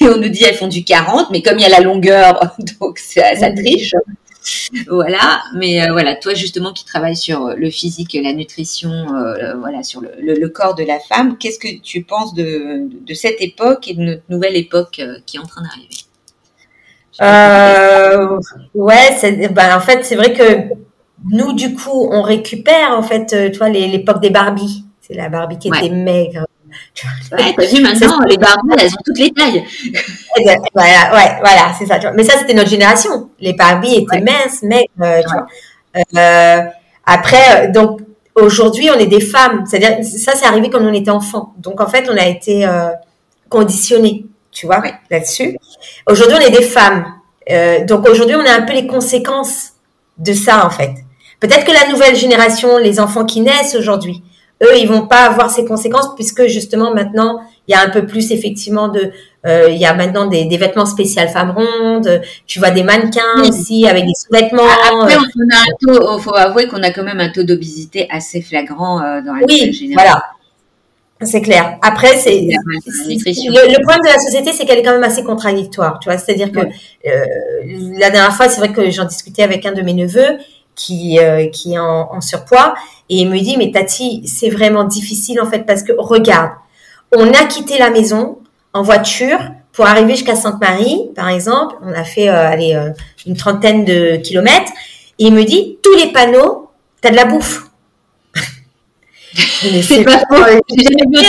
et 0.00 0.08
on 0.08 0.18
nous 0.18 0.28
dit 0.28 0.44
elles 0.44 0.54
font 0.54 0.68
du 0.68 0.84
40 0.84 1.30
mais 1.30 1.42
comme 1.42 1.58
il 1.58 1.62
y 1.62 1.66
a 1.66 1.70
la 1.70 1.80
longueur 1.80 2.54
donc 2.80 2.98
ça, 2.98 3.34
ça 3.34 3.50
triche. 3.50 3.94
Voilà, 4.88 5.42
mais 5.54 5.82
euh, 5.82 5.92
voilà, 5.92 6.16
toi 6.16 6.34
justement 6.34 6.74
qui 6.74 6.84
travailles 6.84 7.16
sur 7.16 7.46
euh, 7.46 7.54
le 7.56 7.70
physique, 7.70 8.14
la 8.22 8.34
nutrition, 8.34 8.90
euh, 8.90 9.54
voilà, 9.56 9.82
sur 9.82 10.02
le, 10.02 10.48
corps 10.48 10.74
de 10.74 10.84
la 10.84 10.98
femme, 10.98 11.38
qu'est-ce 11.38 11.58
que 11.58 11.80
tu 11.80 12.02
penses 12.02 12.34
de, 12.34 12.86
cette 13.14 13.40
époque 13.40 13.88
et 13.88 13.94
de 13.94 14.02
notre 14.02 14.22
nouvelle 14.28 14.56
époque 14.56 15.00
qui 15.24 15.36
est 15.36 15.40
en 15.40 15.46
train 15.46 15.62
d'arriver? 15.62 15.96
Ouais, 18.74 19.48
ben, 19.48 19.76
en 19.76 19.80
fait, 19.80 20.04
c'est 20.04 20.16
vrai 20.16 20.34
que 20.34 20.74
nous, 21.30 21.52
du 21.52 21.74
coup, 21.74 22.08
on 22.10 22.22
récupère 22.22 22.92
en 22.92 23.02
fait, 23.02 23.50
tu 23.50 23.58
vois, 23.58 23.68
l'époque 23.68 24.20
des 24.20 24.30
Barbies. 24.30 24.84
C'est 25.00 25.14
la 25.14 25.28
Barbie 25.28 25.58
qui 25.58 25.68
était 25.68 25.90
maigre, 25.90 26.46
Ouais, 27.32 27.54
t'as 27.56 27.66
vu 27.66 27.82
maintenant, 27.82 28.20
les 28.28 28.36
Barbies, 28.36 28.74
elles 28.78 28.90
ont 28.90 29.02
toutes 29.04 29.18
les 29.18 29.30
tailles. 29.32 29.64
voilà, 30.74 31.14
ouais, 31.14 31.36
voilà, 31.40 31.72
c'est 31.78 31.86
ça. 31.86 31.98
Mais 32.14 32.24
ça, 32.24 32.38
c'était 32.38 32.54
notre 32.54 32.70
génération. 32.70 33.30
Les 33.40 33.52
Barbies 33.52 33.96
étaient 33.96 34.20
minces, 34.20 34.62
maigres, 34.62 34.88
euh, 35.00 35.20
vois. 35.26 35.46
Euh, 36.16 36.62
après, 37.06 37.66
euh, 37.68 37.72
donc, 37.72 38.00
aujourd'hui, 38.34 38.90
on 38.90 38.98
est 38.98 39.06
des 39.06 39.20
femmes. 39.20 39.64
C'est-à-dire, 39.66 40.04
ça, 40.04 40.32
c'est 40.34 40.46
arrivé 40.46 40.70
quand 40.70 40.80
on 40.80 40.92
était 40.92 41.10
enfant. 41.10 41.54
Donc, 41.58 41.80
en 41.80 41.86
fait, 41.86 42.08
on 42.10 42.16
a 42.16 42.26
été 42.26 42.66
euh, 42.66 42.88
conditionnés, 43.48 44.26
tu 44.50 44.66
vois, 44.66 44.82
là-dessus. 45.10 45.58
Aujourd'hui, 46.08 46.36
on 46.40 46.46
est 46.46 46.50
des 46.50 46.64
femmes. 46.64 47.06
Euh, 47.50 47.84
donc, 47.84 48.08
aujourd'hui, 48.08 48.36
on 48.36 48.46
a 48.46 48.52
un 48.52 48.62
peu 48.62 48.72
les 48.72 48.86
conséquences 48.86 49.72
de 50.18 50.32
ça, 50.32 50.66
en 50.66 50.70
fait. 50.70 50.94
Peut-être 51.44 51.66
que 51.66 51.72
la 51.72 51.92
nouvelle 51.92 52.16
génération, 52.16 52.78
les 52.78 52.98
enfants 52.98 53.26
qui 53.26 53.42
naissent 53.42 53.76
aujourd'hui, 53.78 54.22
eux, 54.62 54.78
ils 54.78 54.88
vont 54.88 55.06
pas 55.06 55.26
avoir 55.26 55.50
ces 55.50 55.66
conséquences 55.66 56.14
puisque 56.14 56.46
justement 56.46 56.94
maintenant, 56.94 57.40
Il 57.68 57.72
y 57.72 57.74
a 57.74 57.82
un 57.82 57.90
peu 57.90 58.06
plus 58.06 58.30
effectivement 58.30 58.88
de, 58.88 59.10
euh, 59.46 59.68
il 59.68 59.76
y 59.76 59.84
a 59.84 59.92
maintenant 59.92 60.26
des, 60.26 60.46
des, 60.46 60.56
vêtements 60.56 60.86
spéciaux 60.86 61.28
femmes 61.28 61.54
rondes. 61.54 62.22
Tu 62.46 62.58
vois 62.60 62.70
des 62.70 62.82
mannequins 62.82 63.42
aussi 63.46 63.86
avec 63.86 64.04
des 64.06 64.14
sous-vêtements. 64.14 64.62
Après, 64.64 65.16
on 65.16 65.54
a 65.54 65.58
un 65.58 65.98
taux, 65.98 66.18
faut 66.18 66.34
avouer 66.34 66.66
qu'on 66.66 66.82
a 66.82 66.90
quand 66.92 67.04
même 67.04 67.20
un 67.20 67.30
taux 67.30 67.42
d'obésité 67.42 68.08
assez 68.10 68.40
flagrant 68.40 69.00
dans 69.20 69.34
la 69.34 69.44
oui, 69.46 69.92
voilà. 69.92 70.22
C'est 71.22 71.42
clair. 71.42 71.78
Après, 71.82 72.16
c'est 72.16 72.40
le, 72.40 73.82
problème 73.82 74.00
de 74.02 74.08
la 74.08 74.18
société, 74.18 74.52
c'est 74.52 74.64
qu'elle 74.64 74.78
est 74.78 74.82
quand 74.82 74.92
même 74.92 75.04
assez 75.04 75.22
contradictoire. 75.22 75.98
Tu 76.00 76.08
vois, 76.08 76.18
c'est-à-dire 76.18 76.50
que 76.50 76.60
euh, 76.60 77.24
la 77.98 78.10
dernière 78.10 78.34
fois, 78.34 78.48
c'est 78.48 78.60
vrai 78.60 78.72
que 78.72 78.90
j'en 78.90 79.04
discutais 79.04 79.42
avec 79.42 79.64
un 79.66 79.72
de 79.72 79.82
mes 79.82 79.94
neveux 79.94 80.38
qui 80.74 81.18
euh, 81.18 81.46
qui 81.48 81.74
est 81.74 81.78
en, 81.78 82.12
en, 82.12 82.20
surpoids 82.20 82.74
et 83.08 83.18
il 83.18 83.30
me 83.30 83.38
dit 83.38 83.56
mais 83.56 83.70
Tati, 83.70 84.26
c'est 84.26 84.50
vraiment 84.50 84.84
difficile 84.84 85.40
en 85.40 85.46
fait 85.48 85.60
parce 85.60 85.82
que 85.82 85.92
regarde, 85.96 86.50
on 87.16 87.28
a 87.28 87.44
quitté 87.44 87.78
la 87.78 87.90
maison 87.90 88.38
en 88.72 88.82
voiture 88.82 89.38
pour 89.72 89.86
arriver 89.86 90.12
jusqu'à 90.14 90.36
Sainte-Marie, 90.36 91.10
par 91.14 91.28
exemple. 91.28 91.76
On 91.82 91.92
a 91.92 92.04
fait 92.04 92.28
euh, 92.28 92.48
allez 92.48 92.74
euh, 92.74 92.90
une 93.26 93.36
trentaine 93.36 93.84
de 93.84 94.16
kilomètres 94.16 94.72
et 95.18 95.26
il 95.26 95.34
me 95.34 95.44
dit 95.44 95.78
tous 95.82 95.94
les 95.96 96.12
panneaux, 96.12 96.70
t'as 97.00 97.10
de 97.10 97.16
la 97.16 97.24
bouffe. 97.24 97.66
C'est 99.44 100.04
pas 100.04 100.22
jamais 100.30 101.24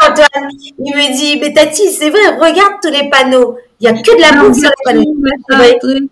Antoine, 0.00 0.48
il 0.78 0.94
me 0.94 1.16
dit, 1.16 1.38
mais 1.40 1.52
Tati, 1.52 1.90
c'est 1.90 2.10
vrai, 2.10 2.36
regarde 2.36 2.74
tous 2.82 2.90
les 2.90 3.10
panneaux. 3.10 3.56
Il 3.80 3.90
n'y 3.90 3.98
a 3.98 4.02
que 4.02 4.16
de 4.16 4.20
la 4.20 4.32
bouffe 4.32 4.58
sur 4.58 4.70
les 4.70 4.84
panneaux. 4.84 6.08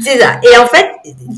C'est 0.00 0.18
ça. 0.18 0.40
Et 0.42 0.56
en 0.58 0.66
fait, 0.66 0.86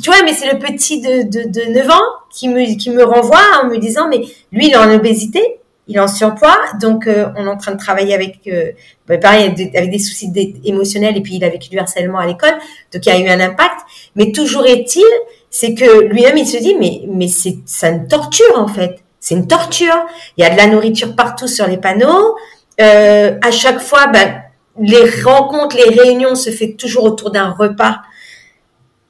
tu 0.02 0.11
vois, 0.11 0.22
mais 0.24 0.32
c'est 0.32 0.52
le 0.52 0.59
petit 0.59 1.00
de, 1.00 1.22
de, 1.22 1.48
de 1.48 1.72
9 1.72 1.90
ans 1.90 2.02
qui 2.30 2.48
me, 2.48 2.76
qui 2.76 2.90
me 2.90 3.04
renvoie 3.04 3.40
en 3.62 3.68
me 3.68 3.78
disant, 3.78 4.09
mais 4.09 4.20
lui, 4.52 4.68
il 4.68 4.72
est 4.72 4.76
en 4.76 4.92
obésité, 4.92 5.61
il 5.86 5.96
est 5.96 6.00
en 6.00 6.09
surpoids, 6.09 6.59
donc 6.80 7.06
euh, 7.06 7.28
on 7.36 7.46
est 7.46 7.48
en 7.48 7.56
train 7.56 7.72
de 7.72 7.78
travailler 7.78 8.14
avec, 8.14 8.40
euh, 8.46 8.72
bah, 9.06 9.18
pareil, 9.18 9.72
avec 9.74 9.90
des 9.90 9.98
soucis 9.98 10.32
émotionnels, 10.64 11.16
et 11.16 11.20
puis 11.20 11.36
il 11.36 11.44
a 11.44 11.48
vécu 11.48 11.68
du 11.70 11.78
harcèlement 11.78 12.18
à 12.18 12.26
l'école, 12.26 12.54
donc 12.92 13.04
il 13.06 13.09
y 13.09 13.12
a 13.12 13.18
eu 13.18 13.28
un 13.28 13.40
impact. 13.40 13.80
Mais 14.16 14.32
toujours 14.32 14.66
est-il 14.66 15.04
c'est 15.50 15.74
que 15.74 16.04
lui-même 16.04 16.36
il 16.36 16.46
se 16.46 16.59
dit 16.59 16.74
mais 16.78 17.02
mais 17.09 17.28
c'est 17.28 17.59
ça 17.64 17.88
une 17.88 18.06
torture 18.06 18.56
en 18.56 18.68
fait 18.68 19.02
c'est 19.20 19.34
une 19.34 19.46
torture 19.46 19.96
il 20.36 20.44
y 20.44 20.46
a 20.46 20.50
de 20.50 20.56
la 20.56 20.66
nourriture 20.66 21.16
partout 21.16 21.48
sur 21.48 21.66
les 21.66 21.78
panneaux 21.78 22.36
euh, 22.80 23.34
à 23.42 23.50
chaque 23.50 23.80
fois 23.80 24.09
ben, 24.09 24.42
les 24.80 25.09
rencontres 25.22 25.76
les 25.76 26.00
réunions 26.00 26.34
se 26.34 26.50
fait 26.50 26.74
toujours 26.74 27.04
autour 27.04 27.30
d'un 27.30 27.50
repas 27.50 27.98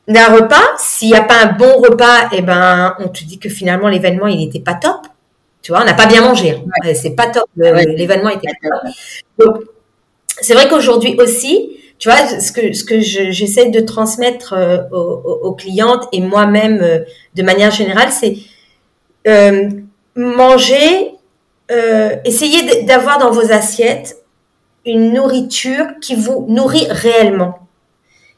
d'un 0.09 0.35
repas 0.35 0.65
s'il 0.79 1.09
n'y 1.09 1.17
a 1.17 1.23
pas 1.23 1.43
un 1.43 1.53
bon 1.53 1.77
repas 1.79 2.25
et 2.33 2.39
eh 2.39 2.43
ben 2.43 2.97
on 2.99 3.09
te 3.09 3.23
dit 3.25 3.39
que 3.39 3.49
finalement 3.49 3.89
l'événement 3.89 4.27
il 4.27 4.39
n'était 4.39 4.61
pas 4.61 4.75
top. 4.75 5.07
Tu 5.63 5.73
vois 5.73 5.83
on 5.83 5.85
n'a 5.85 5.95
pas 5.95 6.07
bien 6.07 6.23
mangé 6.23 6.51
hein. 6.51 6.93
c'est 6.95 7.15
pas 7.15 7.27
top 7.27 7.49
l'événement 7.57 8.31
était 8.31 8.49
pas 8.49 8.69
top. 8.69 8.95
donc 9.39 9.65
c'est 10.41 10.55
vrai 10.55 10.69
qu'aujourd'hui 10.69 11.17
aussi 11.21 11.79
tu 11.99 12.09
vois, 12.09 12.27
ce 12.41 12.53
que, 12.53 12.73
ce 12.73 12.85
que 12.85 13.01
j'essaie 13.01 13.71
de 13.71 13.81
transmettre 13.81 14.53
euh, 14.53 14.89
aux, 14.91 15.53
clientes 15.53 16.09
et 16.13 16.21
moi-même 16.21 16.81
euh, 16.81 17.01
de 17.35 17.43
manière 17.43 17.73
générale, 17.73 18.11
c'est 18.13 18.37
euh, 19.27 19.69
manger, 20.15 21.15
essayez 22.25 22.85
d'avoir 22.85 23.19
dans 23.19 23.31
vos 23.31 23.53
assiettes 23.53 24.17
une 24.87 25.13
nourriture 25.13 25.87
qui 26.01 26.15
vous 26.15 26.47
nourrit 26.49 26.87
réellement. 26.89 27.59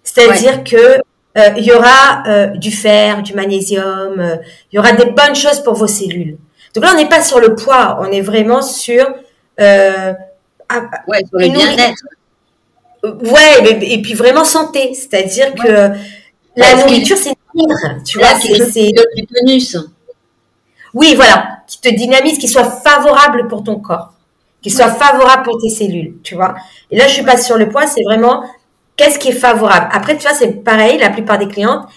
C'est-à-dire 0.02 0.64
que 0.64 1.00
il 1.37 1.64
y 1.64 1.72
aura 1.72 2.49
du 2.57 2.70
fer, 2.70 3.22
du 3.22 3.35
magnésium, 3.35 4.41
il 4.72 4.76
y 4.76 4.78
aura 4.78 4.93
des 4.93 5.07
bonnes 5.07 5.35
choses 5.35 5.61
pour 5.62 5.74
vos 5.74 5.87
cellules. 5.87 6.37
Donc 6.74 6.85
là, 6.85 6.93
on 6.95 6.97
n'est 6.97 7.09
pas 7.09 7.22
sur 7.22 7.41
le 7.41 7.55
poids, 7.55 7.99
on 8.01 8.11
est 8.12 8.20
vraiment 8.20 8.62
sur, 8.62 9.07
ouais, 9.59 10.14
sur 10.68 11.39
le 11.39 11.49
bien-être 11.49 12.05
Ouais, 13.03 13.78
et 13.81 14.03
puis 14.03 14.12
vraiment 14.12 14.45
santé, 14.45 14.93
c'est-à-dire 14.93 15.55
que 15.55 15.91
la 16.57 16.74
nourriture, 16.76 17.16
c'est 17.16 17.35
tu 18.05 18.18
vois, 18.18 18.35
c'est 18.39 18.93
du 19.16 19.26
tonus. 19.26 19.76
Oui, 20.93 21.14
voilà, 21.14 21.61
qui 21.66 21.81
te 21.81 21.89
dynamise, 21.89 22.39
qui 22.39 22.47
soit 22.47 22.64
favorable 22.64 23.49
pour 23.49 23.64
ton 23.64 23.76
corps, 23.81 24.12
qui 24.61 24.70
soit 24.70 24.91
favorable 24.91 25.45
pour 25.45 25.59
tes 25.61 25.70
cellules, 25.70 26.16
tu 26.22 26.35
vois. 26.35 26.55
Et 26.91 26.99
là, 26.99 27.09
je 27.09 27.14
suis 27.14 27.22
pas 27.22 27.39
sur 27.39 27.57
le 27.57 27.70
poids, 27.70 27.87
c'est 27.87 28.03
vraiment 28.03 28.45
qu'est-ce 29.01 29.18
qui 29.18 29.28
est 29.28 29.32
favorable? 29.32 29.88
Après, 29.92 30.14
tu 30.18 30.28
vois, 30.28 30.36
c'est 30.36 30.62
pareil, 30.62 30.98
la 30.98 31.09
plupart 31.09 31.38
des 31.38 31.48
clientes, 31.48 31.88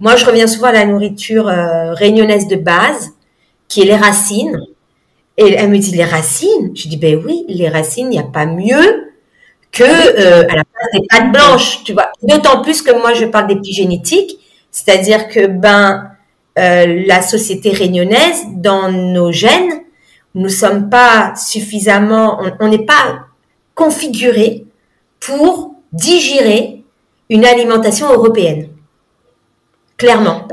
moi, 0.00 0.16
je 0.16 0.24
reviens 0.24 0.48
souvent 0.48 0.68
à 0.68 0.72
la 0.72 0.86
nourriture 0.86 1.46
euh, 1.46 1.92
réunionnaise 1.94 2.48
de 2.48 2.56
base, 2.56 3.12
qui 3.68 3.82
est 3.82 3.84
les 3.84 3.96
racines. 3.96 4.60
Et 5.36 5.52
elle 5.52 5.70
me 5.70 5.78
dit 5.78 5.92
les 5.92 6.04
racines? 6.04 6.72
Je 6.74 6.88
dis 6.88 6.96
ben 6.96 7.22
oui, 7.24 7.44
les 7.48 7.68
racines, 7.68 8.06
il 8.06 8.10
n'y 8.10 8.18
a 8.18 8.24
pas 8.24 8.46
mieux 8.46 9.12
que 9.70 9.84
euh, 9.84 10.42
à 10.48 10.56
la 10.56 10.64
place 10.64 10.88
des 10.94 11.06
pâtes 11.08 11.30
blanches, 11.32 11.84
tu 11.84 11.92
vois. 11.92 12.10
D'autant 12.22 12.62
plus 12.62 12.82
que 12.82 12.90
moi 12.90 13.12
je 13.12 13.26
parle 13.26 13.46
d'épigénétique, 13.46 14.40
c'est-à-dire 14.72 15.28
que 15.28 15.46
ben 15.46 16.10
euh, 16.58 17.04
la 17.06 17.22
société 17.22 17.70
réunionnaise 17.70 18.46
dans 18.56 18.90
nos 18.90 19.30
gènes, 19.30 19.82
nous 20.34 20.48
sommes 20.48 20.90
pas 20.90 21.34
suffisamment, 21.36 22.40
on 22.58 22.68
n'est 22.68 22.84
pas 22.84 23.26
configuré 23.76 24.64
pour 25.20 25.77
digérer 25.92 26.82
une 27.30 27.44
alimentation 27.44 28.12
européenne. 28.12 28.68
Clairement. 29.96 30.46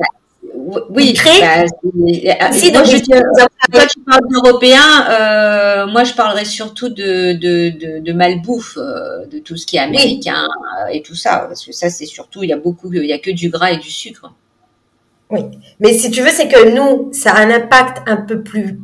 Oui, 0.89 1.13
très. 1.13 1.41
Bah, 1.41 2.51
si, 2.51 2.71
donc, 2.71 2.85
je, 2.85 2.97
tu 2.97 3.99
parles 3.99 4.27
d'européen, 4.29 5.07
euh, 5.09 5.87
moi 5.87 6.03
je 6.03 6.13
parlerais 6.13 6.45
surtout 6.45 6.89
de, 6.89 7.33
de, 7.33 7.99
de, 7.99 8.13
malbouffe, 8.13 8.77
euh, 8.77 9.25
de 9.27 9.39
tout 9.39 9.57
ce 9.57 9.65
qui 9.65 9.77
est 9.77 9.79
américain 9.79 10.47
euh, 10.81 10.87
et 10.91 11.01
tout 11.01 11.13
ça, 11.13 11.45
parce 11.47 11.63
que 11.63 11.71
ça 11.71 11.89
c'est 11.89 12.05
surtout, 12.05 12.43
il 12.43 12.49
y 12.49 12.53
a 12.53 12.57
beaucoup, 12.57 12.91
il 12.91 13.05
y 13.05 13.13
a 13.13 13.19
que 13.19 13.31
du 13.31 13.49
gras 13.49 13.71
et 13.71 13.77
du 13.77 13.91
sucre. 13.91 14.33
Oui, 15.29 15.41
mais 15.79 15.93
si 15.93 16.09
tu 16.09 16.21
veux, 16.21 16.29
c'est 16.29 16.47
que 16.47 16.69
nous, 16.69 17.09
ça 17.13 17.31
a 17.33 17.41
un 17.41 17.51
impact 17.51 18.01
un 18.07 18.17
peu 18.17 18.41
plus 18.41 18.79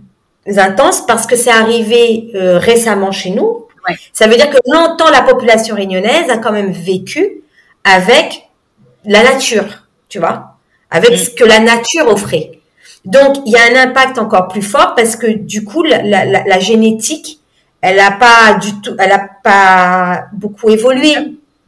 intense 0.58 1.06
parce 1.06 1.26
que 1.26 1.36
c'est 1.36 1.52
arrivé 1.52 2.32
récemment 2.34 3.12
chez 3.12 3.32
nous. 3.32 3.66
Ça 4.13 4.27
veut 4.27 4.36
dire 4.36 4.49
que 4.49 4.57
longtemps 4.67 5.09
la 5.09 5.21
population 5.21 5.75
réunionnaise 5.75 6.29
a 6.29 6.38
quand 6.38 6.51
même 6.51 6.71
vécu 6.71 7.41
avec 7.84 8.49
la 9.05 9.23
nature, 9.23 9.88
tu 10.09 10.19
vois 10.19 10.51
avec 10.91 11.17
ce 11.17 11.29
que 11.29 11.45
la 11.45 11.59
nature 11.59 12.07
offrait. 12.07 12.59
Donc, 13.05 13.38
il 13.45 13.53
y 13.53 13.55
a 13.55 13.63
un 13.71 13.89
impact 13.89 14.19
encore 14.19 14.49
plus 14.49 14.61
fort 14.61 14.93
parce 14.95 15.15
que 15.15 15.25
du 15.27 15.63
coup, 15.63 15.84
la 15.84 16.59
génétique, 16.59 17.39
elle 17.79 17.95
n'a 17.95 18.11
pas 18.11 18.59
du 18.61 18.79
tout, 18.82 18.95
elle 18.99 19.11
a 19.11 19.27
pas 19.41 20.25
beaucoup 20.34 20.69
évolué 20.69 21.15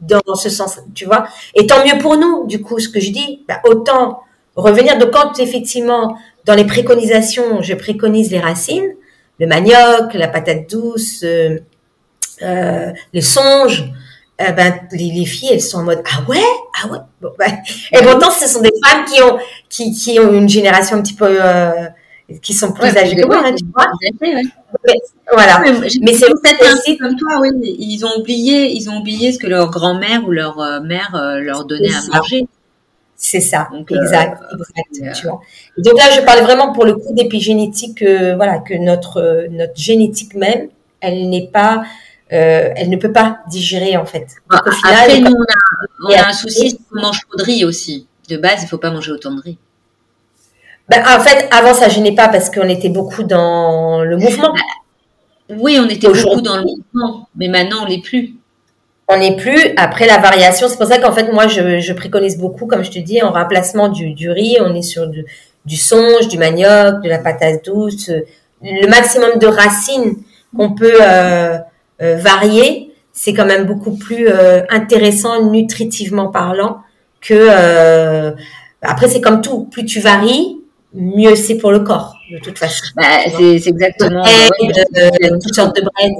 dans 0.00 0.20
ce 0.36 0.50
sens, 0.50 0.78
tu 0.94 1.06
vois. 1.06 1.26
Et 1.54 1.66
tant 1.66 1.84
mieux 1.84 1.98
pour 1.98 2.16
nous, 2.16 2.46
du 2.46 2.60
coup, 2.60 2.78
ce 2.78 2.88
que 2.88 3.00
je 3.00 3.10
dis, 3.10 3.42
bah, 3.48 3.60
autant 3.64 4.20
revenir 4.54 4.98
de 4.98 5.06
quand 5.06 5.40
effectivement 5.40 6.16
dans 6.44 6.54
les 6.54 6.66
préconisations, 6.66 7.62
je 7.62 7.74
préconise 7.74 8.30
les 8.30 8.38
racines, 8.38 8.92
le 9.40 9.46
manioc, 9.46 10.12
la 10.12 10.28
patate 10.28 10.70
douce, 10.70 11.22
euh, 11.24 11.58
euh, 12.42 12.92
le 13.12 13.20
songe, 13.20 13.84
euh, 14.40 14.50
ben, 14.52 14.80
les, 14.92 15.10
les, 15.12 15.24
filles, 15.24 15.50
elles 15.52 15.60
sont 15.60 15.78
en 15.78 15.84
mode 15.84 16.02
ah 16.12 16.28
ouais, 16.28 16.38
ah 16.82 16.88
ouais? 16.88 16.98
Bon, 17.20 17.30
ben, 17.38 17.52
et 17.92 18.02
pourtant, 18.02 18.30
ce 18.30 18.48
sont 18.48 18.60
des 18.60 18.72
femmes 18.84 19.04
qui 19.04 19.22
ont 19.22 19.38
qui, 19.68 19.92
qui 19.92 20.18
ont 20.18 20.32
une 20.32 20.48
génération 20.48 20.96
un 20.96 21.02
petit 21.02 21.14
peu 21.14 21.28
euh, 21.40 21.86
qui 22.42 22.52
sont 22.52 22.72
plus 22.72 22.96
âgées 22.96 23.16
que 23.16 23.26
moi, 23.26 23.42
hein, 23.44 23.54
tu 23.54 23.64
vois. 23.72 23.86
voilà. 25.32 25.62
mais, 26.00 26.12
c'est 26.14 26.26
peut-être 26.26 26.74
aussi 26.74 26.96
comme 26.98 27.16
toi, 27.16 27.40
oui. 27.40 27.76
Ils 27.78 28.04
ont 28.04 28.18
oublié, 28.18 28.72
ils 28.72 28.90
ont 28.90 28.98
oublié 28.98 29.30
ce 29.30 29.38
que 29.38 29.46
leur 29.46 29.70
grand-mère 29.70 30.26
ou 30.26 30.32
leur 30.32 30.56
mère 30.82 31.10
leur 31.40 31.64
donnait 31.64 31.94
à 31.94 32.16
manger. 32.16 32.46
C'est 33.16 33.40
ça, 33.40 33.68
Donc, 33.72 33.92
exact, 33.92 34.42
exact. 34.90 35.16
Tu 35.16 35.26
vois. 35.26 35.40
Donc 35.78 35.96
là, 35.96 36.10
je 36.16 36.20
parle 36.22 36.40
vraiment 36.40 36.72
pour 36.72 36.84
le 36.84 36.94
coup 36.94 37.14
d'épigénétique, 37.14 38.02
voilà, 38.02 38.58
que 38.58 38.74
notre 38.74 39.46
notre 39.50 39.76
génétique 39.76 40.34
même, 40.34 40.68
elle 41.00 41.28
n'est 41.30 41.48
pas 41.52 41.84
euh, 42.34 42.70
elle 42.74 42.90
ne 42.90 42.96
peut 42.96 43.12
pas 43.12 43.38
digérer 43.48 43.96
en 43.96 44.06
fait. 44.06 44.26
Donc, 44.50 44.66
au 44.66 44.72
final, 44.72 45.04
Après, 45.04 45.20
nous, 45.20 45.30
on 45.30 46.10
a, 46.10 46.12
on 46.12 46.24
a 46.24 46.28
un 46.28 46.32
souci, 46.32 46.70
c'est 46.70 46.76
qu'on 46.90 47.00
mange 47.00 47.20
trop 47.20 47.36
de 47.38 47.44
riz 47.44 47.64
aussi. 47.64 48.08
De 48.28 48.36
base, 48.36 48.60
il 48.60 48.64
ne 48.64 48.68
faut 48.68 48.78
pas 48.78 48.90
manger 48.90 49.12
autant 49.12 49.32
de 49.32 49.40
riz. 49.40 49.58
Ben, 50.88 51.02
en 51.06 51.20
fait, 51.20 51.48
avant, 51.52 51.74
ça 51.74 51.88
gênait 51.88 52.14
pas 52.14 52.28
parce 52.28 52.50
qu'on 52.50 52.68
était 52.68 52.88
beaucoup 52.88 53.22
dans 53.22 54.02
le 54.02 54.16
mouvement. 54.16 54.52
Bah, 54.52 55.56
oui, 55.58 55.78
on 55.80 55.88
était 55.88 56.08
beaucoup 56.08 56.40
dans 56.40 56.56
le 56.56 56.64
mouvement, 56.64 57.28
mais 57.36 57.48
maintenant, 57.48 57.84
on 57.84 57.88
n'est 57.88 58.00
plus. 58.00 58.34
On 59.08 59.18
n'est 59.18 59.36
plus. 59.36 59.72
Après, 59.76 60.06
la 60.06 60.18
variation, 60.18 60.68
c'est 60.68 60.76
pour 60.76 60.86
ça 60.86 60.98
qu'en 60.98 61.12
fait, 61.12 61.30
moi, 61.30 61.46
je, 61.46 61.78
je, 61.78 61.92
préconise 61.92 62.38
beaucoup, 62.38 62.66
comme 62.66 62.82
je 62.82 62.90
te 62.90 62.98
dis, 62.98 63.22
en 63.22 63.30
remplacement 63.30 63.88
du, 63.90 64.12
du 64.14 64.30
riz, 64.30 64.56
on 64.60 64.74
est 64.74 64.82
sur 64.82 65.06
du, 65.06 65.24
du 65.66 65.76
songe, 65.76 66.28
du 66.28 66.38
manioc, 66.38 67.02
de 67.02 67.08
la 67.08 67.18
patate 67.18 67.64
douce, 67.66 68.10
le 68.62 68.88
maximum 68.88 69.38
de 69.38 69.46
racines 69.46 70.16
qu'on 70.56 70.74
peut... 70.74 70.98
Euh, 71.00 71.58
euh, 72.02 72.16
varié, 72.16 72.92
c'est 73.12 73.32
quand 73.32 73.46
même 73.46 73.64
beaucoup 73.64 73.96
plus 73.96 74.28
euh, 74.28 74.62
intéressant 74.68 75.50
nutritivement 75.50 76.28
parlant 76.28 76.78
que 77.20 77.34
euh, 77.34 78.32
après 78.82 79.08
c'est 79.08 79.20
comme 79.20 79.40
tout, 79.40 79.64
plus 79.70 79.84
tu 79.84 80.00
varies, 80.00 80.58
mieux 80.92 81.36
c'est 81.36 81.56
pour 81.56 81.72
le 81.72 81.80
corps. 81.80 82.16
de 82.30 82.38
toute 82.38 82.58
façon. 82.58 82.84
Bah, 82.96 83.02
c'est 83.36 83.68
exactement. 83.68 84.22
Bread, 84.22 85.40
toutes 85.42 85.54
sortes 85.54 85.76
de 85.76 85.82
bread. 85.82 86.12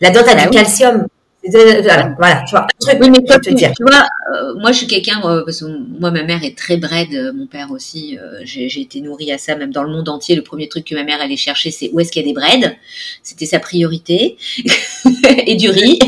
Là-dedans, 0.00 0.22
tu 0.24 0.30
as 0.30 0.44
du 0.46 0.50
calcium. 0.50 1.06
Voilà, 1.50 2.44
tu 2.48 2.54
vois, 2.54 2.66
oui, 3.00 3.10
mais 3.10 3.22
toi, 3.24 3.38
tu, 3.38 3.54
tu 3.54 3.66
vois, 3.80 4.06
euh, 4.32 4.54
moi, 4.58 4.72
je 4.72 4.78
suis 4.78 4.86
quelqu'un, 4.86 5.20
euh, 5.24 5.44
parce 5.44 5.60
que 5.60 5.66
moi, 5.66 6.10
ma 6.10 6.22
mère 6.22 6.42
est 6.42 6.56
très 6.56 6.76
bread, 6.76 7.12
euh, 7.12 7.32
mon 7.32 7.46
père 7.46 7.70
aussi, 7.70 8.18
j'ai 8.44 8.80
été 8.80 9.00
nourrie 9.00 9.32
à 9.32 9.38
ça, 9.38 9.54
même 9.56 9.72
dans 9.72 9.82
le 9.82 9.90
monde 9.90 10.08
entier. 10.08 10.36
Le 10.36 10.42
premier 10.42 10.68
truc 10.68 10.84
que 10.86 10.94
ma 10.94 11.04
mère 11.04 11.20
allait 11.20 11.36
chercher, 11.36 11.70
c'est 11.70 11.90
où 11.92 12.00
est-ce 12.00 12.10
qu'il 12.10 12.22
y 12.22 12.24
a 12.24 12.28
des 12.28 12.34
breads. 12.34 12.76
C'était 13.22 13.46
sa 13.46 13.58
priorité. 13.58 14.36
et 15.46 15.56
du 15.56 15.68
riz. 15.70 15.98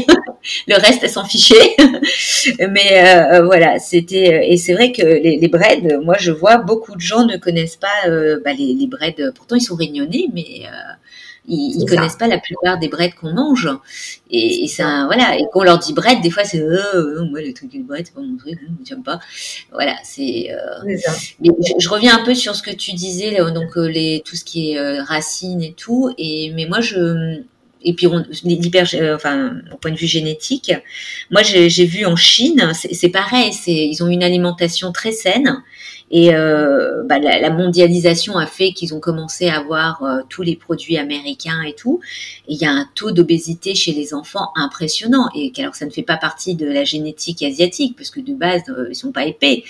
le 0.69 0.75
reste, 0.77 1.01
elle 1.03 1.11
s'en 1.11 1.25
fichait. 1.25 1.77
mais 2.71 3.41
voilà, 3.43 3.79
c'était, 3.79 4.51
et 4.51 4.57
c'est 4.57 4.73
vrai 4.73 4.93
que 4.93 5.03
les, 5.03 5.39
les 5.39 5.99
moi, 6.03 6.17
je 6.19 6.31
vois 6.31 6.59
beaucoup 6.59 6.95
de 6.95 7.01
gens 7.01 7.25
ne 7.25 7.37
connaissent 7.37 7.77
pas 7.77 8.09
bah, 8.45 8.53
les, 8.53 8.75
les. 8.75 8.89
Pourtant, 9.35 9.57
ils 9.57 9.61
sont 9.61 9.77
réunionnés, 9.77 10.29
mais 10.33 10.63
ils, 11.49 11.81
ils 11.81 11.87
connaissent 11.87 12.17
pas 12.17 12.27
la 12.27 12.39
plupart 12.39 12.79
des 12.79 12.89
breads 12.89 13.15
qu'on 13.21 13.33
mange. 13.33 13.69
Et, 14.31 14.65
et 14.65 14.69
ça, 14.69 15.05
voilà. 15.07 15.39
Et 15.39 15.45
qu'on 15.53 15.63
leur 15.63 15.79
dit 15.79 15.93
bread, 15.93 16.21
des 16.21 16.31
fois 16.31 16.45
c'est, 16.45 16.61
euh, 16.61 16.79
euh 16.95 17.25
moi 17.31 17.41
le 17.41 17.53
truc 17.53 17.73
de 17.73 17.83
bread, 17.83 18.07
c'est 18.07 18.15
pas 18.15 18.21
mon 18.21 18.37
truc, 18.37 18.59
hein, 18.63 18.73
j'aime 18.85 19.03
pas. 19.03 19.21
Voilà, 19.73 19.97
c'est. 20.03 20.51
Euh... 20.51 20.95
Mais 21.41 21.51
je, 21.61 21.73
je, 21.79 21.89
reviens 21.89 22.19
un 22.19 22.25
peu 22.25 22.35
sur 22.35 22.55
ce 22.55 22.63
que 22.63 22.73
tu 22.75 22.93
disais, 22.93 23.37
donc 23.53 23.77
euh, 23.77 23.87
les 23.87 24.23
tout 24.25 24.37
ce 24.37 24.45
qui 24.45 24.73
est 24.73 24.79
euh, 24.79 25.03
racines 25.03 25.63
et 25.63 25.73
tout. 25.73 26.13
Et 26.19 26.53
mais 26.55 26.67
moi 26.67 26.81
je 26.81 27.41
et 27.83 27.93
puis 27.95 28.09
l'hyper, 28.43 28.85
enfin, 29.15 29.59
au 29.73 29.77
point 29.77 29.93
de 29.93 29.97
vue 29.97 30.09
génétique, 30.09 30.73
moi 31.31 31.43
j'ai 31.43 31.85
vu 31.85 32.05
en 32.05 32.17
Chine, 32.17 32.73
c'est 32.75 33.11
pareil, 33.11 33.53
c'est 33.53 33.73
ils 33.73 34.03
ont 34.03 34.09
une 34.09 34.25
alimentation 34.25 34.91
très 34.91 35.13
saine 35.13 35.63
et 36.11 36.35
euh, 36.35 37.03
bah, 37.05 37.19
la, 37.19 37.41
la, 37.41 37.51
mondialisation 37.51 38.39
a 38.39 38.47
fait 38.47 38.73
qu'ils 38.73 38.95
ont 38.95 39.01
commencé 39.01 39.49
à 39.49 39.59
avoir 39.59 40.05
euh, 40.05 40.21
tous 40.29 40.43
les 40.43 40.55
produits 40.55 40.99
américains 40.99 41.63
et 41.63 41.75
tout. 41.75 42.01
Et 42.47 42.55
il 42.55 42.59
y 42.59 42.65
a 42.65 42.71
un 42.71 42.89
taux 42.95 43.11
d'obésité 43.11 43.75
chez 43.75 43.93
les 43.93 44.15
enfants 44.15 44.53
impressionnant. 44.55 45.29
Et 45.35 45.53
alors 45.59 45.75
ça 45.75 45.85
ne 45.85 45.91
fait 45.91 46.05
pas 46.05 46.17
partie 46.17 46.55
de 46.55 46.67
la 46.67 46.85
génétique 46.85 47.43
asiatique, 47.43 47.97
parce 47.97 48.11
que 48.11 48.21
de 48.21 48.35
base 48.35 48.63
euh, 48.69 48.87
ils 48.91 48.95
sont 48.95 49.11
pas 49.11 49.25
épais. 49.25 49.65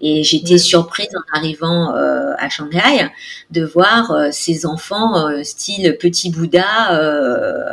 Et 0.00 0.24
j'étais 0.24 0.58
surprise 0.58 1.10
en 1.14 1.38
arrivant 1.38 1.94
euh, 1.94 2.32
à 2.38 2.48
Shanghai 2.48 3.08
de 3.50 3.64
voir 3.64 4.28
ces 4.32 4.66
enfants 4.66 5.42
style 5.42 5.96
petit 5.98 6.30
Bouddha 6.30 6.64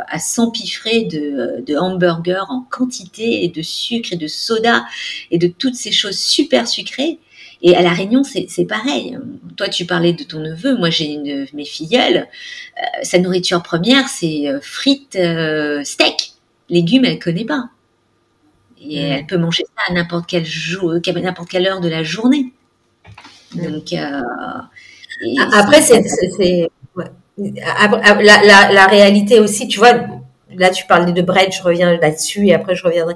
à 0.08 0.20
s'empiffrer 0.20 1.04
de, 1.04 1.64
de 1.66 1.76
hamburgers 1.76 2.46
en 2.50 2.62
quantité 2.62 3.44
et 3.44 3.50
de 3.50 3.62
sucre 3.62 4.14
et 4.14 4.16
de 4.16 4.28
soda 4.28 4.86
et 5.30 5.38
de 5.38 5.48
toutes 5.48 5.76
ces 5.76 5.92
choses 5.92 6.18
super 6.18 6.68
sucrées 6.68 7.20
et 7.68 7.76
à 7.76 7.82
La 7.82 7.94
Réunion, 7.94 8.22
c'est 8.24 8.66
pareil. 8.66 9.18
Toi, 9.58 9.70
tu 9.70 9.86
parlais 9.86 10.14
de 10.14 10.24
ton 10.24 10.40
neveu. 10.40 10.78
Moi, 10.78 10.92
j'ai 10.92 11.06
une 11.06 11.48
mes 11.54 11.66
filleules. 11.66 12.28
Euh, 12.78 12.82
sa 13.02 13.18
nourriture 13.18 13.64
première, 13.64 14.08
c'est 14.08 14.48
euh, 14.48 14.60
frites, 14.62 15.16
euh, 15.16 15.84
steak. 15.84 16.34
Légumes, 16.70 17.06
elle 17.06 17.18
connaît 17.18 17.44
pas. 17.44 17.70
Et 18.80 19.00
elle 19.00 19.26
peut 19.26 19.38
manger 19.38 19.64
ça 19.64 19.92
à 19.92 19.94
n'importe 19.94 20.26
quel 20.28 20.46
jour, 20.46 20.94
n'importe 20.94 21.50
quelle 21.50 21.66
heure 21.66 21.82
de 21.82 21.90
la 21.90 22.04
journée. 22.04 22.54
Donc, 23.56 23.96
après, 25.52 25.82
c'est 25.82 26.04
la, 27.36 28.22
la, 28.22 28.72
la, 28.72 28.86
réalité 28.86 29.40
aussi, 29.40 29.68
tu 29.68 29.80
vois, 29.80 29.94
là 30.56 30.70
tu 30.70 30.86
parlais 30.86 31.14
de 31.14 31.22
bread, 31.24 31.52
je 31.52 31.64
reviens 31.64 31.98
là-dessus 31.98 32.48
et 32.48 32.54
après 32.54 32.76
je 32.76 32.84
reviendrai. 32.84 33.16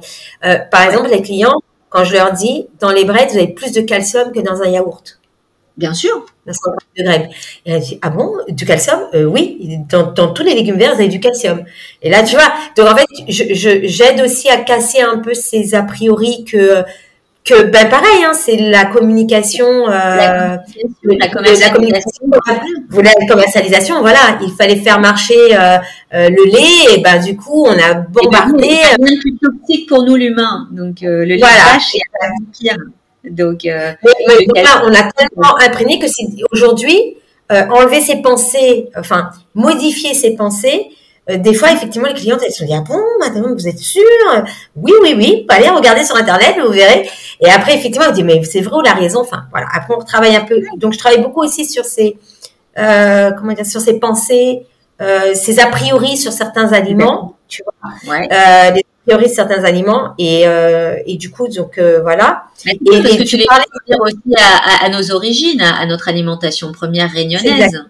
par 0.72 0.84
exemple, 0.84 1.10
les 1.12 1.22
clients, 1.22 1.62
quand 1.90 2.04
je 2.04 2.14
leur 2.14 2.34
dis, 2.34 2.68
dans 2.80 2.92
les 2.92 3.06
breads, 3.06 3.30
vous 3.32 3.38
avez 3.38 3.48
plus 3.48 3.72
de 3.72 3.82
calcium 3.82 4.32
que 4.32 4.40
dans 4.40 4.62
un 4.62 4.68
yaourt. 4.68 5.20
Bien 5.78 5.94
sûr. 5.94 6.26
De 6.46 6.52
Et 7.02 7.30
elle 7.66 7.80
dit, 7.80 8.00
ah 8.02 8.10
bon, 8.10 8.34
du 8.50 8.66
calcium? 8.66 9.00
Euh, 9.14 9.24
Oui, 9.24 9.80
dans, 9.90 10.34
tous 10.34 10.44
les 10.44 10.54
légumes 10.54 10.78
verts, 10.78 10.94
vous 10.96 11.00
avez 11.00 11.10
du 11.10 11.22
calcium. 11.22 11.64
Et 12.02 12.10
là, 12.10 12.24
tu 12.24 12.36
vois, 12.36 12.52
donc 12.76 12.90
en 12.90 12.96
fait, 12.98 13.06
j'aide 13.28 14.20
aussi 14.20 14.50
à 14.50 14.58
casser 14.58 15.00
un 15.00 15.20
peu 15.20 15.34
ces 15.34 15.76
a 15.76 15.84
priori 15.84 16.44
que 16.44 16.84
que 17.46 17.64
ben 17.64 17.90
pareil, 17.90 18.24
hein, 18.26 18.34
c'est 18.34 18.58
la 18.58 18.86
communication, 18.86 19.88
euh, 19.88 20.58
la, 21.04 21.28
commercialisation, 21.32 22.30
la, 22.92 23.28
commercialisation, 23.28 24.02
voilà, 24.02 24.38
il 24.42 24.52
fallait 24.52 24.76
faire 24.76 25.00
marcher 25.00 25.56
euh, 25.56 25.78
euh, 26.14 26.30
le 26.30 26.46
lait, 26.46 26.96
et 26.96 27.02
ben 27.02 27.22
du 27.22 27.36
coup 27.36 27.66
on 27.66 27.72
a 27.72 27.94
bombardé. 27.94 28.80
C'est 28.92 29.02
bien 29.02 29.20
plus 29.20 29.38
toxique 29.38 29.90
pour 29.90 30.04
nous 30.04 30.16
l'humain, 30.16 30.68
donc 30.72 30.98
le 31.02 31.24
lait 31.24 31.38
voilà. 31.38 31.74
vache 31.74 31.96
est 31.96 32.60
pire. 32.60 32.78
Donc, 33.24 33.62
on 33.66 34.94
a 34.94 35.12
tellement 35.12 35.58
imprégné 35.60 36.00
que 36.00 36.06
aujourd'hui 36.52 37.18
enlever 37.50 38.02
ses 38.02 38.22
pensées, 38.22 38.90
enfin 38.96 39.32
modifier 39.56 40.14
ses 40.14 40.36
pensées, 40.36 40.88
euh, 40.88 41.09
des 41.38 41.54
fois, 41.54 41.72
effectivement, 41.72 42.08
les 42.08 42.14
clientes, 42.14 42.42
elles 42.46 42.52
se 42.52 42.64
disent, 42.64 42.76
ah 42.78 42.84
bon, 42.88 43.00
madame, 43.20 43.54
vous 43.54 43.68
êtes 43.68 43.78
sûre? 43.78 44.04
Oui, 44.76 44.94
oui, 45.02 45.14
oui, 45.16 45.46
allez 45.50 45.70
regarder 45.70 46.04
sur 46.04 46.16
Internet, 46.16 46.56
vous 46.60 46.72
verrez. 46.72 47.10
Et 47.42 47.50
après, 47.50 47.76
effectivement, 47.76 48.08
on 48.10 48.14
dit, 48.14 48.24
mais 48.24 48.44
c'est 48.44 48.62
vrai 48.62 48.78
ou 48.78 48.82
la 48.82 48.94
raison? 48.94 49.22
Enfin, 49.22 49.44
voilà. 49.52 49.68
Après, 49.74 49.94
on 49.96 50.04
travaille 50.04 50.36
un 50.36 50.42
peu. 50.42 50.62
Donc, 50.78 50.94
je 50.94 50.98
travaille 50.98 51.22
beaucoup 51.22 51.44
aussi 51.44 51.66
sur 51.66 51.86
ces, 51.86 52.18
euh, 52.78 53.32
comment 53.32 53.54
dire, 53.54 53.66
sur 53.66 53.82
ces 53.82 54.00
pensées, 54.00 54.66
euh, 55.02 55.34
ces 55.34 55.60
a 55.60 55.68
priori 55.68 56.18
sur 56.18 56.32
certains 56.32 56.74
aliments, 56.74 57.38
tu 57.48 57.64
vois. 57.64 58.14
Ouais. 58.14 58.28
Euh, 58.32 58.72
les 58.72 58.82
a 58.82 59.06
priori 59.06 59.26
sur 59.28 59.36
certains 59.48 59.64
aliments. 59.64 60.14
Et, 60.18 60.48
euh, 60.48 60.96
et 61.06 61.18
du 61.18 61.30
coup, 61.30 61.48
donc, 61.48 61.78
euh, 61.78 62.02
voilà. 62.02 62.46
et, 62.66 62.78
parce 62.84 63.16
que 63.18 63.24
tu, 63.24 63.38
les 63.38 63.46
parlais 63.46 63.66
aussi 64.02 64.36
à, 64.38 64.84
à, 64.84 64.86
à, 64.86 64.90
nos 64.90 65.12
origines, 65.12 65.62
à, 65.62 65.86
notre 65.86 66.10
alimentation 66.10 66.72
première 66.72 67.12
réunionnaise. 67.12 67.86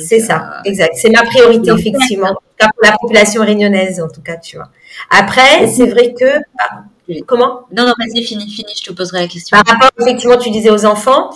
C'est 0.00 0.20
ça, 0.20 0.60
exact. 0.64 0.94
C'est 0.96 1.10
ma 1.10 1.22
priorité, 1.22 1.70
effectivement 1.78 2.36
pour 2.68 2.82
la 2.82 2.96
population 2.98 3.42
réunionnaise, 3.42 4.00
en 4.00 4.08
tout 4.08 4.22
cas, 4.22 4.36
tu 4.36 4.56
vois. 4.56 4.68
Après, 5.10 5.66
c'est 5.68 5.86
vrai 5.86 6.14
que, 6.18 6.38
bah, 6.56 6.84
comment? 7.26 7.62
Non, 7.74 7.84
non, 7.84 7.94
vas-y, 7.98 8.22
finis, 8.24 8.50
finis, 8.50 8.74
je 8.78 8.90
te 8.90 8.92
poserai 8.92 9.20
la 9.22 9.28
question. 9.28 9.56
Par 9.56 9.74
rapport, 9.74 9.90
effectivement, 10.00 10.36
tu 10.36 10.50
disais 10.50 10.70
aux 10.70 10.84
enfants, 10.84 11.30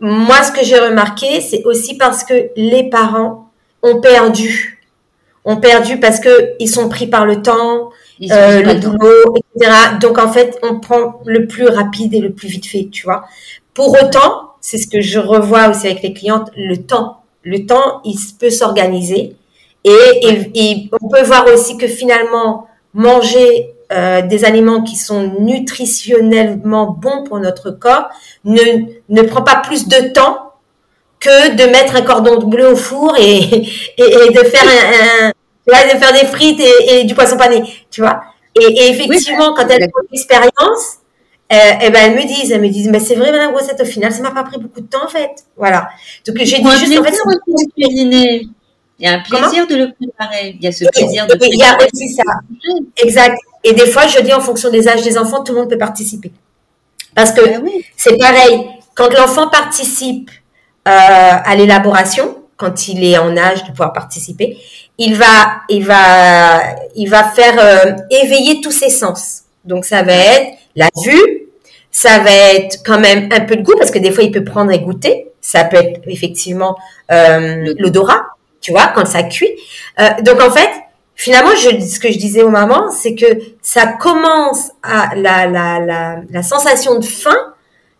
moi, 0.00 0.42
ce 0.42 0.52
que 0.52 0.64
j'ai 0.64 0.78
remarqué, 0.78 1.40
c'est 1.40 1.62
aussi 1.64 1.96
parce 1.96 2.24
que 2.24 2.50
les 2.56 2.88
parents 2.88 3.50
ont 3.82 4.00
perdu, 4.00 4.82
ont 5.44 5.56
perdu 5.56 5.98
parce 5.98 6.20
que 6.20 6.54
ils 6.58 6.68
sont 6.68 6.88
pris 6.88 7.06
par 7.06 7.26
le 7.26 7.42
temps, 7.42 7.90
euh, 8.30 8.62
le 8.62 8.74
boulot, 8.80 9.34
etc. 9.54 9.72
Donc, 10.00 10.18
en 10.18 10.30
fait, 10.32 10.58
on 10.62 10.80
prend 10.80 11.20
le 11.26 11.46
plus 11.46 11.66
rapide 11.66 12.14
et 12.14 12.20
le 12.20 12.32
plus 12.32 12.48
vite 12.48 12.66
fait, 12.66 12.88
tu 12.90 13.04
vois. 13.04 13.24
Pour 13.74 13.96
autant, 14.02 14.52
c'est 14.60 14.78
ce 14.78 14.88
que 14.88 15.00
je 15.00 15.18
revois 15.18 15.68
aussi 15.68 15.86
avec 15.86 16.02
les 16.02 16.12
clientes, 16.12 16.50
le 16.56 16.76
temps. 16.76 17.19
Le 17.42 17.66
temps, 17.66 18.00
il 18.04 18.16
peut 18.38 18.50
s'organiser. 18.50 19.36
Et, 19.84 20.90
on 21.00 21.08
peut 21.08 21.22
voir 21.22 21.46
aussi 21.52 21.76
que 21.78 21.86
finalement, 21.86 22.66
manger 22.92 23.74
euh, 23.92 24.22
des 24.22 24.44
aliments 24.44 24.82
qui 24.82 24.96
sont 24.96 25.34
nutritionnellement 25.40 26.86
bons 26.86 27.24
pour 27.24 27.38
notre 27.38 27.70
corps 27.70 28.08
ne, 28.44 28.84
ne 29.08 29.22
prend 29.22 29.42
pas 29.42 29.56
plus 29.56 29.88
de 29.88 30.12
temps 30.12 30.52
que 31.18 31.54
de 31.54 31.70
mettre 31.70 31.96
un 31.96 32.02
cordon 32.02 32.38
bleu 32.46 32.72
au 32.72 32.76
four 32.76 33.14
et, 33.18 33.38
et, 33.98 34.32
de 34.32 34.44
faire 34.44 34.64
un, 34.64 35.32
de 35.66 35.98
faire 35.98 36.12
des 36.12 36.26
frites 36.26 36.60
et, 36.60 37.04
du 37.04 37.14
poisson 37.14 37.36
pané, 37.36 37.62
tu 37.90 38.00
vois. 38.00 38.22
Et, 38.58 38.90
effectivement, 38.90 39.54
quand 39.54 39.68
elles 39.68 39.82
font 39.82 40.06
l'expérience, 40.10 40.99
euh, 41.52 41.56
eh 41.82 41.90
ben 41.90 42.00
elles 42.04 42.16
me 42.16 42.26
disent, 42.26 42.52
elles 42.52 42.60
me 42.60 42.68
disent, 42.68 42.88
mais 42.88 43.00
c'est 43.00 43.16
vrai, 43.16 43.32
Madame 43.32 43.52
Grossette, 43.52 43.80
au 43.80 43.84
final, 43.84 44.12
ça 44.12 44.22
m'a 44.22 44.30
pas 44.30 44.44
pris 44.44 44.58
beaucoup 44.58 44.80
de 44.80 44.86
temps 44.86 45.04
en 45.04 45.08
fait, 45.08 45.30
voilà. 45.56 45.88
Donc 46.26 46.36
j'ai 46.38 46.58
dit 46.58 46.70
juste 46.78 46.98
en 46.98 47.04
fait, 47.04 47.14
il 47.76 48.48
y 49.00 49.06
a 49.06 49.14
un 49.14 49.20
plaisir 49.20 49.66
de 49.66 49.76
le 49.76 49.92
préparer. 49.92 50.56
Il 50.58 50.62
y 50.62 50.68
a 50.68 50.72
ce 50.72 50.84
plaisir 50.84 51.26
de 51.26 51.36
Il 51.40 51.58
y 51.58 51.62
a 51.62 51.76
aussi 51.78 52.08
ça. 52.10 52.22
Exact. 53.02 53.36
Et 53.64 53.72
des 53.72 53.86
fois, 53.86 54.06
je 54.06 54.20
dis 54.20 54.32
en 54.32 54.40
fonction 54.40 54.70
des 54.70 54.88
âges 54.88 55.02
des 55.02 55.16
enfants, 55.18 55.42
tout 55.42 55.52
le 55.52 55.60
monde 55.60 55.70
peut 55.70 55.78
participer. 55.78 56.32
Parce 57.14 57.32
que 57.32 57.40
ben 57.40 57.62
c'est 57.96 58.16
pareil. 58.16 58.66
Quand 58.94 59.12
l'enfant 59.14 59.48
participe 59.48 60.30
euh, 60.86 60.90
à 60.90 61.56
l'élaboration, 61.56 62.36
quand 62.56 62.88
il 62.88 63.02
est 63.02 63.16
en 63.16 63.36
âge 63.36 63.64
de 63.64 63.70
pouvoir 63.70 63.92
participer, 63.92 64.58
il 64.98 65.14
va, 65.14 65.62
il 65.70 65.84
va, 65.84 66.60
il 66.94 67.08
va 67.08 67.24
faire 67.24 67.54
euh, 67.58 67.92
éveiller 68.10 68.60
tous 68.60 68.70
ses 68.70 68.90
sens. 68.90 69.44
Donc 69.64 69.86
ça 69.86 70.02
va 70.02 70.12
être 70.12 70.58
la 70.76 70.88
vue, 71.04 71.39
ça 72.02 72.18
va 72.20 72.30
être 72.54 72.78
quand 72.84 73.00
même 73.00 73.28
un 73.32 73.40
peu 73.40 73.56
de 73.56 73.62
goût 73.62 73.76
parce 73.78 73.90
que 73.90 73.98
des 73.98 74.10
fois 74.10 74.24
il 74.24 74.30
peut 74.30 74.44
prendre 74.44 74.70
et 74.72 74.80
goûter. 74.80 75.26
Ça 75.40 75.64
peut 75.64 75.76
être 75.76 76.00
effectivement 76.06 76.76
euh, 77.10 77.74
l'odorat 77.78 78.22
tu 78.60 78.72
vois, 78.72 78.88
quand 78.94 79.06
ça 79.06 79.22
cuit. 79.22 79.50
Euh, 79.98 80.08
donc 80.22 80.40
en 80.42 80.50
fait, 80.50 80.70
finalement, 81.14 81.54
je, 81.56 81.80
ce 81.80 81.98
que 81.98 82.10
je 82.12 82.18
disais 82.18 82.42
aux 82.42 82.50
mamans, 82.50 82.90
c'est 82.90 83.14
que 83.14 83.26
ça 83.62 83.86
commence 83.86 84.70
à 84.82 85.14
la, 85.16 85.46
la, 85.46 85.80
la, 85.80 86.16
la 86.30 86.42
sensation 86.42 86.98
de 86.98 87.04
faim 87.04 87.36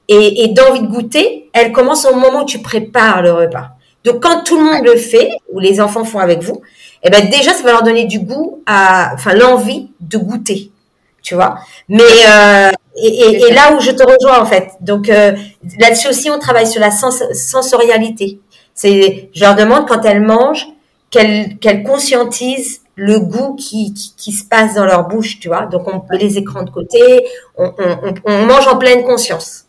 et, 0.09 0.45
et 0.45 0.49
d'envie 0.49 0.83
de 0.83 0.87
goûter, 0.87 1.49
elle 1.53 1.73
commence 1.73 2.05
au 2.05 2.15
moment 2.15 2.43
où 2.43 2.47
tu 2.47 2.61
prépares 2.61 3.23
le 3.23 3.33
repas. 3.33 3.71
Donc 4.05 4.23
quand 4.23 4.45
tout 4.45 4.59
le 4.59 4.65
monde 4.65 4.85
le 4.85 4.97
fait, 4.97 5.31
ou 5.53 5.61
les 5.61 5.81
enfants 5.81 6.05
font 6.05 6.19
avec 6.19 6.43
vous, 6.43 6.63
eh 7.03 7.11
ben 7.11 7.29
déjà 7.31 7.53
ça 7.53 7.63
va 7.63 7.73
leur 7.73 7.83
donner 7.83 8.05
du 8.05 8.21
goût 8.21 8.63
à, 8.67 9.13
enfin 9.15 9.35
l'envie 9.35 9.91
de 10.01 10.19
goûter, 10.19 10.71
tu 11.23 11.35
vois. 11.35 11.59
Mais 11.89 12.03
euh, 12.03 12.71
et, 12.97 13.07
et, 13.07 13.43
et, 13.43 13.53
là 13.53 13.75
où 13.75 13.81
je 13.81 13.91
te 13.91 14.03
rejoins 14.03 14.41
en 14.41 14.47
fait, 14.47 14.73
donc 14.81 15.09
euh, 15.09 15.33
là-dessus 15.79 16.09
aussi 16.09 16.31
on 16.31 16.39
travaille 16.39 16.67
sur 16.67 16.81
la 16.81 16.91
sens 16.91 17.23
sensorialité 17.33 18.41
C'est, 18.75 19.31
je 19.33 19.41
leur 19.45 19.55
demande 19.55 19.87
quand 19.87 20.05
elles 20.05 20.23
mangent, 20.23 20.67
qu'elles 21.11 21.83
conscientisent 21.85 22.81
le 22.97 23.19
goût 23.19 23.55
qui, 23.55 23.95
qui, 23.95 24.15
qui, 24.17 24.33
se 24.33 24.45
passe 24.45 24.75
dans 24.75 24.85
leur 24.85 25.09
bouche, 25.09 25.41
tu 25.41 25.49
vois. 25.49 25.67
Donc 25.67 25.89
on 25.89 26.03
met 26.11 26.19
les 26.19 26.37
écrans 26.37 26.63
de 26.63 26.71
côté, 26.71 27.01
on, 27.57 27.73
on, 27.79 28.15
on 28.27 28.47
mange 28.47 28.69
en 28.69 28.77
pleine 28.77 29.05
conscience. 29.05 29.65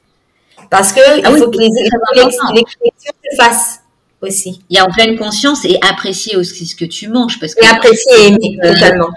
Parce 0.69 0.93
que 0.93 0.99
ah 0.99 1.29
il 1.29 1.37
faut 1.37 1.49
que 1.49 1.57
les, 1.57 1.67
les, 1.67 2.31
se 2.31 3.35
fassent 3.37 3.79
aussi. 4.21 4.61
Il 4.69 4.77
y 4.77 4.79
a 4.79 4.85
en 4.85 4.91
pleine 4.91 5.17
conscience 5.17 5.65
et 5.65 5.77
apprécier 5.81 6.37
aussi 6.37 6.65
ce 6.65 6.75
que 6.75 6.85
tu 6.85 7.07
manges. 7.07 7.39
Parce 7.39 7.55
que, 7.55 7.63
et 7.63 7.67
apprécier 7.67 8.13
et 8.19 8.27
aimer, 8.27 8.57
euh, 8.63 8.73
totalement. 8.73 9.09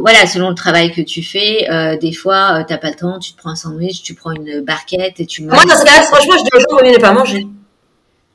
Voilà, 0.00 0.26
selon 0.26 0.48
le 0.48 0.54
travail 0.54 0.92
que 0.92 1.00
tu 1.00 1.22
fais, 1.22 1.70
euh, 1.70 1.96
des 1.96 2.12
fois, 2.12 2.60
euh, 2.60 2.64
t'as 2.66 2.78
pas 2.78 2.90
le 2.90 2.96
temps, 2.96 3.18
tu 3.18 3.32
te 3.32 3.38
prends 3.38 3.50
un 3.50 3.56
sandwich, 3.56 4.02
tu 4.02 4.14
prends 4.14 4.32
une 4.32 4.60
barquette 4.60 5.20
et 5.20 5.26
tu 5.26 5.42
manges. 5.42 5.56
Moi, 5.56 5.64
dans 5.64 5.80
ce 5.80 5.84
cas-là, 5.84 6.02
franchement, 6.02 6.34
je 6.38 6.44
dis 6.44 6.50
aux 6.54 6.60
gens, 6.60 6.92
ne 6.92 6.98
pas 6.98 7.12
manger. 7.12 7.46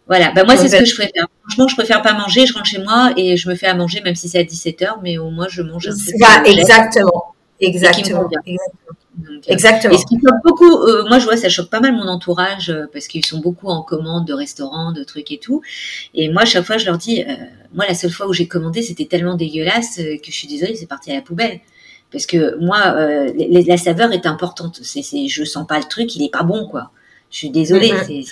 Voilà, 0.07 0.31
bah 0.31 0.43
moi 0.43 0.57
c'est 0.57 0.69
ce 0.69 0.75
que 0.77 0.85
je 0.85 0.95
préfère. 0.95 1.27
Franchement, 1.43 1.67
je 1.67 1.75
préfère 1.75 2.01
pas 2.01 2.13
manger, 2.13 2.47
je 2.47 2.53
rentre 2.53 2.65
chez 2.65 2.79
moi 2.79 3.11
et 3.15 3.37
je 3.37 3.47
me 3.47 3.53
fais 3.53 3.67
à 3.67 3.75
manger 3.75 4.01
même 4.01 4.15
si 4.15 4.27
c'est 4.27 4.39
à 4.39 4.43
17h, 4.43 4.95
mais 5.03 5.19
au 5.19 5.29
moins 5.29 5.47
je 5.47 5.61
mange 5.61 5.87
un 5.87 5.91
truc. 5.91 6.15
exactement. 6.47 7.35
Exactement. 7.61 8.27
Exactement. 8.45 8.98
Et 9.47 9.97
ce 9.97 10.05
qui 10.05 10.15
choque 10.15 10.41
beaucoup, 10.43 10.83
euh, 10.83 11.07
moi 11.07 11.19
je 11.19 11.25
vois, 11.25 11.37
ça 11.37 11.49
choque 11.49 11.69
pas 11.69 11.79
mal 11.79 11.93
mon 11.93 12.07
entourage 12.07 12.69
euh, 12.69 12.85
parce 12.91 13.07
qu'ils 13.07 13.25
sont 13.25 13.39
beaucoup 13.39 13.67
en 13.67 13.81
commande 13.81 14.25
de 14.25 14.33
restaurants, 14.33 14.91
de 14.91 15.03
trucs 15.03 15.31
et 15.31 15.39
tout. 15.39 15.61
Et 16.13 16.29
moi, 16.29 16.43
à 16.43 16.45
chaque 16.45 16.65
fois, 16.65 16.77
je 16.77 16.85
leur 16.85 16.97
dis, 16.97 17.23
euh, 17.23 17.33
moi 17.73 17.85
la 17.87 17.95
seule 17.95 18.11
fois 18.11 18.27
où 18.27 18.33
j'ai 18.33 18.47
commandé, 18.47 18.81
c'était 18.81 19.05
tellement 19.05 19.35
dégueulasse 19.35 19.97
que 19.97 20.25
je 20.27 20.31
suis 20.31 20.47
désolée, 20.47 20.75
c'est 20.75 20.87
parti 20.87 21.11
à 21.11 21.15
la 21.15 21.21
poubelle. 21.21 21.59
Parce 22.11 22.25
que 22.25 22.57
moi, 22.59 22.95
la 23.35 23.77
saveur 23.77 24.11
est 24.13 24.25
importante. 24.25 24.79
C'est, 24.81 25.03
c'est, 25.03 25.27
je 25.27 25.43
sens 25.43 25.67
pas 25.67 25.77
le 25.77 25.83
truc, 25.83 26.15
il 26.15 26.23
est 26.23 26.31
pas 26.31 26.41
bon, 26.41 26.67
quoi. 26.67 26.91
Je 27.31 27.37
suis 27.37 27.49
désolée. 27.49 27.91
Mm-hmm. 27.91 28.25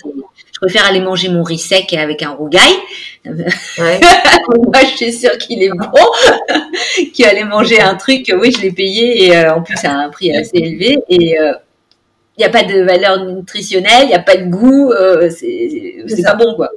je 0.54 0.60
préfère 0.60 0.86
aller 0.86 1.02
manger 1.02 1.30
mon 1.30 1.43
riz 1.43 1.60
sec 1.60 1.93
avec 1.93 2.24
un 2.24 2.32
rougail. 2.32 2.74
Ouais. 3.26 3.36
Moi, 4.58 4.82
je 4.82 4.95
suis 4.95 5.14
sûre 5.14 5.38
qu'il 5.38 5.62
est 5.62 5.70
bon. 5.70 5.86
qu'aller 7.18 7.43
manger 7.43 7.80
un 7.80 7.95
truc, 7.95 8.34
oui, 8.39 8.52
je 8.52 8.62
l'ai 8.62 8.72
payé 8.72 9.26
et 9.26 9.38
euh, 9.38 9.56
en 9.56 9.62
plus 9.62 9.78
à 9.84 9.93
un 9.93 10.10
prix 10.10 10.36
assez 10.36 10.58
élevé 10.58 10.98
et 11.10 11.16
il 11.16 11.38
euh, 11.38 11.54
n'y 12.38 12.45
a 12.45 12.50
pas 12.50 12.64
de 12.64 12.82
valeur 12.82 13.26
nutritionnelle, 13.26 14.04
il 14.04 14.08
n'y 14.08 14.16
a 14.16 14.20
pas 14.20 14.38
de 14.38 14.45
goût, 14.45 14.91
euh, 14.91 15.30
c'est 15.30 16.24
pas 16.24 16.36
bon 16.36 16.56
quoi. 16.56 16.70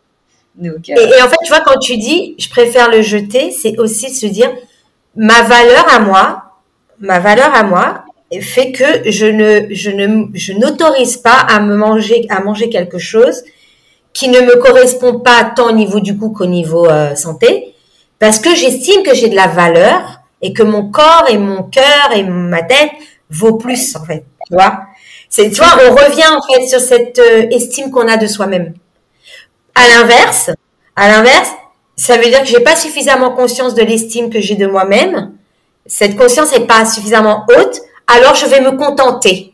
Donc, 0.57 0.89
et, 0.89 0.93
et, 0.93 1.23
en 1.23 1.29
fait, 1.29 1.37
tu 1.45 1.49
vois, 1.49 1.61
quand 1.61 1.79
tu 1.79 1.97
dis 1.97 2.35
je 2.39 2.49
préfère 2.51 2.91
le 2.91 3.03
jeter, 3.03 3.51
c'est 3.51 3.79
aussi 3.79 4.11
se 4.11 4.27
dire 4.27 4.51
ma 5.16 5.43
valeur 5.43 5.87
à 5.91 6.01
moi, 6.01 6.43
ma 6.99 7.18
valeur 7.18 7.55
à 7.55 7.62
moi, 7.62 8.05
fait 8.41 8.70
que 8.70 9.11
je 9.11 9.26
ne 9.26 9.74
je 9.74 9.91
ne 9.91 10.26
je 10.35 10.53
n'autorise 10.53 11.16
pas 11.16 11.39
à 11.39 11.61
me 11.61 11.74
manger 11.74 12.26
à 12.28 12.41
manger 12.41 12.68
quelque 12.68 12.99
chose 12.99 13.43
qui 14.12 14.28
ne 14.28 14.41
me 14.41 14.57
correspond 14.57 15.20
pas 15.20 15.45
tant 15.45 15.68
au 15.68 15.72
niveau 15.72 16.01
du 16.01 16.14
goût 16.14 16.31
qu'au 16.31 16.47
niveau 16.47 16.87
euh, 16.87 17.14
santé, 17.14 17.74
parce 18.18 18.39
que 18.39 18.55
j'estime 18.55 19.03
que 19.03 19.14
j'ai 19.14 19.28
de 19.28 19.37
la 19.37 19.47
valeur 19.47 20.20
et 20.43 20.53
que 20.53 20.62
mon 20.62 20.91
corps 20.91 21.26
et 21.28 21.39
mon 21.39 21.64
cœur 21.64 22.12
et 22.14 22.22
ma 22.24 22.62
tête 22.62 22.91
vaut 23.31 23.57
plus 23.57 23.97
en 23.97 24.05
fait, 24.05 24.24
tu 24.47 24.55
vois. 24.55 24.81
C'est, 25.28 25.49
tu 25.51 25.57
vois, 25.57 25.76
on 25.87 25.95
revient 25.95 26.26
en 26.26 26.43
fait 26.43 26.66
sur 26.66 26.81
cette 26.81 27.18
euh, 27.20 27.47
estime 27.51 27.91
qu'on 27.91 28.09
a 28.09 28.16
de 28.16 28.26
soi-même. 28.26 28.74
À 29.76 29.87
l'inverse, 29.89 30.51
à 30.97 31.09
l'inverse, 31.09 31.51
ça 31.95 32.16
veut 32.16 32.24
dire 32.24 32.41
que 32.41 32.49
j'ai 32.49 32.61
pas 32.61 32.74
suffisamment 32.74 33.31
conscience 33.31 33.74
de 33.74 33.83
l'estime 33.83 34.31
que 34.31 34.41
j'ai 34.41 34.57
de 34.57 34.66
moi-même. 34.66 35.33
Cette 35.87 36.16
conscience 36.16 36.53
n'est 36.53 36.66
pas 36.66 36.85
suffisamment 36.85 37.47
haute, 37.49 37.81
alors 38.11 38.34
je 38.34 38.46
vais 38.46 38.61
me 38.61 38.72
contenter. 38.72 39.52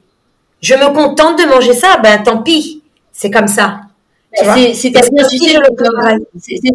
Je 0.60 0.74
me 0.74 0.92
contente 0.94 1.38
de 1.38 1.44
manger 1.44 1.74
ça, 1.74 1.98
ben 2.02 2.22
tant 2.22 2.42
pis, 2.42 2.82
c'est 3.12 3.30
comme 3.30 3.48
ça. 3.48 3.80
C'est 4.34 4.92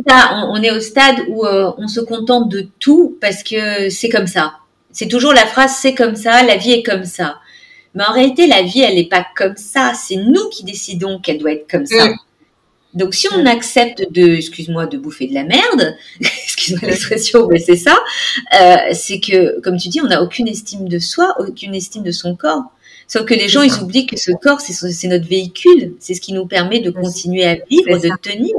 ça, 0.07 0.47
on, 0.49 0.61
est 0.63 0.71
au 0.71 0.79
stade 0.79 1.17
où 1.29 1.45
euh, 1.45 1.71
on 1.77 1.87
se 1.87 1.99
contente 1.99 2.49
de 2.49 2.67
tout 2.79 3.17
parce 3.21 3.43
que 3.43 3.89
c'est 3.89 4.09
comme 4.09 4.27
ça. 4.27 4.53
C'est 4.91 5.07
toujours 5.07 5.33
la 5.33 5.45
phrase 5.45 5.77
c'est 5.79 5.93
comme 5.93 6.15
ça, 6.15 6.41
la 6.43 6.57
vie 6.57 6.71
est 6.71 6.83
comme 6.83 7.05
ça. 7.05 7.37
Mais 7.93 8.03
en 8.03 8.13
réalité, 8.13 8.47
la 8.47 8.61
vie, 8.61 8.81
elle 8.81 8.95
n'est 8.95 9.09
pas 9.09 9.25
comme 9.35 9.57
ça. 9.57 9.93
C'est 9.95 10.15
nous 10.15 10.49
qui 10.49 10.63
décidons 10.63 11.19
qu'elle 11.19 11.37
doit 11.37 11.51
être 11.51 11.69
comme 11.69 11.85
ça. 11.85 12.07
Mm. 12.07 12.15
Donc, 12.93 13.13
si 13.13 13.27
on 13.33 13.43
mm. 13.43 13.47
accepte 13.47 14.11
de, 14.11 14.35
excuse-moi, 14.35 14.85
de 14.85 14.97
bouffer 14.97 15.27
de 15.27 15.33
la 15.33 15.43
merde, 15.43 15.95
excuse-moi 16.61 16.89
l'expression, 16.89 17.47
mais 17.47 17.59
c'est 17.59 17.75
ça, 17.75 17.97
euh, 18.59 18.75
c'est 18.93 19.19
que, 19.19 19.59
comme 19.61 19.77
tu 19.77 19.89
dis, 19.89 20.01
on 20.01 20.07
n'a 20.07 20.21
aucune 20.21 20.47
estime 20.47 20.87
de 20.87 20.99
soi, 20.99 21.35
aucune 21.39 21.75
estime 21.75 22.03
de 22.03 22.11
son 22.11 22.35
corps. 22.35 22.63
Sauf 23.07 23.25
que 23.25 23.33
les 23.33 23.49
gens, 23.49 23.61
ils 23.61 23.73
oublient 23.81 24.05
que 24.05 24.17
ce 24.17 24.31
corps, 24.31 24.61
c'est 24.61 25.07
notre 25.07 25.27
véhicule. 25.27 25.95
C'est 25.99 26.13
ce 26.13 26.21
qui 26.21 26.31
nous 26.31 26.45
permet 26.45 26.79
de 26.79 26.91
continuer 26.91 27.43
à 27.43 27.55
vivre, 27.55 27.97
de 27.97 28.09
tenir. 28.21 28.55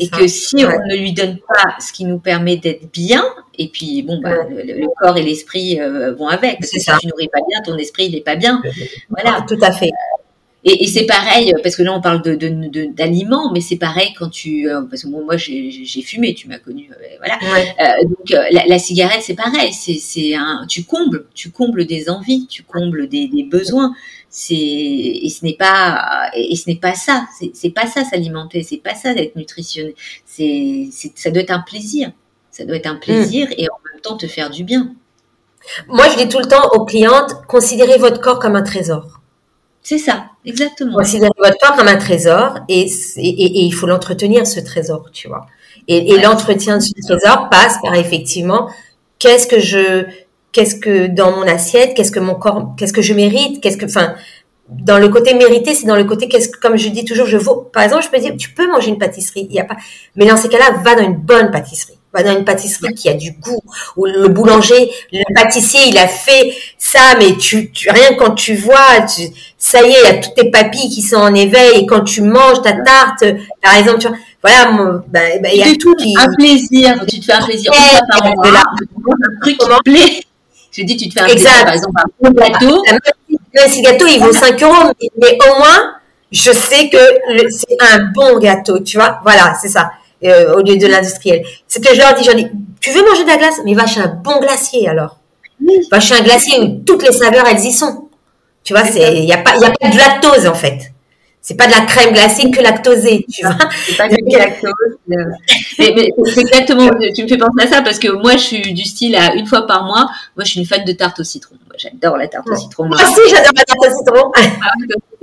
Et 0.00 0.08
que 0.08 0.26
si 0.26 0.64
on 0.64 0.86
ne 0.86 0.96
lui 0.96 1.12
donne 1.12 1.36
pas 1.36 1.76
ce 1.78 1.92
qui 1.92 2.06
nous 2.06 2.18
permet 2.18 2.56
d'être 2.56 2.90
bien, 2.90 3.22
et 3.58 3.68
puis 3.68 4.02
bon, 4.02 4.22
bah, 4.22 4.46
le, 4.48 4.86
corps 4.98 5.18
et 5.18 5.22
l'esprit 5.22 5.78
euh, 5.78 6.14
vont 6.14 6.28
avec. 6.28 6.60
Parce 6.60 6.70
que 6.70 6.80
si 6.80 6.90
tu 6.98 7.08
nourris 7.08 7.28
pas 7.28 7.40
bien, 7.46 7.60
ton 7.62 7.76
esprit 7.76 8.06
il 8.06 8.16
est 8.16 8.22
pas 8.24 8.36
bien. 8.36 8.62
Voilà. 9.10 9.44
Tout 9.46 9.58
à 9.60 9.70
fait. 9.70 9.90
Et, 10.68 10.82
et 10.82 10.86
c'est 10.88 11.06
pareil, 11.06 11.54
parce 11.62 11.76
que 11.76 11.84
là 11.84 11.94
on 11.94 12.00
parle 12.00 12.22
de, 12.22 12.34
d'aliments, 12.92 13.52
mais 13.52 13.60
c'est 13.60 13.76
pareil 13.76 14.12
quand 14.18 14.28
tu, 14.28 14.68
euh, 14.68 14.82
parce 14.82 15.04
que 15.04 15.08
bon, 15.08 15.24
moi 15.24 15.36
j'ai, 15.36 16.02
fumé, 16.02 16.34
tu 16.34 16.48
m'as 16.48 16.58
connu, 16.58 16.90
euh, 16.90 17.16
voilà. 17.18 17.38
Euh, 17.80 18.04
donc 18.04 18.30
la, 18.50 18.66
la, 18.66 18.78
cigarette 18.80 19.22
c'est 19.22 19.36
pareil, 19.36 19.72
c'est, 19.72 20.00
c'est 20.00 20.34
un, 20.34 20.66
tu 20.68 20.82
combles, 20.82 21.28
tu 21.34 21.52
combles 21.52 21.86
des 21.86 22.10
envies, 22.10 22.48
tu 22.48 22.64
combles 22.64 23.08
des, 23.08 23.28
des 23.28 23.44
besoins. 23.44 23.94
C'est 24.28 24.54
et 24.56 25.28
ce 25.30 25.44
n'est 25.44 25.54
pas 25.54 26.30
et 26.34 26.56
ce 26.56 26.68
n'est 26.68 26.76
pas 26.76 26.94
ça, 26.94 27.28
c'est, 27.54 27.70
pas 27.70 27.86
ça 27.86 28.02
s'alimenter, 28.04 28.64
c'est 28.64 28.78
pas 28.78 28.96
ça 28.96 29.14
d'être 29.14 29.36
nutritionné. 29.36 29.94
C'est, 30.24 30.88
ça 31.14 31.30
doit 31.30 31.42
être 31.42 31.52
un 31.52 31.60
plaisir, 31.60 32.10
ça 32.50 32.64
doit 32.64 32.76
être 32.76 32.88
un 32.88 32.96
plaisir 32.96 33.46
et 33.56 33.68
en 33.70 33.78
même 33.92 34.00
temps 34.02 34.16
te 34.16 34.26
faire 34.26 34.50
du 34.50 34.64
bien. 34.64 34.94
Moi 35.86 36.06
je 36.10 36.24
dis 36.24 36.28
tout 36.28 36.40
le 36.40 36.46
temps 36.46 36.70
aux 36.72 36.84
clientes, 36.84 37.30
considérez 37.46 37.98
votre 37.98 38.20
corps 38.20 38.40
comme 38.40 38.56
un 38.56 38.64
trésor. 38.64 39.20
C'est 39.88 39.98
ça, 39.98 40.30
exactement. 40.44 40.96
Considérez 40.96 41.30
votre 41.38 41.56
corps 41.60 41.76
comme 41.76 41.86
un 41.86 41.96
trésor 41.96 42.58
et, 42.68 42.86
et, 43.18 43.64
il 43.64 43.70
faut 43.72 43.86
l'entretenir, 43.86 44.44
ce 44.44 44.58
trésor, 44.58 45.12
tu 45.12 45.28
vois. 45.28 45.46
Et, 45.86 46.18
l'entretien 46.18 46.78
de 46.78 46.82
ce 46.82 46.90
trésor 47.06 47.48
passe 47.50 47.78
par 47.80 47.94
effectivement, 47.94 48.68
qu'est-ce 49.20 49.46
que 49.46 49.60
je, 49.60 50.04
qu'est-ce 50.50 50.74
que 50.74 51.06
dans 51.06 51.30
mon 51.30 51.42
assiette, 51.42 51.94
qu'est-ce 51.94 52.10
que 52.10 52.18
mon 52.18 52.34
corps, 52.34 52.74
qu'est-ce 52.76 52.92
que 52.92 53.00
je 53.00 53.14
mérite, 53.14 53.62
qu'est-ce 53.62 53.76
que, 53.76 53.84
enfin, 53.84 54.16
dans 54.68 54.98
le 54.98 55.08
côté 55.08 55.34
mérité, 55.34 55.72
c'est 55.72 55.86
dans 55.86 55.94
le 55.94 56.02
côté 56.02 56.26
qu'est-ce 56.26 56.48
que, 56.48 56.58
comme 56.58 56.76
je 56.76 56.88
dis 56.88 57.04
toujours, 57.04 57.28
je 57.28 57.36
vaux. 57.36 57.70
Par 57.72 57.84
exemple, 57.84 58.02
je 58.02 58.10
peux 58.10 58.18
dire, 58.18 58.34
tu 58.36 58.50
peux 58.50 58.68
manger 58.68 58.88
une 58.88 58.98
pâtisserie, 58.98 59.46
il 59.48 59.54
y 59.54 59.60
a 59.60 59.64
pas, 59.64 59.76
mais 60.16 60.26
dans 60.26 60.36
ces 60.36 60.48
cas-là, 60.48 60.82
va 60.82 60.96
dans 60.96 61.04
une 61.04 61.14
bonne 61.14 61.52
pâtisserie 61.52 61.95
dans 62.22 62.36
une 62.36 62.44
pâtisserie 62.44 62.94
qui 62.94 63.08
a 63.08 63.14
du 63.14 63.32
goût, 63.32 63.60
où 63.96 64.06
le 64.06 64.28
boulanger, 64.28 64.90
le 65.12 65.34
pâtissier, 65.34 65.80
il 65.88 65.98
a 65.98 66.08
fait 66.08 66.54
ça, 66.78 67.14
mais 67.18 67.36
tu, 67.36 67.70
tu 67.70 67.90
rien 67.90 68.14
quand 68.18 68.34
tu 68.34 68.54
vois, 68.54 69.02
tu, 69.02 69.22
ça 69.58 69.82
y 69.82 69.90
est, 69.90 69.96
il 70.04 70.06
y 70.06 70.16
a 70.16 70.18
toutes 70.18 70.34
tes 70.34 70.50
papilles 70.50 70.90
qui 70.90 71.02
sont 71.02 71.16
en 71.16 71.34
éveil, 71.34 71.80
et 71.80 71.86
quand 71.86 72.02
tu 72.02 72.22
manges 72.22 72.62
ta 72.62 72.72
tarte, 72.72 73.24
par 73.62 73.76
exemple, 73.76 73.98
tu 73.98 74.08
vois, 74.08 74.16
voilà, 74.42 74.70
ben, 75.08 75.42
ben, 75.42 75.50
il 75.52 75.58
y 75.58 75.62
a 75.62 75.74
tout 75.76 75.94
qui... 75.94 76.14
Un 76.18 76.32
plaisir, 76.34 77.04
tu 77.08 77.20
te 77.20 77.24
fais 77.24 77.32
un 77.32 77.44
plaisir, 77.44 77.72
ouais, 77.72 78.00
par 78.10 78.34
mois, 78.34 78.46
un 78.46 79.40
truc 79.42 79.58
qui 79.58 79.66
plaît. 79.84 80.22
Je 80.70 80.82
dis, 80.82 80.96
tu 80.96 81.08
te 81.08 81.14
fais 81.14 81.20
un 81.20 81.24
plaisir, 81.24 81.50
par 81.64 81.72
exemple, 81.72 81.94
un 81.98 82.30
bon 82.30 82.34
gâteau. 82.34 82.82
Même 82.88 83.70
si 83.70 83.82
le 83.82 83.90
gâteau, 83.90 84.06
il 84.06 84.20
vaut 84.20 84.32
5 84.32 84.62
euros, 84.62 84.92
mais 85.20 85.38
au 85.48 85.58
moins, 85.58 85.94
je 86.30 86.52
sais 86.52 86.88
que 86.90 86.98
c'est 87.50 87.76
un 87.80 88.12
bon 88.14 88.38
gâteau, 88.38 88.80
tu 88.80 88.98
vois, 88.98 89.20
voilà, 89.22 89.54
c'est 89.60 89.68
ça. 89.68 89.90
Euh, 90.24 90.54
au 90.54 90.62
lieu 90.62 90.78
de 90.78 90.86
l'industriel. 90.86 91.44
C'est 91.68 91.84
que 91.84 91.94
je 91.94 92.00
leur 92.00 92.14
dis, 92.14 92.24
j'en 92.24 92.34
dis, 92.34 92.46
tu 92.80 92.90
veux 92.90 93.04
manger 93.04 93.24
de 93.24 93.28
la 93.28 93.36
glace? 93.36 93.60
Mais 93.66 93.74
va 93.74 93.86
chez 93.86 94.00
un 94.00 94.08
bon 94.08 94.40
glacier 94.40 94.88
alors. 94.88 95.18
Va 95.90 96.00
chez 96.00 96.14
un 96.14 96.22
glacier 96.22 96.58
où 96.58 96.82
toutes 96.86 97.02
les 97.06 97.12
saveurs, 97.12 97.44
elles 97.46 97.64
y 97.64 97.72
sont. 97.72 98.08
Tu 98.64 98.72
vois, 98.72 98.82
il 98.96 99.24
n'y 99.24 99.32
a, 99.32 99.38
pas, 99.38 99.56
y 99.56 99.64
a 99.64 99.70
pas 99.70 99.88
de 99.88 99.96
lactose 99.96 100.46
en 100.46 100.54
fait. 100.54 100.92
C'est 101.42 101.54
pas 101.54 101.66
de 101.66 101.72
la 101.72 101.82
crème 101.82 102.12
glacée 102.12 102.50
que 102.50 102.60
lactosée, 102.60 103.24
tu 103.30 103.44
vois. 103.44 103.56
C'est 103.86 103.96
pas 103.96 104.08
de 104.08 104.16
lactose. 104.36 104.72
Euh, 105.12 105.14
mais, 105.78 105.92
mais 105.94 106.10
c'est 106.32 106.40
exactement, 106.40 106.88
tu 107.14 107.22
me 107.22 107.28
fais 107.28 107.36
penser 107.36 107.62
à 107.62 107.66
ça 107.68 107.82
parce 107.82 108.00
que 108.00 108.08
moi, 108.08 108.32
je 108.32 108.42
suis 108.42 108.74
du 108.74 108.84
style 108.84 109.14
à 109.14 109.34
une 109.34 109.46
fois 109.46 109.66
par 109.66 109.84
mois. 109.84 110.08
Moi, 110.34 110.44
je 110.44 110.50
suis 110.50 110.60
une 110.60 110.66
fan 110.66 110.82
de 110.84 110.92
tarte 110.92 111.20
au 111.20 111.24
citron. 111.24 111.54
J'adore 111.76 112.16
la 112.16 112.26
tarte 112.26 112.48
au 112.48 112.56
citron. 112.56 112.86
Moi 112.86 112.96
aussi, 112.96 113.20
j'adore 113.30 113.52
la 113.54 113.64
tarte 113.64 113.78
au 113.80 113.96
citron. 113.96 114.32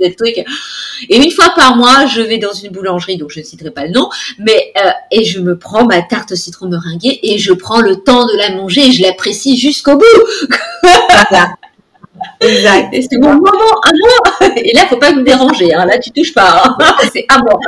Et 0.00 1.16
une 1.16 1.30
fois 1.30 1.52
par 1.56 1.76
mois, 1.76 2.06
je 2.06 2.20
vais 2.20 2.38
dans 2.38 2.52
une 2.52 2.70
boulangerie, 2.70 3.16
donc 3.16 3.30
je 3.30 3.40
ne 3.40 3.44
citerai 3.44 3.70
pas 3.70 3.86
le 3.86 3.92
nom, 3.92 4.08
mais 4.38 4.72
euh, 4.84 4.90
et 5.10 5.24
je 5.24 5.40
me 5.40 5.58
prends 5.58 5.84
ma 5.84 6.02
tarte 6.02 6.32
au 6.32 6.36
citron 6.36 6.68
meringuée 6.68 7.20
et 7.22 7.38
je 7.38 7.52
prends 7.52 7.80
le 7.80 7.96
temps 7.96 8.26
de 8.26 8.36
la 8.36 8.50
manger 8.50 8.86
et 8.88 8.92
je 8.92 9.02
l'apprécie 9.02 9.56
jusqu'au 9.56 9.96
bout. 9.96 10.04
Exact. 12.40 12.88
Et 12.92 13.02
c'est 13.02 13.18
mon 13.18 13.34
moment 13.34 13.80
à 13.82 13.90
moi. 14.00 14.48
Et 14.56 14.72
là, 14.74 14.86
faut 14.88 14.96
pas 14.96 15.12
me 15.12 15.22
déranger. 15.22 15.74
Hein. 15.74 15.86
Là, 15.86 15.98
tu 15.98 16.10
touches 16.10 16.34
pas. 16.34 16.62
Hein. 16.64 16.96
C'est 17.12 17.26
à 17.28 17.38
moi. 17.38 17.58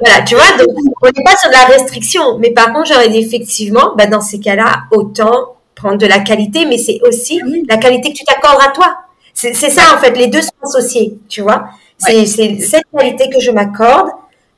voilà, 0.00 0.22
tu 0.22 0.34
vois, 0.34 0.52
donc 0.58 0.68
on 1.02 1.06
n'est 1.06 1.24
pas 1.24 1.36
sur 1.36 1.50
la 1.50 1.64
restriction. 1.64 2.38
Mais 2.38 2.50
par 2.52 2.72
contre, 2.72 2.92
j'aurais 2.92 3.08
dit 3.08 3.18
effectivement, 3.18 3.94
bah, 3.96 4.06
dans 4.06 4.20
ces 4.20 4.40
cas-là, 4.40 4.82
autant 4.92 5.56
prendre 5.74 5.98
de 5.98 6.06
la 6.06 6.20
qualité, 6.20 6.66
mais 6.66 6.78
c'est 6.78 7.00
aussi 7.02 7.40
la 7.68 7.78
qualité 7.78 8.12
que 8.12 8.18
tu 8.18 8.24
t'accordes 8.24 8.60
à 8.60 8.70
toi. 8.70 8.98
C'est 9.40 9.70
ça, 9.70 9.82
en 9.96 9.98
fait, 9.98 10.16
les 10.16 10.26
deux 10.26 10.42
sont 10.42 10.50
associés, 10.62 11.18
tu 11.28 11.40
vois. 11.40 11.70
C'est 11.96 12.26
cette 12.26 12.84
qualité 12.92 13.28
que 13.30 13.40
je 13.40 13.50
m'accorde 13.50 14.10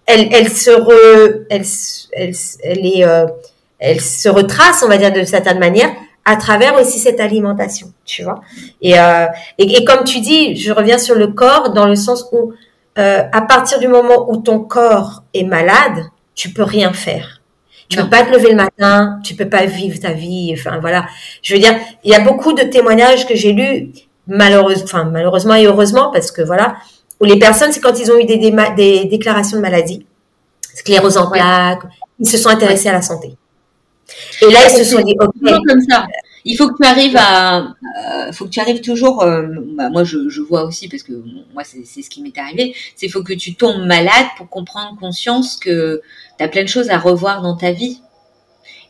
elle, 0.06 0.28
elle 0.32 0.48
se 0.48 0.70
re, 0.70 1.44
elle, 1.48 1.64
elle, 2.12 2.34
elle 2.62 2.86
est, 2.86 3.04
euh, 3.04 3.26
elle 3.78 4.00
se 4.00 4.28
retrace, 4.28 4.82
on 4.84 4.88
va 4.88 4.98
dire 4.98 5.12
de 5.12 5.24
certaine 5.24 5.58
manière, 5.58 5.90
à 6.24 6.36
travers 6.36 6.80
aussi 6.80 6.98
cette 6.98 7.20
alimentation, 7.20 7.92
tu 8.04 8.22
vois. 8.22 8.40
Et, 8.80 8.98
euh, 8.98 9.26
et, 9.58 9.76
et, 9.76 9.84
comme 9.84 10.04
tu 10.04 10.20
dis, 10.20 10.56
je 10.56 10.72
reviens 10.72 10.98
sur 10.98 11.16
le 11.16 11.28
corps 11.28 11.72
dans 11.72 11.86
le 11.86 11.96
sens 11.96 12.26
où 12.32 12.52
euh, 12.98 13.22
à 13.32 13.42
partir 13.42 13.78
du 13.78 13.88
moment 13.88 14.30
où 14.30 14.36
ton 14.36 14.60
corps 14.60 15.24
est 15.34 15.44
malade, 15.44 16.04
tu 16.34 16.50
peux 16.50 16.62
rien 16.62 16.92
faire. 16.92 17.40
Tu 17.88 17.98
peux 17.98 18.08
pas 18.08 18.22
te 18.22 18.30
lever 18.30 18.50
le 18.50 18.56
matin, 18.56 19.20
tu 19.22 19.34
peux 19.34 19.50
pas 19.50 19.66
vivre 19.66 20.00
ta 20.00 20.12
vie. 20.12 20.54
Enfin 20.56 20.78
voilà, 20.80 21.06
je 21.42 21.52
veux 21.52 21.60
dire, 21.60 21.74
il 22.04 22.10
y 22.10 22.14
a 22.14 22.20
beaucoup 22.20 22.54
de 22.54 22.62
témoignages 22.62 23.26
que 23.26 23.34
j'ai 23.34 23.52
lus, 23.52 23.90
malheureusement, 24.26 24.84
enfin 24.84 25.04
malheureusement 25.04 25.54
et 25.54 25.66
heureusement, 25.66 26.10
parce 26.12 26.30
que 26.30 26.42
voilà, 26.42 26.76
où 27.20 27.24
les 27.24 27.38
personnes, 27.38 27.72
c'est 27.72 27.80
quand 27.80 27.98
ils 27.98 28.10
ont 28.10 28.18
eu 28.18 28.24
des, 28.24 28.38
des, 28.76 29.04
déclarations 29.04 29.56
de 29.56 29.62
maladie, 29.62 30.06
sclérose 30.74 31.16
en 31.16 31.30
plaques, 31.30 31.82
ils 32.18 32.26
se 32.26 32.36
sont 32.36 32.48
intéressés 32.48 32.88
à 32.88 32.92
la 32.92 33.02
santé. 33.02 33.36
Et 34.42 34.50
là, 34.50 34.58
ils 34.68 34.76
se 34.76 34.84
sont 34.84 35.02
dit, 35.02 35.14
ok. 35.20 35.52
Comme 35.66 35.82
ça. 35.88 36.06
Il 36.44 36.56
faut 36.56 36.68
que 36.68 36.82
tu 36.82 36.88
arrives 36.88 37.16
à, 37.16 37.58
euh, 37.60 38.32
faut 38.32 38.46
que 38.46 38.50
tu 38.50 38.58
arrives 38.58 38.80
toujours. 38.80 39.22
Euh, 39.22 39.46
bah, 39.76 39.88
moi, 39.90 40.02
je, 40.02 40.28
je, 40.28 40.40
vois 40.40 40.64
aussi 40.64 40.88
parce 40.88 41.04
que 41.04 41.12
moi, 41.54 41.62
c'est 41.62 42.02
ce 42.02 42.10
qui 42.10 42.20
m'est 42.20 42.36
arrivé. 42.36 42.74
C'est 42.96 43.08
faut 43.08 43.22
que 43.22 43.32
tu 43.32 43.54
tombes 43.54 43.86
malade 43.86 44.26
pour 44.36 44.48
comprendre 44.48 44.98
conscience 44.98 45.56
que 45.56 46.02
tu 46.38 46.44
as 46.44 46.48
plein 46.48 46.64
de 46.64 46.68
choses 46.68 46.90
à 46.90 46.98
revoir 46.98 47.42
dans 47.42 47.56
ta 47.56 47.70
vie. 47.70 48.00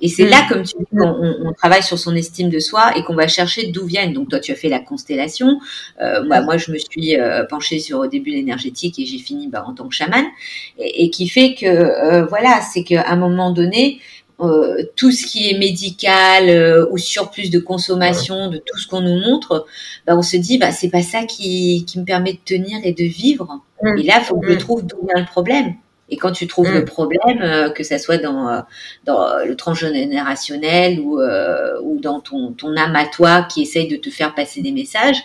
Et 0.02 0.08
c'est 0.08 0.26
là, 0.26 0.42
mm. 0.42 0.48
comme 0.48 0.62
tu 0.64 0.76
dis, 0.78 0.84
qu'on 0.94 1.34
on 1.46 1.52
travaille 1.52 1.82
sur 1.82 1.98
son 1.98 2.14
estime 2.14 2.50
de 2.50 2.58
soi 2.58 2.96
et 2.96 3.04
qu'on 3.04 3.14
va 3.14 3.28
chercher 3.28 3.68
d'où 3.68 3.86
viennent. 3.86 4.12
Donc 4.12 4.28
toi, 4.28 4.40
tu 4.40 4.52
as 4.52 4.56
fait 4.56 4.68
la 4.68 4.80
constellation. 4.80 5.58
Euh, 6.02 6.22
moi, 6.24 6.42
moi, 6.42 6.58
je 6.58 6.70
me 6.70 6.76
suis 6.76 7.18
euh, 7.18 7.44
penchée 7.44 7.78
sur 7.78 8.00
au 8.00 8.06
début 8.06 8.30
l'énergétique 8.30 8.98
et 8.98 9.06
j'ai 9.06 9.18
fini 9.18 9.48
bah, 9.48 9.64
en 9.66 9.72
tant 9.72 9.88
que 9.88 9.94
chamane. 9.94 10.26
Et, 10.78 11.04
et 11.04 11.10
qui 11.10 11.28
fait 11.28 11.54
que, 11.54 11.66
euh, 11.66 12.26
voilà, 12.26 12.60
c'est 12.60 12.84
qu'à 12.84 13.08
un 13.08 13.16
moment 13.16 13.52
donné, 13.52 14.00
euh, 14.42 14.82
tout 14.96 15.12
ce 15.12 15.24
qui 15.24 15.50
est 15.50 15.58
médical 15.58 16.48
euh, 16.48 16.86
ou 16.90 16.98
surplus 16.98 17.48
de 17.48 17.60
consommation 17.60 18.48
de 18.48 18.58
tout 18.58 18.76
ce 18.76 18.88
qu'on 18.88 19.00
nous 19.00 19.20
montre, 19.20 19.66
bah, 20.06 20.16
on 20.16 20.22
se 20.22 20.36
dit 20.36 20.58
bah 20.58 20.72
c'est 20.72 20.88
pas 20.88 21.02
ça 21.02 21.24
qui, 21.24 21.84
qui 21.86 22.00
me 22.00 22.04
permet 22.04 22.32
de 22.32 22.38
tenir 22.44 22.78
et 22.82 22.92
de 22.92 23.04
vivre. 23.04 23.60
Mm. 23.82 23.98
Et 23.98 24.02
là, 24.02 24.14
il 24.18 24.24
faut 24.24 24.40
que 24.40 24.48
je 24.48 24.54
mm. 24.54 24.58
trouve 24.58 24.84
d'où 24.84 25.06
vient 25.06 25.20
le 25.20 25.26
problème. 25.26 25.74
Et 26.08 26.16
quand 26.16 26.32
tu 26.32 26.46
trouves 26.46 26.70
mm. 26.70 26.74
le 26.74 26.84
problème, 26.84 27.40
euh, 27.40 27.70
que 27.70 27.82
ça 27.82 27.98
soit 27.98 28.18
dans, 28.18 28.64
dans 29.04 29.38
le 29.44 29.56
transgénérationnel 29.56 31.00
ou, 31.00 31.20
ou 31.82 32.00
dans 32.00 32.20
ton, 32.20 32.52
ton 32.52 32.76
âme 32.76 32.96
à 32.96 33.06
toi 33.06 33.42
qui 33.42 33.62
essaye 33.62 33.88
de 33.88 33.96
te 33.96 34.10
faire 34.10 34.34
passer 34.34 34.60
des 34.60 34.72
messages, 34.72 35.22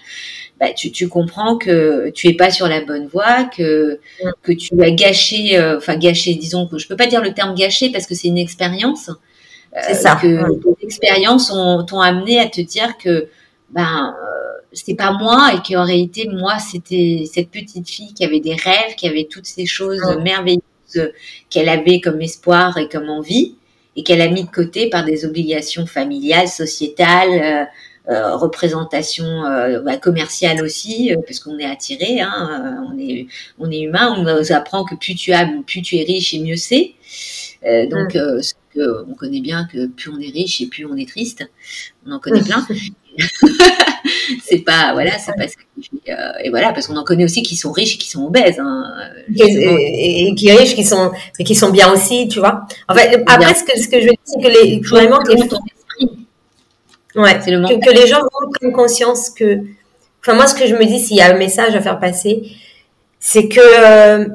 bah, 0.59 0.73
tu, 0.73 0.91
tu, 0.91 1.07
comprends 1.07 1.57
que 1.57 2.09
tu 2.09 2.27
es 2.27 2.33
pas 2.33 2.49
sur 2.49 2.67
la 2.67 2.83
bonne 2.83 3.07
voie, 3.07 3.43
que 3.43 3.99
mm. 4.23 4.29
que 4.41 4.51
tu 4.51 4.81
as 4.81 4.91
gâché, 4.91 5.57
euh, 5.57 5.77
enfin 5.77 5.97
gâché, 5.97 6.33
disons 6.33 6.67
que 6.67 6.79
je 6.79 6.87
peux 6.87 6.95
pas 6.95 7.05
dire 7.05 7.21
le 7.21 7.33
terme 7.33 7.53
gâché 7.53 7.91
parce 7.91 8.07
que 8.07 8.15
c'est 8.15 8.27
une 8.27 8.39
expérience. 8.39 9.09
Euh, 9.09 9.79
c'est 9.83 9.93
ça. 9.93 10.17
Que 10.19 10.53
tes 10.75 10.85
expériences 10.85 11.49
t'ont 11.49 12.01
amené 12.01 12.39
à 12.39 12.47
te 12.47 12.61
dire 12.61 12.97
que 12.97 13.27
ben 13.69 14.15
euh, 14.17 14.46
c'est 14.77 14.95
pas 14.95 15.11
moi 15.11 15.51
et 15.53 15.73
qu'en 15.73 15.85
réalité 15.85 16.29
moi 16.31 16.59
c'était 16.59 17.25
cette 17.31 17.49
petite 17.49 17.89
fille 17.89 18.13
qui 18.13 18.23
avait 18.23 18.39
des 18.39 18.55
rêves, 18.55 18.95
qui 18.95 19.07
avait 19.07 19.27
toutes 19.29 19.45
ces 19.45 19.65
choses 19.65 20.01
merveilleuses 20.23 20.61
qu'elle 21.49 21.69
avait 21.69 21.99
comme 21.99 22.21
espoir 22.21 22.77
et 22.77 22.87
comme 22.87 23.09
envie 23.09 23.55
et 23.95 24.03
qu'elle 24.03 24.21
a 24.21 24.29
mis 24.29 24.43
de 24.43 24.49
côté 24.49 24.89
par 24.89 25.03
des 25.03 25.25
obligations 25.25 25.85
familiales, 25.85 26.47
sociétales. 26.47 27.67
Euh, 28.09 28.37
représentation 28.37 29.45
euh, 29.45 29.81
bah, 29.81 29.97
commerciale 29.97 30.63
aussi, 30.63 31.11
euh, 31.11 31.17
parce 31.25 31.41
qu'on 31.41 31.59
est 31.59 31.65
attiré, 31.65 32.21
hein, 32.21 32.87
on 32.89 32.97
est 32.97 33.27
on 33.59 33.69
est 33.69 33.81
humain, 33.81 34.15
on 34.17 34.23
nous 34.23 34.53
apprend 34.53 34.85
que 34.85 34.95
plus 34.95 35.13
tu 35.13 35.33
as, 35.33 35.45
plus 35.65 35.81
tu 35.81 35.97
es 35.97 36.03
riche 36.03 36.33
et 36.33 36.39
mieux 36.39 36.55
c'est. 36.55 36.93
donc 37.91 38.15
mm. 38.15 38.81
on 39.09 39.13
connaît 39.13 39.41
bien 39.41 39.65
que 39.65 39.87
plus 39.87 40.09
on 40.09 40.21
est 40.21 40.29
riche 40.29 40.61
et 40.61 40.67
plus 40.67 40.85
on 40.85 40.95
est 40.95 41.09
triste. 41.09 41.43
On 42.05 42.13
en 42.13 42.19
connaît 42.19 42.43
plein. 42.43 42.65
c'est 44.43 44.59
pas 44.59 44.93
voilà, 44.93 45.11
c'est 45.17 45.33
pas 45.33 45.47
ça 45.47 45.55
qui 45.75 45.89
fait, 46.05 46.13
et 46.43 46.49
voilà 46.49 46.73
parce 46.73 46.87
qu'on 46.87 46.97
en 46.97 47.03
connaît 47.03 47.23
aussi 47.23 47.43
qui 47.43 47.55
sont 47.55 47.71
riches 47.71 47.95
et 47.95 47.97
qui 47.97 48.09
sont 48.09 48.25
obèses. 48.25 48.59
Hein, 48.59 48.83
et, 49.35 50.33
qui 50.35 50.51
riches 50.51 50.75
qui 50.75 50.83
sont 50.83 51.11
mais 51.37 51.45
qui 51.45 51.55
sont 51.55 51.69
bien 51.69 51.91
aussi, 51.91 52.27
tu 52.27 52.39
vois. 52.39 52.61
En 52.87 52.95
fait, 52.95 53.23
après 53.27 53.53
ce 53.53 53.63
que 53.63 53.79
ce 53.79 53.87
que 53.87 53.99
je 53.99 54.05
veux 54.05 54.11
dire 54.11 54.19
c'est 54.25 54.41
que 54.41 54.47
les 54.47 54.79
vraiment 54.79 55.19
les 55.29 55.47
Ouais, 57.15 57.33
le 57.47 57.67
que, 57.67 57.83
que, 57.83 57.99
les 57.99 58.05
gens 58.05 58.19
prennent 58.59 58.71
conscience 58.71 59.31
que, 59.31 59.61
enfin 60.21 60.35
moi 60.35 60.45
ce 60.45 60.53
que 60.53 60.67
je 60.67 60.75
me 60.75 60.85
dis 60.85 60.99
s'il 60.99 61.17
y 61.17 61.21
a 61.21 61.33
un 61.33 61.37
message 61.37 61.75
à 61.75 61.81
faire 61.81 61.99
passer, 61.99 62.51
c'est 63.19 63.47
que 63.47 63.59
euh, 63.59 64.27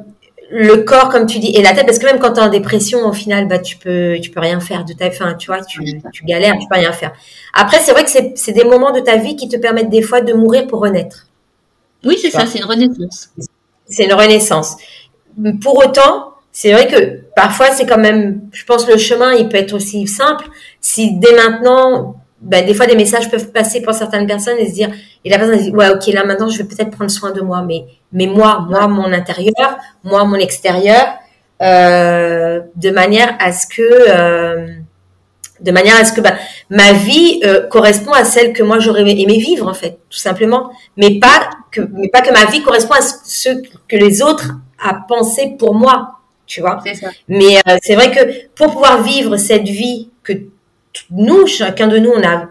le 0.54 0.82
corps, 0.82 1.08
comme 1.08 1.26
tu 1.26 1.38
dis, 1.38 1.48
et 1.56 1.62
la 1.62 1.72
tête, 1.72 1.86
parce 1.86 1.98
que 1.98 2.04
même 2.04 2.18
quand 2.18 2.34
tu 2.34 2.40
es 2.40 2.42
en 2.42 2.50
dépression, 2.50 3.06
au 3.06 3.12
final, 3.14 3.48
bah 3.48 3.58
tu 3.58 3.78
peux, 3.78 4.18
tu 4.20 4.30
peux 4.30 4.40
rien 4.40 4.60
faire 4.60 4.84
de 4.84 4.92
ta, 4.92 5.10
fin, 5.10 5.32
tu 5.34 5.46
vois, 5.46 5.64
tu, 5.64 5.80
tu 6.12 6.24
galères, 6.24 6.58
tu 6.58 6.68
peux 6.68 6.78
rien 6.78 6.92
faire. 6.92 7.12
Après, 7.54 7.78
c'est 7.78 7.92
vrai 7.92 8.04
que 8.04 8.10
c'est 8.10 8.52
des 8.52 8.64
moments 8.64 8.92
de 8.92 9.00
ta 9.00 9.16
vie 9.16 9.34
qui 9.34 9.48
te 9.48 9.56
permettent 9.56 9.88
des 9.88 10.02
fois 10.02 10.20
de 10.20 10.34
mourir 10.34 10.66
pour 10.66 10.80
renaître. 10.80 11.26
Oui, 12.04 12.18
c'est 12.20 12.30
ça, 12.30 12.44
c'est 12.44 12.58
une 12.58 12.66
renaissance. 12.66 13.30
C'est 13.86 14.04
une 14.04 14.12
renaissance. 14.12 14.76
Pour 15.62 15.78
autant, 15.78 16.34
c'est 16.52 16.72
vrai 16.72 16.86
que 16.86 17.20
parfois 17.34 17.70
c'est 17.70 17.86
quand 17.86 17.98
même, 17.98 18.42
je 18.52 18.64
pense, 18.66 18.86
le 18.86 18.98
chemin, 18.98 19.32
il 19.32 19.48
peut 19.48 19.56
être 19.56 19.72
aussi 19.72 20.06
simple 20.06 20.44
si 20.82 21.18
dès 21.18 21.34
maintenant 21.34 22.21
ben, 22.42 22.66
des 22.66 22.74
fois, 22.74 22.86
des 22.86 22.96
messages 22.96 23.30
peuvent 23.30 23.52
passer 23.52 23.82
pour 23.82 23.94
certaines 23.94 24.26
personnes 24.26 24.58
et 24.58 24.68
se 24.68 24.74
dire, 24.74 24.90
et 25.24 25.30
la 25.30 25.38
personne 25.38 25.58
dit, 25.58 25.70
ouais, 25.70 25.90
ok, 25.90 26.06
là 26.08 26.24
maintenant, 26.24 26.48
je 26.48 26.58
vais 26.58 26.64
peut-être 26.64 26.90
prendre 26.90 27.10
soin 27.10 27.30
de 27.30 27.40
moi, 27.40 27.62
mais, 27.62 27.84
mais 28.12 28.26
moi, 28.26 28.66
moi, 28.68 28.88
mon 28.88 29.12
intérieur, 29.12 29.78
moi, 30.02 30.24
mon 30.24 30.36
extérieur, 30.36 31.06
euh, 31.62 32.60
de 32.74 32.90
manière 32.90 33.36
à 33.38 33.52
ce 33.52 33.66
que, 33.68 33.82
euh, 33.82 34.66
de 35.60 35.70
manière 35.70 35.96
à 35.96 36.04
ce 36.04 36.12
que 36.12 36.20
bah, 36.20 36.34
ma 36.68 36.92
vie 36.92 37.40
euh, 37.44 37.66
correspond 37.68 38.12
à 38.12 38.24
celle 38.24 38.52
que 38.52 38.64
moi 38.64 38.80
j'aurais 38.80 39.02
aimé 39.02 39.38
vivre 39.38 39.68
en 39.68 39.74
fait, 39.74 39.98
tout 40.10 40.18
simplement, 40.18 40.72
mais 40.96 41.20
pas 41.20 41.50
que, 41.70 41.80
mais 41.92 42.08
pas 42.08 42.20
que 42.20 42.32
ma 42.32 42.50
vie 42.50 42.62
correspond 42.62 42.94
à 42.94 43.02
ce 43.02 43.50
que 43.88 43.96
les 43.96 44.22
autres 44.22 44.50
a 44.82 44.94
pensé 45.06 45.54
pour 45.56 45.74
moi, 45.74 46.18
tu 46.46 46.60
vois. 46.60 46.82
Ça. 47.00 47.08
Mais 47.28 47.58
euh, 47.68 47.76
c'est 47.82 47.94
vrai 47.94 48.10
que 48.10 48.48
pour 48.56 48.72
pouvoir 48.72 49.02
vivre 49.02 49.36
cette 49.36 49.68
vie 49.68 50.10
que 50.24 50.32
nous, 51.10 51.46
chacun 51.46 51.88
de 51.88 51.98
nous, 51.98 52.10
on 52.10 52.22
a, 52.22 52.48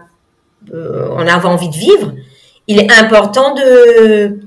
euh, 0.72 1.08
on 1.12 1.26
a 1.26 1.44
envie 1.44 1.68
de 1.68 1.76
vivre, 1.76 2.14
il 2.66 2.78
est 2.78 2.92
important 2.92 3.54
de, 3.54 4.40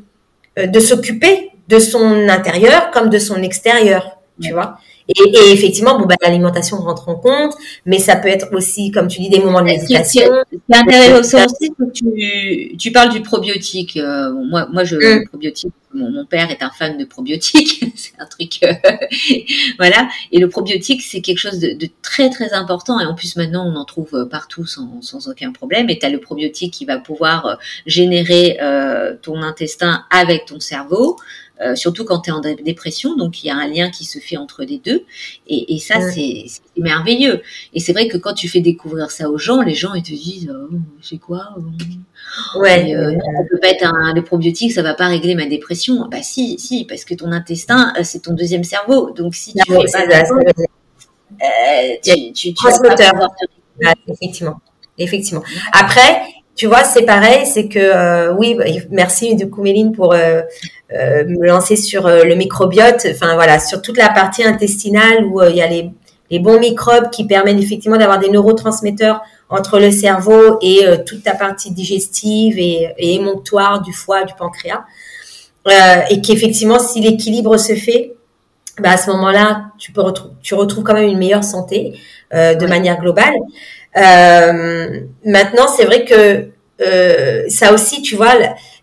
euh, 0.57 0.67
de 0.67 0.79
s'occuper 0.79 1.51
de 1.67 1.79
son 1.79 2.29
intérieur 2.29 2.91
comme 2.91 3.09
de 3.09 3.19
son 3.19 3.41
extérieur, 3.41 4.17
tu 4.41 4.51
vois. 4.51 4.77
Et, 5.07 5.51
effectivement, 5.51 5.99
bon, 5.99 6.05
bah, 6.05 6.15
l'alimentation 6.23 6.77
rentre 6.77 7.09
en 7.09 7.15
compte, 7.15 7.53
mais 7.85 7.99
ça 7.99 8.15
peut 8.15 8.27
être 8.27 8.47
aussi, 8.53 8.89
comme 8.89 9.07
tu 9.07 9.21
dis, 9.21 9.29
des 9.29 9.39
moments 9.39 9.61
de 9.61 9.65
méditation. 9.65 10.31
C'est 10.51 10.75
intéressant 10.75 11.45
aussi 11.45 11.71
que 11.71 11.91
tu, 11.91 12.75
tu 12.77 12.91
parles 12.91 13.11
du 13.11 13.21
probiotique. 13.21 13.97
Euh, 13.97 14.31
moi, 14.31 14.67
moi, 14.71 14.83
je, 14.83 14.95
mm. 14.95 15.27
probiotique, 15.27 15.73
mon, 15.93 16.25
père 16.25 16.49
est 16.49 16.63
un 16.63 16.71
fan 16.71 16.97
de 16.97 17.05
probiotiques. 17.05 17.83
c'est 17.95 18.13
un 18.17 18.25
truc, 18.25 18.59
euh, 18.63 18.73
voilà. 19.77 20.09
Et 20.31 20.39
le 20.39 20.49
probiotique, 20.49 21.03
c'est 21.03 21.21
quelque 21.21 21.37
chose 21.37 21.59
de, 21.59 21.73
de, 21.73 21.87
très, 22.01 22.31
très 22.31 22.53
important. 22.53 22.99
Et 22.99 23.05
en 23.05 23.13
plus, 23.13 23.35
maintenant, 23.35 23.71
on 23.71 23.75
en 23.75 23.85
trouve 23.85 24.27
partout 24.31 24.65
sans, 24.65 25.01
sans 25.03 25.27
aucun 25.27 25.51
problème. 25.51 25.87
Et 25.91 25.99
tu 25.99 26.05
as 26.07 26.09
le 26.09 26.19
probiotique 26.19 26.73
qui 26.73 26.85
va 26.85 26.97
pouvoir 26.97 27.45
euh, 27.45 27.55
générer 27.85 28.57
ton 29.21 29.41
intestin 29.41 30.03
avec 30.09 30.45
ton 30.45 30.59
cerveau. 30.59 31.17
Euh, 31.61 31.75
surtout 31.75 32.03
quand 32.03 32.19
tu 32.19 32.29
es 32.29 32.33
en 32.33 32.41
dépression. 32.41 33.15
Donc, 33.15 33.43
il 33.43 33.47
y 33.47 33.49
a 33.49 33.55
un 33.55 33.67
lien 33.67 33.89
qui 33.89 34.03
se 34.05 34.19
fait 34.19 34.37
entre 34.37 34.63
les 34.63 34.77
deux. 34.77 35.05
Et, 35.47 35.75
et 35.75 35.79
ça, 35.79 36.01
c'est 36.01 36.45
merveilleux. 36.77 37.41
Et 37.73 37.79
c'est 37.79 37.93
vrai 37.93 38.07
que 38.07 38.17
quand 38.17 38.33
tu 38.33 38.49
fais 38.49 38.59
découvrir 38.59 39.09
ça 39.09 39.29
aux 39.29 39.37
gens, 39.37 39.61
les 39.61 39.73
gens, 39.73 39.93
ils 39.93 40.03
te 40.03 40.09
disent, 40.09 40.51
oh, 40.53 40.75
c'est 41.01 41.17
quoi 41.17 41.55
Ouais. 42.59 42.93
Euh, 42.95 43.17
peut 43.49 43.59
pas 43.59 43.69
être 43.69 43.85
un, 43.85 44.13
le 44.13 44.23
probiotique, 44.23 44.71
ça 44.71 44.81
va 44.81 44.93
pas 44.93 45.07
régler 45.07 45.35
ma 45.35 45.45
dépression. 45.45 46.07
Bah 46.09 46.21
si, 46.21 46.57
si, 46.59 46.85
parce 46.85 47.05
que 47.05 47.13
ton 47.13 47.31
intestin, 47.31 47.93
euh, 47.97 48.01
c'est 48.03 48.19
ton 48.19 48.33
deuxième 48.33 48.63
cerveau. 48.63 49.11
Donc 49.11 49.35
si 49.35 49.53
tu 49.53 49.71
fais 49.71 49.77
pas 49.77 49.87
ça, 49.87 50.03
euh, 51.31 51.95
tu, 52.03 52.33
tu, 52.33 52.53
tu 52.53 52.63
vas 52.63 53.93
effectivement, 54.07 54.59
effectivement. 54.97 55.43
Après, 55.73 56.21
tu 56.55 56.67
vois, 56.67 56.85
c'est 56.85 57.03
pareil, 57.03 57.45
c'est 57.45 57.67
que 57.67 57.79
euh, 57.79 58.33
oui, 58.33 58.55
bah, 58.55 58.63
merci 58.89 59.35
du 59.35 59.49
coup 59.49 59.61
Méline 59.61 59.91
pour 59.91 60.13
euh, 60.13 60.41
euh, 60.93 61.25
me 61.25 61.47
lancer 61.47 61.75
sur 61.75 62.07
le 62.07 62.33
microbiote, 62.35 63.05
enfin 63.11 63.35
voilà, 63.35 63.59
sur 63.59 63.81
toute 63.81 63.97
la 63.97 64.09
partie 64.09 64.43
intestinale 64.43 65.25
où 65.25 65.43
il 65.43 65.55
y 65.55 65.61
a 65.61 65.67
les, 65.67 65.91
les, 66.31 66.39
bons 66.39 66.59
microbes 66.59 67.09
qui 67.09 67.25
permettent 67.25 67.59
effectivement 67.59 67.97
d'avoir 67.97 68.19
des 68.19 68.29
neurotransmetteurs 68.29 69.21
entre 69.49 69.79
le 69.79 69.91
cerveau 69.91 70.57
et 70.61 70.85
toute 71.05 71.23
ta 71.23 71.35
partie 71.35 71.71
digestive 71.71 72.57
et, 72.57 72.93
et, 72.97 73.15
émonctoire 73.15 73.81
du 73.81 73.91
foie, 73.91 74.23
du 74.23 74.33
pancréas, 74.33 74.85
et 76.09 76.21
qu'effectivement, 76.21 76.79
si 76.79 77.01
l'équilibre 77.01 77.57
se 77.57 77.75
fait, 77.75 78.13
bah 78.79 78.91
à 78.91 78.97
ce 78.97 79.09
moment-là, 79.11 79.65
tu 79.77 79.91
peux 79.91 80.01
retrouver, 80.01 80.33
tu 80.41 80.53
retrouves 80.53 80.83
quand 80.83 80.93
même 80.93 81.09
une 81.09 81.17
meilleure 81.17 81.43
santé 81.43 81.99
de 82.31 82.65
manière 82.65 82.99
globale. 82.99 83.33
Euh, 83.97 85.01
maintenant, 85.23 85.67
c'est 85.67 85.85
vrai 85.85 86.05
que 86.05 86.49
euh, 86.85 87.43
ça 87.47 87.73
aussi, 87.73 88.01
tu 88.01 88.15
vois, 88.15 88.33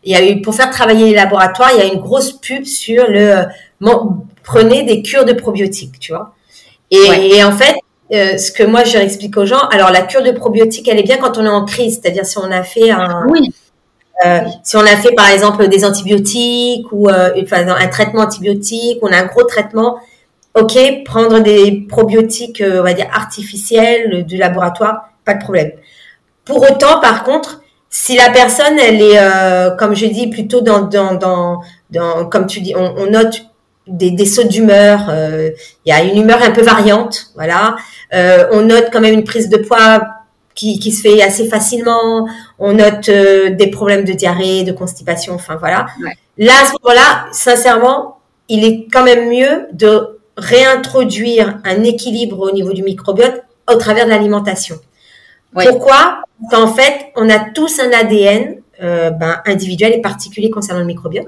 il 0.05 0.13
y 0.13 0.17
a 0.17 0.27
eu 0.27 0.41
pour 0.41 0.55
faire 0.55 0.71
travailler 0.71 1.07
les 1.07 1.15
laboratoires, 1.15 1.71
il 1.75 1.79
y 1.79 1.83
a 1.83 1.93
une 1.93 2.01
grosse 2.01 2.33
pub 2.33 2.65
sur 2.65 3.09
le 3.09 3.45
prenez 4.43 4.83
des 4.83 5.03
cures 5.03 5.25
de 5.25 5.33
probiotiques, 5.33 5.99
tu 5.99 6.13
vois. 6.13 6.35
Et, 6.91 7.43
en 7.43 7.53
fait, 7.53 7.77
euh, 8.13 8.37
ce 8.37 8.53
que 8.53 8.63
moi 8.63 8.85
je 8.85 8.99
explique 8.99 9.37
aux 9.39 9.47
gens, 9.47 9.61
alors 9.71 9.91
la 9.91 10.03
cure 10.03 10.23
de 10.23 10.31
probiotiques, 10.31 10.89
elle 10.89 10.99
est 10.99 11.05
bien 11.05 11.17
quand 11.17 11.39
on 11.39 11.45
est 11.45 11.49
en 11.49 11.65
crise, 11.65 12.01
c'est-à-dire 12.01 12.27
si 12.27 12.37
on 12.39 12.51
a 12.51 12.63
fait 12.63 12.91
un, 12.91 13.27
oui. 13.29 13.53
Euh, 14.27 14.41
si 14.63 14.77
on 14.77 14.81
a 14.81 14.97
fait 14.97 15.13
par 15.17 15.29
exemple 15.29 15.67
des 15.69 15.85
antibiotiques 15.85 16.87
ou 16.93 17.09
euh, 17.09 17.31
un 17.35 17.89
traitement 17.89 18.21
antibiotique, 18.21 18.99
on 19.03 19.09
a 19.09 19.17
un 19.17 19.25
gros 19.25 19.43
traitement, 19.45 19.97
ok, 20.55 21.05
prendre 21.05 21.41
des 21.41 21.87
probiotiques, 21.89 22.63
on 22.65 22.83
va 22.83 22.93
dire 22.93 23.09
artificiels 23.13 24.25
du 24.25 24.37
laboratoire, 24.37 25.11
pas 25.25 25.35
de 25.35 25.43
problème. 25.43 25.73
Pour 26.45 26.63
autant, 26.63 27.01
par 27.01 27.25
contre, 27.25 27.63
si 27.89 28.17
la 28.17 28.31
personne, 28.31 28.79
elle 28.79 29.01
est, 29.01 29.77
comme 29.79 29.95
je 29.95 30.07
dis, 30.07 30.29
plutôt 30.29 30.61
dans, 30.61 30.81
dans, 30.81 31.15
dans, 31.15 31.61
dans 31.91 32.27
comme 32.27 32.47
tu 32.47 32.61
dis, 32.61 32.75
on, 32.77 32.95
on 32.97 33.11
note 33.11 33.45
des, 33.87 34.11
des 34.11 34.27
sauts 34.27 34.45
d'humeur. 34.45 35.09
Euh, 35.11 35.51
il 35.85 35.91
y 35.91 35.93
a 35.93 36.03
une 36.03 36.21
humeur 36.21 36.43
un 36.43 36.51
peu 36.51 36.63
variante, 36.63 37.33
voilà. 37.35 37.77
Euh, 38.15 38.47
on 38.53 38.63
note 38.63 38.89
quand 38.93 39.01
même 39.01 39.15
une 39.15 39.25
prise 39.25 39.49
de 39.49 39.57
poids 39.59 40.03
qui, 40.55 40.79
qui 40.79 40.93
se 40.93 41.03
fait 41.03 41.23
assez 41.23 41.49
facilement. 41.49 42.29
On 42.59 42.75
note 42.75 43.09
euh, 43.09 43.51
des 43.51 43.69
problèmes 43.69 44.05
de 44.05 44.13
diarrhée, 44.13 44.65
de 44.65 44.73
constipation, 44.73 45.35
enfin 45.35 45.57
voilà. 45.57 45.87
Là, 46.39 46.53
à 46.63 46.67
ce 46.67 46.73
moment-là, 46.83 47.27
sincèrement, 47.33 48.19
il 48.49 48.65
est 48.65 48.87
quand 48.93 49.05
même 49.05 49.29
mieux 49.29 49.67
de 49.73 50.12
réintroduire 50.37 51.59
un 51.65 51.85
équilibre 51.85 52.39
au 52.41 52.53
niveau 52.53 52.73
du 52.73 52.83
microbiote 52.83 53.43
au 53.71 53.77
travers 53.77 54.07
de 54.07 54.11
l'alimentation. 54.11 54.77
Pourquoi? 55.53 56.23
Parce 56.41 56.63
qu'en 56.63 56.75
fait, 56.75 57.13
on 57.17 57.29
a 57.29 57.39
tous 57.39 57.79
un 57.81 57.93
ADN 57.93 58.57
euh, 58.83 59.11
ben, 59.11 59.41
individuel 59.45 59.93
et 59.93 60.01
particulier 60.01 60.51
concernant 60.51 60.81
le 60.81 60.87
microbiote. 60.87 61.27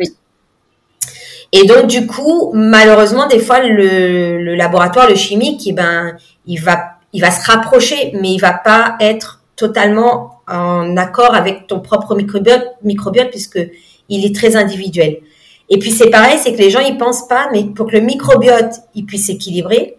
Et 1.52 1.66
donc, 1.66 1.86
du 1.86 2.06
coup, 2.06 2.50
malheureusement, 2.52 3.28
des 3.28 3.38
fois, 3.38 3.60
le, 3.60 4.54
laboratoire, 4.56 5.08
le 5.08 5.14
chimique, 5.14 5.62
eh 5.66 5.72
ben, 5.72 6.16
il 6.46 6.60
va, 6.60 6.96
il 7.12 7.20
va 7.20 7.30
se 7.30 7.48
rapprocher, 7.48 8.12
mais 8.20 8.32
il 8.32 8.38
va 8.38 8.52
pas 8.52 8.96
être 8.98 9.40
totalement 9.54 10.40
en 10.48 10.96
accord 10.96 11.34
avec 11.34 11.66
ton 11.68 11.80
propre 11.80 12.16
microbiote, 12.16 12.64
microbiote 12.82 13.30
puisque 13.30 13.60
il 14.08 14.26
est 14.26 14.34
très 14.34 14.56
individuel. 14.56 15.18
Et 15.70 15.78
puis 15.78 15.90
c'est 15.90 16.10
pareil, 16.10 16.38
c'est 16.42 16.52
que 16.52 16.58
les 16.58 16.70
gens 16.70 16.80
ils 16.80 16.98
pensent 16.98 17.26
pas, 17.26 17.48
mais 17.52 17.64
pour 17.64 17.86
que 17.86 17.92
le 17.92 18.00
microbiote 18.00 18.74
il 18.94 19.06
puisse 19.06 19.26
s'équilibrer, 19.26 19.98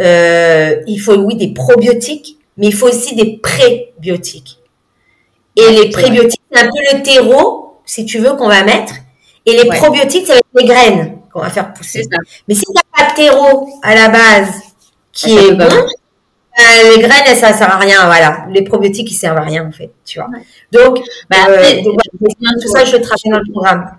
euh, 0.00 0.76
il 0.86 0.98
faut 0.98 1.16
oui 1.16 1.36
des 1.36 1.52
probiotiques, 1.52 2.38
mais 2.56 2.66
il 2.66 2.74
faut 2.74 2.88
aussi 2.88 3.14
des 3.14 3.38
prébiotiques. 3.38 4.58
Et 5.56 5.72
les 5.72 5.90
prébiotiques, 5.90 6.42
c'est 6.52 6.60
un 6.60 6.66
peu 6.66 6.96
le 6.96 7.02
terreau, 7.02 7.80
si 7.84 8.04
tu 8.04 8.18
veux, 8.18 8.34
qu'on 8.34 8.48
va 8.48 8.62
mettre. 8.62 8.94
Et 9.44 9.52
les 9.52 9.64
probiotiques, 9.64 10.26
ça 10.26 10.34
va 10.34 10.38
être 10.38 10.46
les 10.54 10.66
graines 10.66 11.18
qu'on 11.32 11.40
va 11.40 11.50
faire 11.50 11.72
pousser. 11.72 12.04
Mais 12.46 12.54
si 12.54 12.62
tu 12.62 12.72
n'as 12.72 13.04
pas 13.04 13.10
de 13.10 13.16
terreau 13.16 13.68
à 13.82 13.94
la 13.94 14.08
base 14.08 14.52
qui 15.12 15.36
est 15.36 15.52
bon, 15.52 15.64
euh, 15.64 16.96
les 16.96 17.02
graines, 17.02 17.36
ça 17.36 17.52
ne 17.52 17.56
sert 17.56 17.72
à 17.72 17.78
rien. 17.78 18.06
Voilà. 18.06 18.46
Les 18.50 18.62
probiotiques, 18.62 19.10
ils 19.10 19.16
servent 19.16 19.38
à 19.38 19.42
rien, 19.42 19.66
en 19.66 19.72
fait. 19.72 19.90
Tu 20.04 20.20
vois. 20.20 20.28
Donc, 20.70 21.00
bah, 21.28 21.36
euh, 21.48 21.82
tout 21.82 22.68
ça, 22.68 22.84
je 22.84 22.96
le 22.96 23.02
travaille 23.02 23.32
dans 23.32 23.38
le 23.38 23.52
programme. 23.52 23.90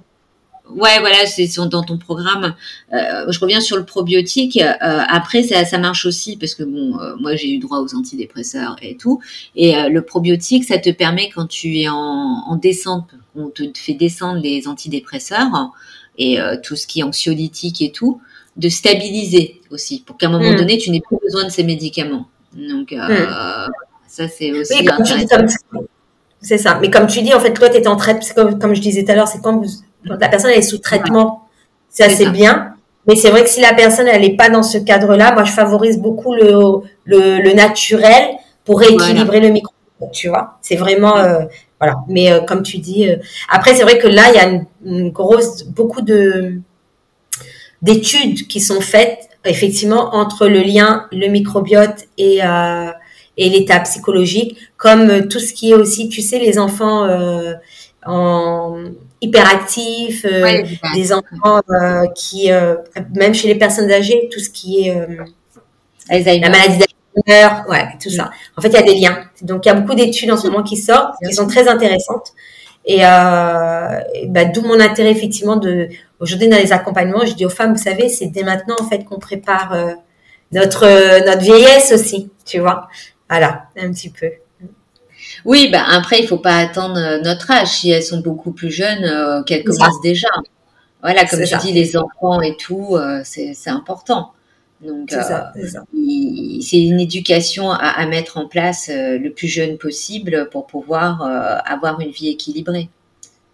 Ouais, 0.76 1.00
voilà, 1.00 1.26
c'est 1.26 1.48
dans 1.70 1.84
ton 1.84 1.98
programme. 1.98 2.56
Euh, 2.94 3.32
je 3.32 3.40
reviens 3.40 3.62
sur 3.62 3.78
le 3.78 3.86
probiotique. 3.86 4.58
Euh, 4.58 5.02
après, 5.08 5.44
ça, 5.44 5.66
ça 5.66 5.78
marche 5.78 6.06
aussi 6.06 6.38
parce 6.38 6.54
que 6.54 6.64
bon, 6.64 7.00
euh, 7.00 7.16
moi 7.20 7.36
j'ai 7.36 7.50
eu 7.50 7.58
droit 7.58 7.80
aux 7.80 7.96
antidépresseurs 7.96 8.76
et 8.82 8.96
tout. 8.96 9.20
Et 9.56 9.74
le 9.90 10.02
probiotique, 10.02 10.64
ça 10.64 10.78
te 10.78 10.90
permet 10.90 11.30
quand 11.34 11.48
tu 11.48 11.80
es 11.80 11.90
en, 11.90 11.96
en 11.96 12.56
descente, 12.56 13.10
on 13.36 13.50
te 13.50 13.64
fait 13.76 13.94
descendre 13.94 14.42
les 14.42 14.68
antidépresseurs 14.68 15.72
et 16.18 16.38
tout 16.64 16.76
ce 16.76 16.86
qui 16.86 17.00
est 17.00 17.04
anxiolytique 17.04 17.82
et 17.82 17.92
tout, 17.92 18.22
de 18.58 18.70
stabiliser 18.70 19.62
aussi 19.72 20.04
pour 20.06 20.18
qu'à 20.18 20.28
un 20.28 20.32
moment 20.32 20.52
mm. 20.52 20.58
donné, 20.58 20.78
tu 20.78 20.92
n'aies 20.92 21.02
plus 21.02 21.18
besoin 21.24 21.46
de 21.46 21.50
ces 21.50 21.64
médicaments. 21.64 22.28
Donc 22.54 22.92
mm. 22.92 23.08
ça, 24.08 24.28
c'est 24.28 24.52
aussi 24.52 24.74
oui, 24.82 24.88
C'est 26.42 26.58
ça. 26.58 26.78
Mais 26.82 26.90
comme 26.90 27.08
tu 27.08 27.22
dis, 27.22 27.34
en 27.34 27.40
fait, 27.40 27.54
toi, 27.54 27.70
tu 27.70 27.78
es 27.78 27.88
en 27.88 27.96
traitement, 27.96 28.34
comme, 28.36 28.60
comme 28.60 28.76
je 28.76 28.82
disais 28.82 29.04
tout 29.04 29.12
à 29.12 29.16
l'heure, 29.16 29.28
c'est 29.28 29.42
quand 29.42 29.58
vous 29.58 29.68
la 30.20 30.30
personne 30.30 30.52
est 30.52 30.62
sous 30.62 30.78
traitement, 30.78 31.48
c'est 31.90 32.04
assez 32.04 32.30
bien. 32.30 32.74
Mais 33.08 33.16
c'est 33.16 33.32
vrai 33.32 33.44
que 33.44 33.50
si 33.50 33.60
la 33.60 33.74
personne 33.74 34.08
elle 34.08 34.22
n'est 34.22 34.36
pas 34.36 34.50
dans 34.50 34.64
ce 34.64 34.78
cadre-là, 34.78 35.34
moi 35.34 35.44
je 35.44 35.52
favorise 35.52 35.98
beaucoup 35.98 36.36
le, 36.36 36.82
le, 37.06 37.54
naturel 37.54 38.24
pour 38.66 38.80
rééquilibrer 38.80 39.40
le 39.40 39.50
micro. 39.50 39.74
Tu 40.14 40.30
vois, 40.30 40.60
c'est 40.62 40.76
vraiment 40.76 41.18
euh, 41.18 41.42
voilà. 41.80 41.98
Mais 42.08 42.32
euh, 42.32 42.42
comme 42.42 42.62
tu 42.62 42.78
dis, 42.78 43.10
euh, 43.10 43.16
après 43.50 43.74
c'est 43.74 43.84
vrai 43.84 43.98
que 43.98 44.08
là 44.08 44.24
il 44.30 44.36
y 44.36 44.38
a 44.38 44.62
une, 44.86 45.10
grosse 45.10 45.64
beaucoup 45.64 46.02
de 46.02 46.62
d'études 47.82 48.48
qui 48.48 48.62
sont 48.62 48.80
faites 48.80 49.28
effectivement 49.44 50.14
entre 50.14 50.48
le 50.48 50.62
lien 50.62 51.08
le 51.12 51.28
microbiote 51.28 52.06
et 52.18 52.42
et 53.38 53.50
l'état 53.50 53.80
psychologique, 53.80 54.58
comme 54.76 55.30
tout 55.30 55.40
ce 55.40 55.54
qui 55.54 55.72
est 55.72 55.74
aussi, 55.74 56.10
tu 56.10 56.22
sais, 56.22 56.40
les 56.40 56.60
enfants 56.60 57.08
en 58.06 58.76
hyperactifs, 59.22 60.26
euh, 60.26 60.64
des 60.96 61.14
enfants 61.14 61.62
euh, 61.70 62.06
qui, 62.16 62.52
euh, 62.52 62.76
même 63.14 63.34
chez 63.34 63.48
les 63.48 63.56
personnes 63.56 63.92
âgées, 63.92 64.30
tout 64.32 64.40
ce 64.40 64.50
qui 64.50 64.88
est 64.88 64.94
la 66.10 66.50
maladie 66.50 66.80
d'Alzheimer, 66.80 67.70
ouais, 67.70 67.88
tout 68.02 68.10
ça. 68.10 68.32
En 68.58 68.62
fait, 68.62 68.70
il 68.70 68.74
y 68.74 68.78
a 68.78 68.82
des 68.82 68.96
liens. 68.96 69.26
Donc, 69.42 69.66
il 69.66 69.70
y 69.70 69.72
a 69.72 69.76
beaucoup 69.76 69.96
d'études 69.96 70.32
en 70.32 70.38
ce 70.38 70.48
moment 70.48 70.64
qui 70.64 70.78
sortent, 70.78 71.16
qui 71.26 71.34
sont 71.34 71.48
très 71.48 71.68
intéressantes. 71.68 72.34
Et, 72.86 73.00
bah, 73.00 74.46
d'où 74.46 74.62
mon 74.62 74.80
intérêt 74.80 75.12
effectivement 75.12 75.58
de 75.58 75.90
aujourd'hui 76.20 76.48
dans 76.48 76.58
les 76.58 76.72
accompagnements, 76.72 77.26
je 77.26 77.34
dis 77.34 77.46
aux 77.46 77.50
femmes, 77.50 77.74
vous 77.74 77.82
savez, 77.82 78.10
c'est 78.10 78.28
dès 78.28 78.44
maintenant 78.44 78.76
en 78.80 78.88
fait 78.88 79.04
qu'on 79.04 79.20
prépare 79.20 79.76
notre 80.52 80.86
notre 81.26 81.42
vieillesse 81.42 81.92
aussi, 81.94 82.32
tu 82.46 82.60
vois. 82.60 82.88
Voilà, 83.30 83.66
un 83.78 83.92
petit 83.92 84.10
peu. 84.10 84.32
Oui, 85.46 85.70
bah 85.72 85.84
après, 85.88 86.20
il 86.20 86.28
faut 86.28 86.38
pas 86.38 86.58
attendre 86.58 86.98
euh, 86.98 87.20
notre 87.22 87.52
âge. 87.52 87.68
Si 87.68 87.90
elles 87.90 88.04
sont 88.04 88.20
beaucoup 88.20 88.52
plus 88.52 88.72
jeunes, 88.72 89.04
euh, 89.04 89.44
qu'elles 89.44 89.64
commencent 89.64 90.02
déjà. 90.02 90.30
Voilà, 91.02 91.26
comme 91.26 91.44
tu 91.44 91.58
dis, 91.58 91.72
les 91.72 91.96
enfants 91.96 92.42
et 92.42 92.58
tout, 92.58 92.96
euh, 92.96 93.22
c'est 93.24 93.56
important. 93.68 94.34
Donc, 94.82 95.12
c'est 95.12 96.82
une 96.82 97.00
éducation 97.00 97.72
à, 97.72 98.06
mettre 98.06 98.38
en 98.38 98.48
place 98.48 98.90
le 98.90 99.30
plus 99.30 99.48
jeune 99.48 99.78
possible 99.78 100.48
pour 100.52 100.68
pouvoir 100.68 101.22
avoir 101.66 102.00
une 102.00 102.12
vie 102.12 102.30
équilibrée. 102.30 102.90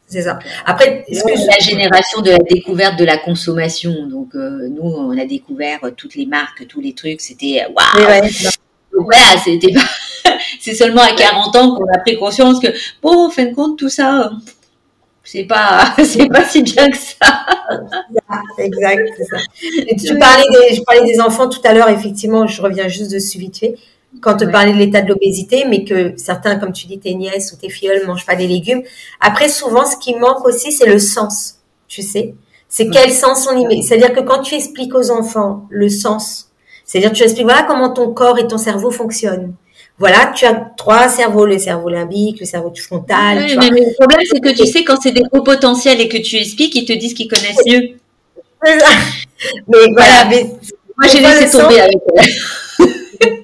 C'est 0.07 0.21
ça. 0.21 0.37
Après, 0.67 1.03
la 1.09 1.59
génération 1.59 2.21
de 2.21 2.29
la 2.29 2.37
découverte 2.37 2.99
de 2.99 3.05
la 3.05 3.17
consommation. 3.17 4.05
Donc, 4.07 4.35
nous, 4.35 4.83
on 4.83 5.17
a 5.17 5.25
découvert 5.25 5.79
toutes 5.97 6.13
les 6.13 6.27
marques, 6.27 6.67
tous 6.67 6.81
les 6.81 6.93
trucs. 6.93 7.21
C'était 7.21 7.65
waouh. 7.75 8.21
Voilà, 8.97 9.37
c'était 9.43 9.73
pas 9.73 9.81
c'est 10.59 10.73
seulement 10.73 11.01
à 11.01 11.13
40 11.13 11.55
ans 11.55 11.75
qu'on 11.75 11.85
a 11.93 11.99
pris 11.99 12.17
conscience 12.17 12.59
que, 12.59 12.67
bon, 13.01 13.27
en 13.27 13.29
fin 13.29 13.45
de 13.45 13.53
compte, 13.53 13.77
tout 13.77 13.89
ça, 13.89 14.31
c'est 15.23 15.43
pas, 15.43 15.93
c'est 16.03 16.27
pas 16.27 16.43
si 16.45 16.63
bien 16.63 16.89
que 16.89 16.97
ça. 16.97 17.45
exact, 18.57 19.09
c'est 19.17 19.25
ça. 19.25 19.37
tu 19.97 20.17
parlais 20.19 20.45
des, 20.51 20.75
je 20.75 20.81
parlais 20.83 21.05
des 21.05 21.19
enfants 21.19 21.49
tout 21.49 21.61
à 21.63 21.73
l'heure, 21.73 21.89
effectivement, 21.89 22.47
je 22.47 22.61
reviens 22.61 22.87
juste 22.87 23.11
dessus 23.11 23.37
vite 23.37 23.57
fait. 23.57 23.75
Quand 24.21 24.37
tu 24.37 24.49
parlais 24.49 24.71
de 24.71 24.77
l'état 24.77 25.01
de 25.01 25.09
l'obésité, 25.09 25.65
mais 25.67 25.83
que 25.83 26.13
certains, 26.15 26.55
comme 26.55 26.71
tu 26.71 26.87
dis, 26.87 26.99
tes 26.99 27.13
nièces 27.15 27.51
ou 27.51 27.57
tes 27.57 27.69
filles 27.69 27.91
ne 28.01 28.07
mangent 28.07 28.25
pas 28.25 28.35
des 28.35 28.47
légumes. 28.47 28.81
Après, 29.19 29.49
souvent, 29.49 29.85
ce 29.85 29.97
qui 29.97 30.15
manque 30.15 30.45
aussi, 30.45 30.71
c'est 30.71 30.85
le 30.85 30.99
sens, 30.99 31.55
tu 31.89 32.01
sais. 32.01 32.33
C'est 32.69 32.89
quel 32.89 33.11
sens 33.11 33.47
on 33.51 33.57
y 33.57 33.65
met. 33.65 33.81
C'est-à-dire 33.81 34.13
que 34.13 34.21
quand 34.21 34.41
tu 34.41 34.55
expliques 34.55 34.95
aux 34.95 35.11
enfants 35.11 35.65
le 35.69 35.89
sens, 35.89 36.49
c'est-à-dire 36.85 37.11
tu 37.11 37.23
expliques 37.23 37.45
voilà 37.45 37.63
comment 37.63 37.89
ton 37.89 38.13
corps 38.13 38.39
et 38.39 38.47
ton 38.47 38.57
cerveau 38.57 38.91
fonctionnent 38.91 39.53
voilà, 39.97 40.33
tu 40.35 40.45
as 40.45 40.53
trois 40.75 41.07
cerveaux, 41.07 41.45
le 41.45 41.57
cerveau 41.57 41.87
limbique, 41.87 42.41
le 42.41 42.45
cerveau 42.45 42.73
frontal. 42.75 43.45
Oui, 43.47 43.55
mais 43.57 43.69
le 43.69 43.93
problème, 43.93 44.19
c'est 44.29 44.41
que 44.41 44.49
tu 44.49 44.65
sais, 44.65 44.83
quand 44.83 44.97
c'est 45.01 45.11
des 45.11 45.23
hauts 45.31 45.41
potentiels 45.41 46.01
et 46.01 46.09
que 46.09 46.17
tu 46.17 46.35
expliques, 46.35 46.75
ils 46.75 46.83
te 46.85 46.91
disent 46.91 47.13
qu'ils 47.13 47.29
connaissent 47.29 47.65
mieux. 47.65 47.91
mais 48.65 49.77
voilà, 49.93 50.25
mais 50.29 50.43
moi 50.97 51.07
j'ai 51.09 51.19
laissé 51.19 51.57
tomber 51.57 51.79
avec 51.79 51.97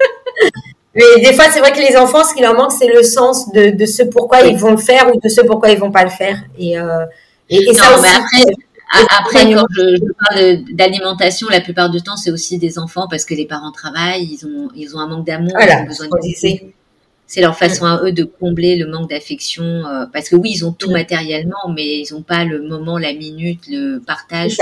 mais 0.95 1.21
des 1.21 1.33
fois, 1.33 1.45
c'est 1.51 1.59
vrai 1.59 1.71
que 1.71 1.79
les 1.79 1.95
enfants, 1.95 2.23
ce 2.25 2.33
qui 2.33 2.41
leur 2.41 2.53
manque, 2.53 2.73
c'est 2.73 2.87
le 2.87 3.01
sens 3.03 3.49
de, 3.53 3.69
de 3.69 3.85
ce 3.85 4.03
pourquoi 4.03 4.41
ils 4.41 4.57
vont 4.57 4.71
le 4.71 4.77
faire 4.77 5.09
ou 5.13 5.19
de 5.19 5.29
ce 5.29 5.39
pourquoi 5.41 5.69
ils 5.69 5.79
vont 5.79 5.91
pas 5.91 6.03
le 6.03 6.09
faire. 6.09 6.37
Et, 6.59 6.77
euh, 6.77 7.05
et, 7.49 7.73
ça 7.73 7.95
aussi, 7.97 8.09
après, 8.09 8.53
quand 8.91 9.65
je, 9.71 9.97
parle 10.19 10.75
d'alimentation, 10.75 11.47
la 11.49 11.61
plupart 11.61 11.89
du 11.89 12.01
temps, 12.01 12.17
c'est 12.17 12.31
aussi 12.31 12.57
des 12.57 12.77
enfants 12.77 13.07
parce 13.09 13.25
que 13.25 13.33
les 13.33 13.45
parents 13.45 13.71
travaillent, 13.71 14.25
ils 14.25 14.45
ont, 14.45 14.69
ils 14.75 14.95
ont 14.95 14.99
un 14.99 15.07
manque 15.07 15.25
d'amour, 15.25 15.53
ils 15.59 15.77
ont 15.77 15.85
besoin 15.85 16.07
de 16.07 16.71
c'est 17.31 17.39
leur 17.39 17.57
façon 17.57 17.85
à 17.85 18.01
eux 18.03 18.11
de 18.11 18.25
combler 18.25 18.75
le 18.75 18.91
manque 18.91 19.09
d'affection. 19.09 19.63
Euh, 19.63 20.05
parce 20.11 20.27
que 20.27 20.35
oui, 20.35 20.51
ils 20.53 20.65
ont 20.65 20.73
tout 20.73 20.91
matériellement, 20.91 21.69
mais 21.73 21.99
ils 21.99 22.13
n'ont 22.13 22.23
pas 22.23 22.43
le 22.43 22.61
moment, 22.61 22.97
la 22.97 23.13
minute, 23.13 23.61
le 23.69 23.99
partage, 23.99 24.57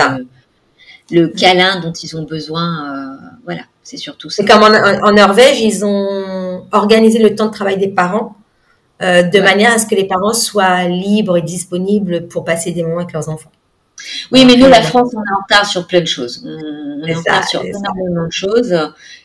le, 1.09 1.27
câlin 1.29 1.79
dont 1.79 1.91
ils 1.91 2.15
ont 2.15 2.25
besoin. 2.25 2.67
Euh, 2.93 3.25
voilà, 3.43 3.63
c'est 3.81 3.97
surtout 3.97 4.29
ça. 4.29 4.43
C'est 4.43 4.47
comme 4.47 4.61
en, 4.61 5.11
Norvège, 5.13 5.59
ils 5.61 5.83
ont 5.83 6.67
organisé 6.71 7.17
le 7.17 7.33
temps 7.33 7.47
de 7.47 7.53
travail 7.53 7.79
des 7.79 7.87
parents 7.87 8.35
euh, 9.01 9.23
de 9.23 9.39
manière 9.39 9.73
à 9.73 9.79
ce 9.79 9.87
que 9.87 9.95
les 9.95 10.05
parents 10.05 10.33
soient 10.33 10.83
libres 10.83 11.37
et 11.37 11.41
disponibles 11.41 12.27
pour 12.27 12.43
passer 12.43 12.71
des 12.71 12.83
moments 12.83 12.99
avec 12.99 13.13
leurs 13.13 13.29
enfants. 13.29 13.51
Oui, 14.31 14.45
mais 14.45 14.55
nous, 14.55 14.67
la 14.67 14.81
France, 14.81 15.11
on 15.13 15.19
est 15.19 15.33
en 15.35 15.41
retard 15.43 15.65
sur 15.65 15.87
plein 15.87 16.01
de 16.01 16.05
choses. 16.05 16.43
On, 16.45 17.05
est, 17.05 17.15
en 17.15 17.19
retard 17.19 17.47
sur 17.47 17.63
énormément 17.63 18.25
de 18.25 18.31
choses. 18.31 18.75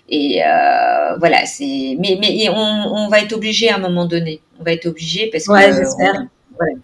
Et 0.08 0.42
euh, 0.44 1.16
voilà, 1.18 1.46
c'est. 1.46 1.96
Mais, 1.98 2.18
mais 2.20 2.48
on, 2.50 2.56
on, 2.56 3.08
va 3.08 3.20
être 3.20 3.32
obligé 3.32 3.70
à 3.70 3.76
un 3.76 3.78
moment 3.78 4.04
donné. 4.04 4.40
On 4.60 4.64
va 4.64 4.72
être 4.72 4.86
obligé 4.86 5.28
parce 5.30 5.46
que. 5.46 5.52
Ouais, 5.52 5.72
j'espère. 5.72 6.24
Voilà. 6.56 6.74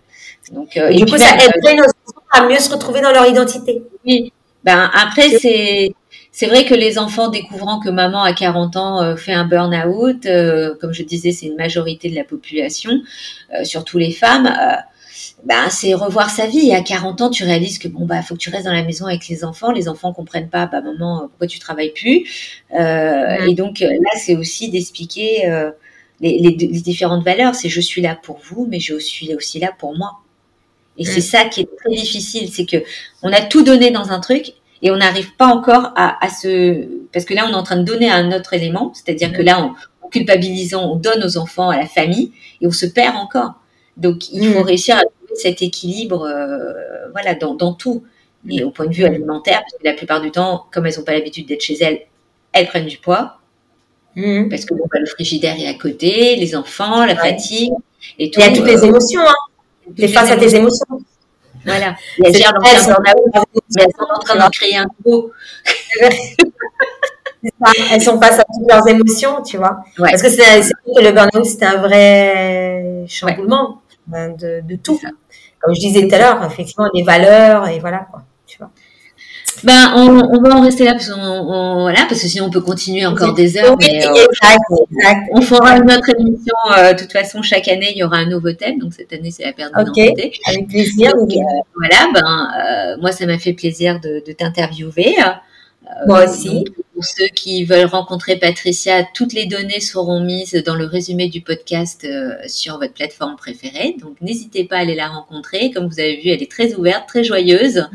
Donc, 0.52 0.76
euh, 0.76 0.88
et, 0.88 0.96
du 0.96 1.06
coup, 1.06 1.18
ça 1.18 1.34
aiderait 1.34 1.76
nos 1.76 1.84
enfants 1.84 2.22
à 2.32 2.46
mieux 2.46 2.58
se 2.58 2.70
retrouver 2.70 3.00
dans 3.00 3.12
leur 3.12 3.26
identité. 3.26 3.82
Oui. 4.04 4.32
Ben 4.64 4.90
après, 4.94 5.30
c'est 5.38 5.94
c'est 6.32 6.46
vrai 6.46 6.64
que 6.64 6.74
les 6.74 6.98
enfants 6.98 7.28
découvrant 7.28 7.80
que 7.80 7.90
maman 7.90 8.22
à 8.22 8.32
40 8.32 8.76
ans 8.76 9.02
euh, 9.02 9.16
fait 9.16 9.32
un 9.32 9.44
burn-out, 9.44 10.26
euh, 10.26 10.74
comme 10.80 10.92
je 10.92 11.02
disais, 11.02 11.32
c'est 11.32 11.46
une 11.46 11.56
majorité 11.56 12.08
de 12.08 12.14
la 12.14 12.24
population, 12.24 12.92
euh, 13.54 13.64
surtout 13.64 13.98
les 13.98 14.12
femmes. 14.12 14.48
Ben, 15.44 15.68
c'est 15.70 15.94
revoir 15.94 16.30
sa 16.30 16.46
vie. 16.46 16.68
Et 16.68 16.74
à 16.74 16.82
40 16.82 17.20
ans, 17.20 17.30
tu 17.30 17.44
réalises 17.44 17.78
que 17.78 17.88
bon 17.88 18.06
bah 18.06 18.22
faut 18.22 18.34
que 18.34 18.40
tu 18.40 18.50
restes 18.50 18.66
dans 18.66 18.72
la 18.72 18.84
maison 18.84 19.06
avec 19.06 19.28
les 19.28 19.44
enfants. 19.44 19.72
Les 19.72 19.88
enfants 19.88 20.12
comprennent 20.12 20.50
pas, 20.50 20.66
bah 20.66 20.80
maman, 20.80 21.28
pourquoi 21.28 21.46
tu 21.46 21.58
travailles 21.58 21.92
plus? 21.92 22.62
Et 22.72 23.54
donc 23.54 23.80
là, 23.80 24.10
c'est 24.18 24.36
aussi 24.36 24.70
d'expliquer 24.70 25.50
les, 26.20 26.38
les, 26.38 26.50
les, 26.50 26.80
différentes 26.80 27.24
valeurs. 27.24 27.54
C'est 27.54 27.68
je 27.68 27.80
suis 27.80 28.02
là 28.02 28.18
pour 28.20 28.38
vous, 28.42 28.66
mais 28.70 28.80
je 28.80 28.98
suis 28.98 29.34
aussi 29.34 29.58
là 29.58 29.72
pour 29.78 29.96
moi. 29.96 30.20
Et 31.00 31.04
c'est 31.04 31.22
ça 31.22 31.46
qui 31.46 31.62
est 31.62 31.68
très 31.78 31.94
difficile, 31.94 32.50
c'est 32.52 32.66
que 32.66 32.76
on 33.22 33.32
a 33.32 33.40
tout 33.40 33.62
donné 33.62 33.90
dans 33.90 34.10
un 34.10 34.20
truc 34.20 34.52
et 34.82 34.90
on 34.90 34.96
n'arrive 34.96 35.34
pas 35.36 35.46
encore 35.46 35.92
à, 35.96 36.22
à, 36.22 36.28
se 36.28 36.86
parce 37.12 37.24
que 37.24 37.32
là 37.32 37.46
on 37.48 37.52
est 37.52 37.54
en 37.54 37.62
train 37.62 37.78
de 37.78 37.84
donner 37.84 38.10
un 38.10 38.32
autre 38.32 38.52
élément, 38.52 38.92
c'est-à-dire 38.94 39.32
que 39.32 39.40
là 39.40 39.60
en, 39.60 39.74
culpabilisant 40.10 40.92
on 40.92 40.96
donne 40.96 41.24
aux 41.24 41.38
enfants, 41.38 41.70
à 41.70 41.76
la 41.78 41.86
famille 41.86 42.32
et 42.60 42.66
on 42.66 42.72
se 42.72 42.84
perd 42.84 43.16
encore. 43.16 43.54
Donc 43.96 44.30
il 44.30 44.52
faut 44.52 44.60
mm. 44.60 44.66
réussir 44.66 44.96
à 44.96 45.00
trouver 45.00 45.34
cet 45.34 45.62
équilibre, 45.62 46.24
euh, 46.26 47.08
voilà, 47.12 47.34
dans, 47.34 47.54
dans, 47.54 47.72
tout. 47.72 48.04
Et 48.48 48.64
au 48.64 48.70
point 48.70 48.86
de 48.86 48.94
vue 48.94 49.04
alimentaire, 49.04 49.60
parce 49.60 49.74
que 49.74 49.84
la 49.84 49.92
plupart 49.92 50.20
du 50.20 50.30
temps, 50.30 50.66
comme 50.72 50.86
elles 50.86 50.96
n'ont 50.96 51.04
pas 51.04 51.12
l'habitude 51.12 51.46
d'être 51.46 51.60
chez 51.60 51.76
elles, 51.82 52.06
elles 52.52 52.66
prennent 52.66 52.86
du 52.86 52.98
poids. 52.98 53.38
Mm. 54.16 54.48
Parce 54.48 54.64
que 54.64 54.74
bon, 54.74 54.84
bah, 54.90 54.98
le 54.98 55.06
frigidaire 55.06 55.56
est 55.58 55.68
à 55.68 55.74
côté, 55.74 56.36
les 56.36 56.56
enfants, 56.56 57.04
la 57.04 57.16
fatigue 57.16 57.72
et 58.18 58.30
tout. 58.30 58.40
Il 58.40 58.46
y 58.46 58.48
a 58.48 58.52
toutes 58.56 58.66
les 58.66 58.82
euh, 58.82 58.88
émotions. 58.88 59.20
Hein. 59.20 59.34
T'es 59.96 60.08
face 60.08 60.30
à 60.30 60.36
tes 60.36 60.54
émotions. 60.54 61.02
Voilà. 61.64 61.96
elles, 62.24 62.34
sont, 62.34 62.42
mais 63.04 63.12
elles 63.78 63.92
sont 63.92 64.06
en 64.08 64.18
train 64.20 64.38
d'en 64.38 64.48
créer 64.48 64.76
un 64.76 64.86
elles 67.92 68.02
sont 68.02 68.20
face 68.20 68.38
à 68.38 68.44
toutes 68.44 68.70
leurs 68.70 68.86
émotions, 68.88 69.42
tu 69.42 69.56
vois. 69.56 69.82
Parce 69.96 70.22
que 70.22 70.28
c'est 70.28 70.60
que 70.60 71.02
le 71.02 71.12
burn-out, 71.12 71.44
c'est 71.44 71.64
un 71.64 71.76
vrai 71.78 73.04
chamboulement 73.08 73.79
de, 74.10 74.60
de, 74.66 74.76
tout. 74.76 75.00
Comme 75.60 75.74
je 75.74 75.80
disais 75.80 76.06
tout 76.06 76.14
à 76.14 76.18
l'heure, 76.18 76.44
effectivement, 76.44 76.88
les 76.94 77.02
valeurs 77.02 77.68
et 77.68 77.78
voilà 77.78 78.06
quoi, 78.10 78.22
tu 78.46 78.58
vois. 78.58 78.70
Ben, 79.64 79.92
on, 79.96 80.08
on, 80.08 80.40
va 80.40 80.56
en 80.56 80.62
rester 80.62 80.84
là 80.84 80.92
parce, 80.92 81.10
on, 81.14 81.80
voilà, 81.82 82.06
parce 82.08 82.22
que 82.22 82.28
sinon 82.28 82.46
on 82.46 82.50
peut 82.50 82.60
continuer 82.60 83.04
encore 83.04 83.34
des 83.34 83.58
heures. 83.58 83.76
mais, 83.78 84.06
euh, 84.06 84.26
On 85.32 85.42
fera 85.42 85.76
une 85.76 85.90
autre 85.90 86.08
émission. 86.18 86.54
Euh, 86.78 86.94
de 86.94 86.98
toute 86.98 87.12
façon, 87.12 87.42
chaque 87.42 87.68
année, 87.68 87.88
il 87.90 87.98
y 87.98 88.04
aura 88.04 88.18
un 88.18 88.26
nouveau 88.26 88.52
thème. 88.52 88.78
Donc 88.78 88.94
cette 88.94 89.12
année, 89.12 89.30
c'est 89.30 89.44
la 89.44 89.52
perte 89.52 89.72
d'identité. 89.76 90.32
Avec 90.46 90.68
plaisir. 90.68 91.12
Donc, 91.14 91.30
euh, 91.32 91.42
voilà, 91.76 92.08
ben, 92.14 92.96
moi, 93.00 93.12
ça 93.12 93.26
m'a 93.26 93.38
fait 93.38 93.52
plaisir 93.52 94.00
de, 94.00 94.22
de 94.26 94.32
t'interviewer. 94.32 95.16
moi 96.06 96.24
aussi. 96.24 96.64
Pour 97.00 97.06
ceux 97.06 97.28
qui 97.34 97.64
veulent 97.64 97.86
rencontrer 97.86 98.38
Patricia, 98.38 99.08
toutes 99.14 99.32
les 99.32 99.46
données 99.46 99.80
seront 99.80 100.20
mises 100.20 100.52
dans 100.66 100.74
le 100.74 100.84
résumé 100.84 101.28
du 101.28 101.40
podcast 101.40 102.06
sur 102.46 102.78
votre 102.78 102.92
plateforme 102.92 103.36
préférée. 103.36 103.96
Donc 103.98 104.20
n'hésitez 104.20 104.64
pas 104.64 104.76
à 104.76 104.80
aller 104.80 104.94
la 104.94 105.08
rencontrer. 105.08 105.70
Comme 105.70 105.86
vous 105.86 105.98
avez 105.98 106.16
vu, 106.16 106.28
elle 106.28 106.42
est 106.42 106.50
très 106.50 106.74
ouverte, 106.74 107.08
très 107.08 107.24
joyeuse 107.24 107.86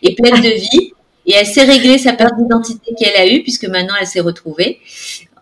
et 0.00 0.14
pleine 0.14 0.40
de 0.40 0.48
vie. 0.48 0.92
Et 1.26 1.34
elle 1.34 1.44
s'est 1.44 1.64
réglée 1.64 1.98
sa 1.98 2.14
perte 2.14 2.38
d'identité 2.38 2.94
qu'elle 2.98 3.16
a 3.16 3.26
eue, 3.26 3.42
puisque 3.42 3.66
maintenant 3.66 3.96
elle 4.00 4.06
s'est 4.06 4.20
retrouvée. 4.20 4.80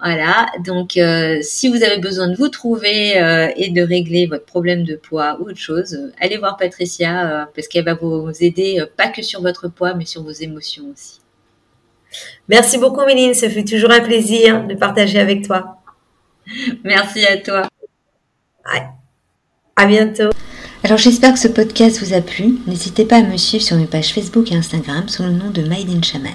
Voilà, 0.00 0.48
donc 0.64 0.96
euh, 0.96 1.38
si 1.42 1.68
vous 1.68 1.84
avez 1.84 1.98
besoin 1.98 2.26
de 2.26 2.34
vous 2.34 2.48
trouver 2.48 3.22
euh, 3.22 3.52
et 3.54 3.70
de 3.70 3.82
régler 3.82 4.26
votre 4.26 4.46
problème 4.46 4.82
de 4.82 4.96
poids 4.96 5.38
ou 5.40 5.44
autre 5.44 5.60
chose, 5.60 5.94
euh, 5.94 6.10
allez 6.20 6.38
voir 6.38 6.56
Patricia 6.56 7.48
parce 7.54 7.68
qu'elle 7.68 7.84
va 7.84 7.94
vous 7.94 8.32
aider 8.40 8.84
pas 8.96 9.10
que 9.10 9.22
sur 9.22 9.42
votre 9.42 9.68
poids 9.68 9.94
mais 9.94 10.04
sur 10.04 10.24
vos 10.24 10.32
émotions 10.32 10.86
aussi. 10.92 11.21
Merci 12.48 12.78
beaucoup 12.78 13.04
Méline, 13.04 13.34
ça 13.34 13.48
fait 13.48 13.64
toujours 13.64 13.90
un 13.90 14.00
plaisir 14.00 14.66
de 14.66 14.74
partager 14.74 15.18
avec 15.18 15.46
toi. 15.46 15.78
Merci 16.84 17.24
à 17.26 17.36
toi. 17.38 17.68
À 19.76 19.86
bientôt. 19.86 20.30
Alors 20.84 20.98
j'espère 20.98 21.32
que 21.32 21.38
ce 21.38 21.48
podcast 21.48 22.02
vous 22.02 22.12
a 22.12 22.20
plu. 22.20 22.58
N'hésitez 22.66 23.04
pas 23.04 23.16
à 23.16 23.22
me 23.22 23.36
suivre 23.36 23.64
sur 23.64 23.76
mes 23.76 23.86
pages 23.86 24.12
Facebook 24.12 24.50
et 24.50 24.56
Instagram 24.56 25.08
sous 25.08 25.22
le 25.22 25.30
nom 25.30 25.50
de 25.50 25.62
Made 25.62 25.88
in 25.88 26.02
Shaman. 26.02 26.34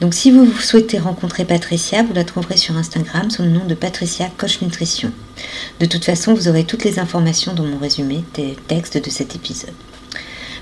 Donc 0.00 0.14
si 0.14 0.30
vous 0.30 0.50
souhaitez 0.52 0.98
rencontrer 0.98 1.44
Patricia, 1.44 2.02
vous 2.02 2.12
la 2.12 2.24
trouverez 2.24 2.56
sur 2.56 2.76
Instagram 2.76 3.30
sous 3.30 3.42
le 3.42 3.48
nom 3.48 3.64
de 3.64 3.74
Patricia 3.74 4.30
Coach 4.36 4.60
Nutrition. 4.60 5.10
De 5.80 5.86
toute 5.86 6.04
façon, 6.04 6.34
vous 6.34 6.48
aurez 6.48 6.64
toutes 6.64 6.84
les 6.84 6.98
informations 6.98 7.54
dans 7.54 7.64
mon 7.64 7.78
résumé 7.78 8.22
des 8.34 8.56
textes 8.68 9.02
de 9.02 9.10
cet 9.10 9.34
épisode. 9.34 9.74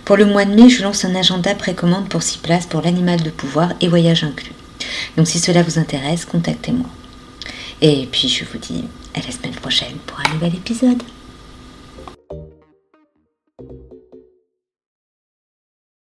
Pour 0.05 0.19
le 0.19 0.27
mois 0.27 0.45
de 0.45 0.55
mai, 0.55 0.69
je 0.69 0.83
lance 0.83 1.07
un 1.07 1.15
agenda 1.15 1.55
précommande 1.55 2.11
pour 2.11 2.23
6 2.23 2.39
places 2.39 2.67
pour 2.67 2.83
l'animal 2.83 3.23
de 3.23 3.31
pouvoir 3.31 3.73
et 3.81 3.89
voyage 3.89 4.23
inclus. 4.23 4.53
Donc 5.17 5.27
si 5.27 5.39
cela 5.39 5.63
vous 5.63 5.79
intéresse, 5.79 6.27
contactez-moi. 6.27 6.89
Et 7.81 8.07
puis 8.13 8.29
je 8.29 8.45
vous 8.45 8.59
dis 8.59 8.85
à 9.15 9.21
la 9.21 9.33
semaine 9.33 9.55
prochaine 9.55 9.97
pour 10.07 10.21
un 10.21 10.35
nouvel 10.35 10.55
épisode. 10.55 11.03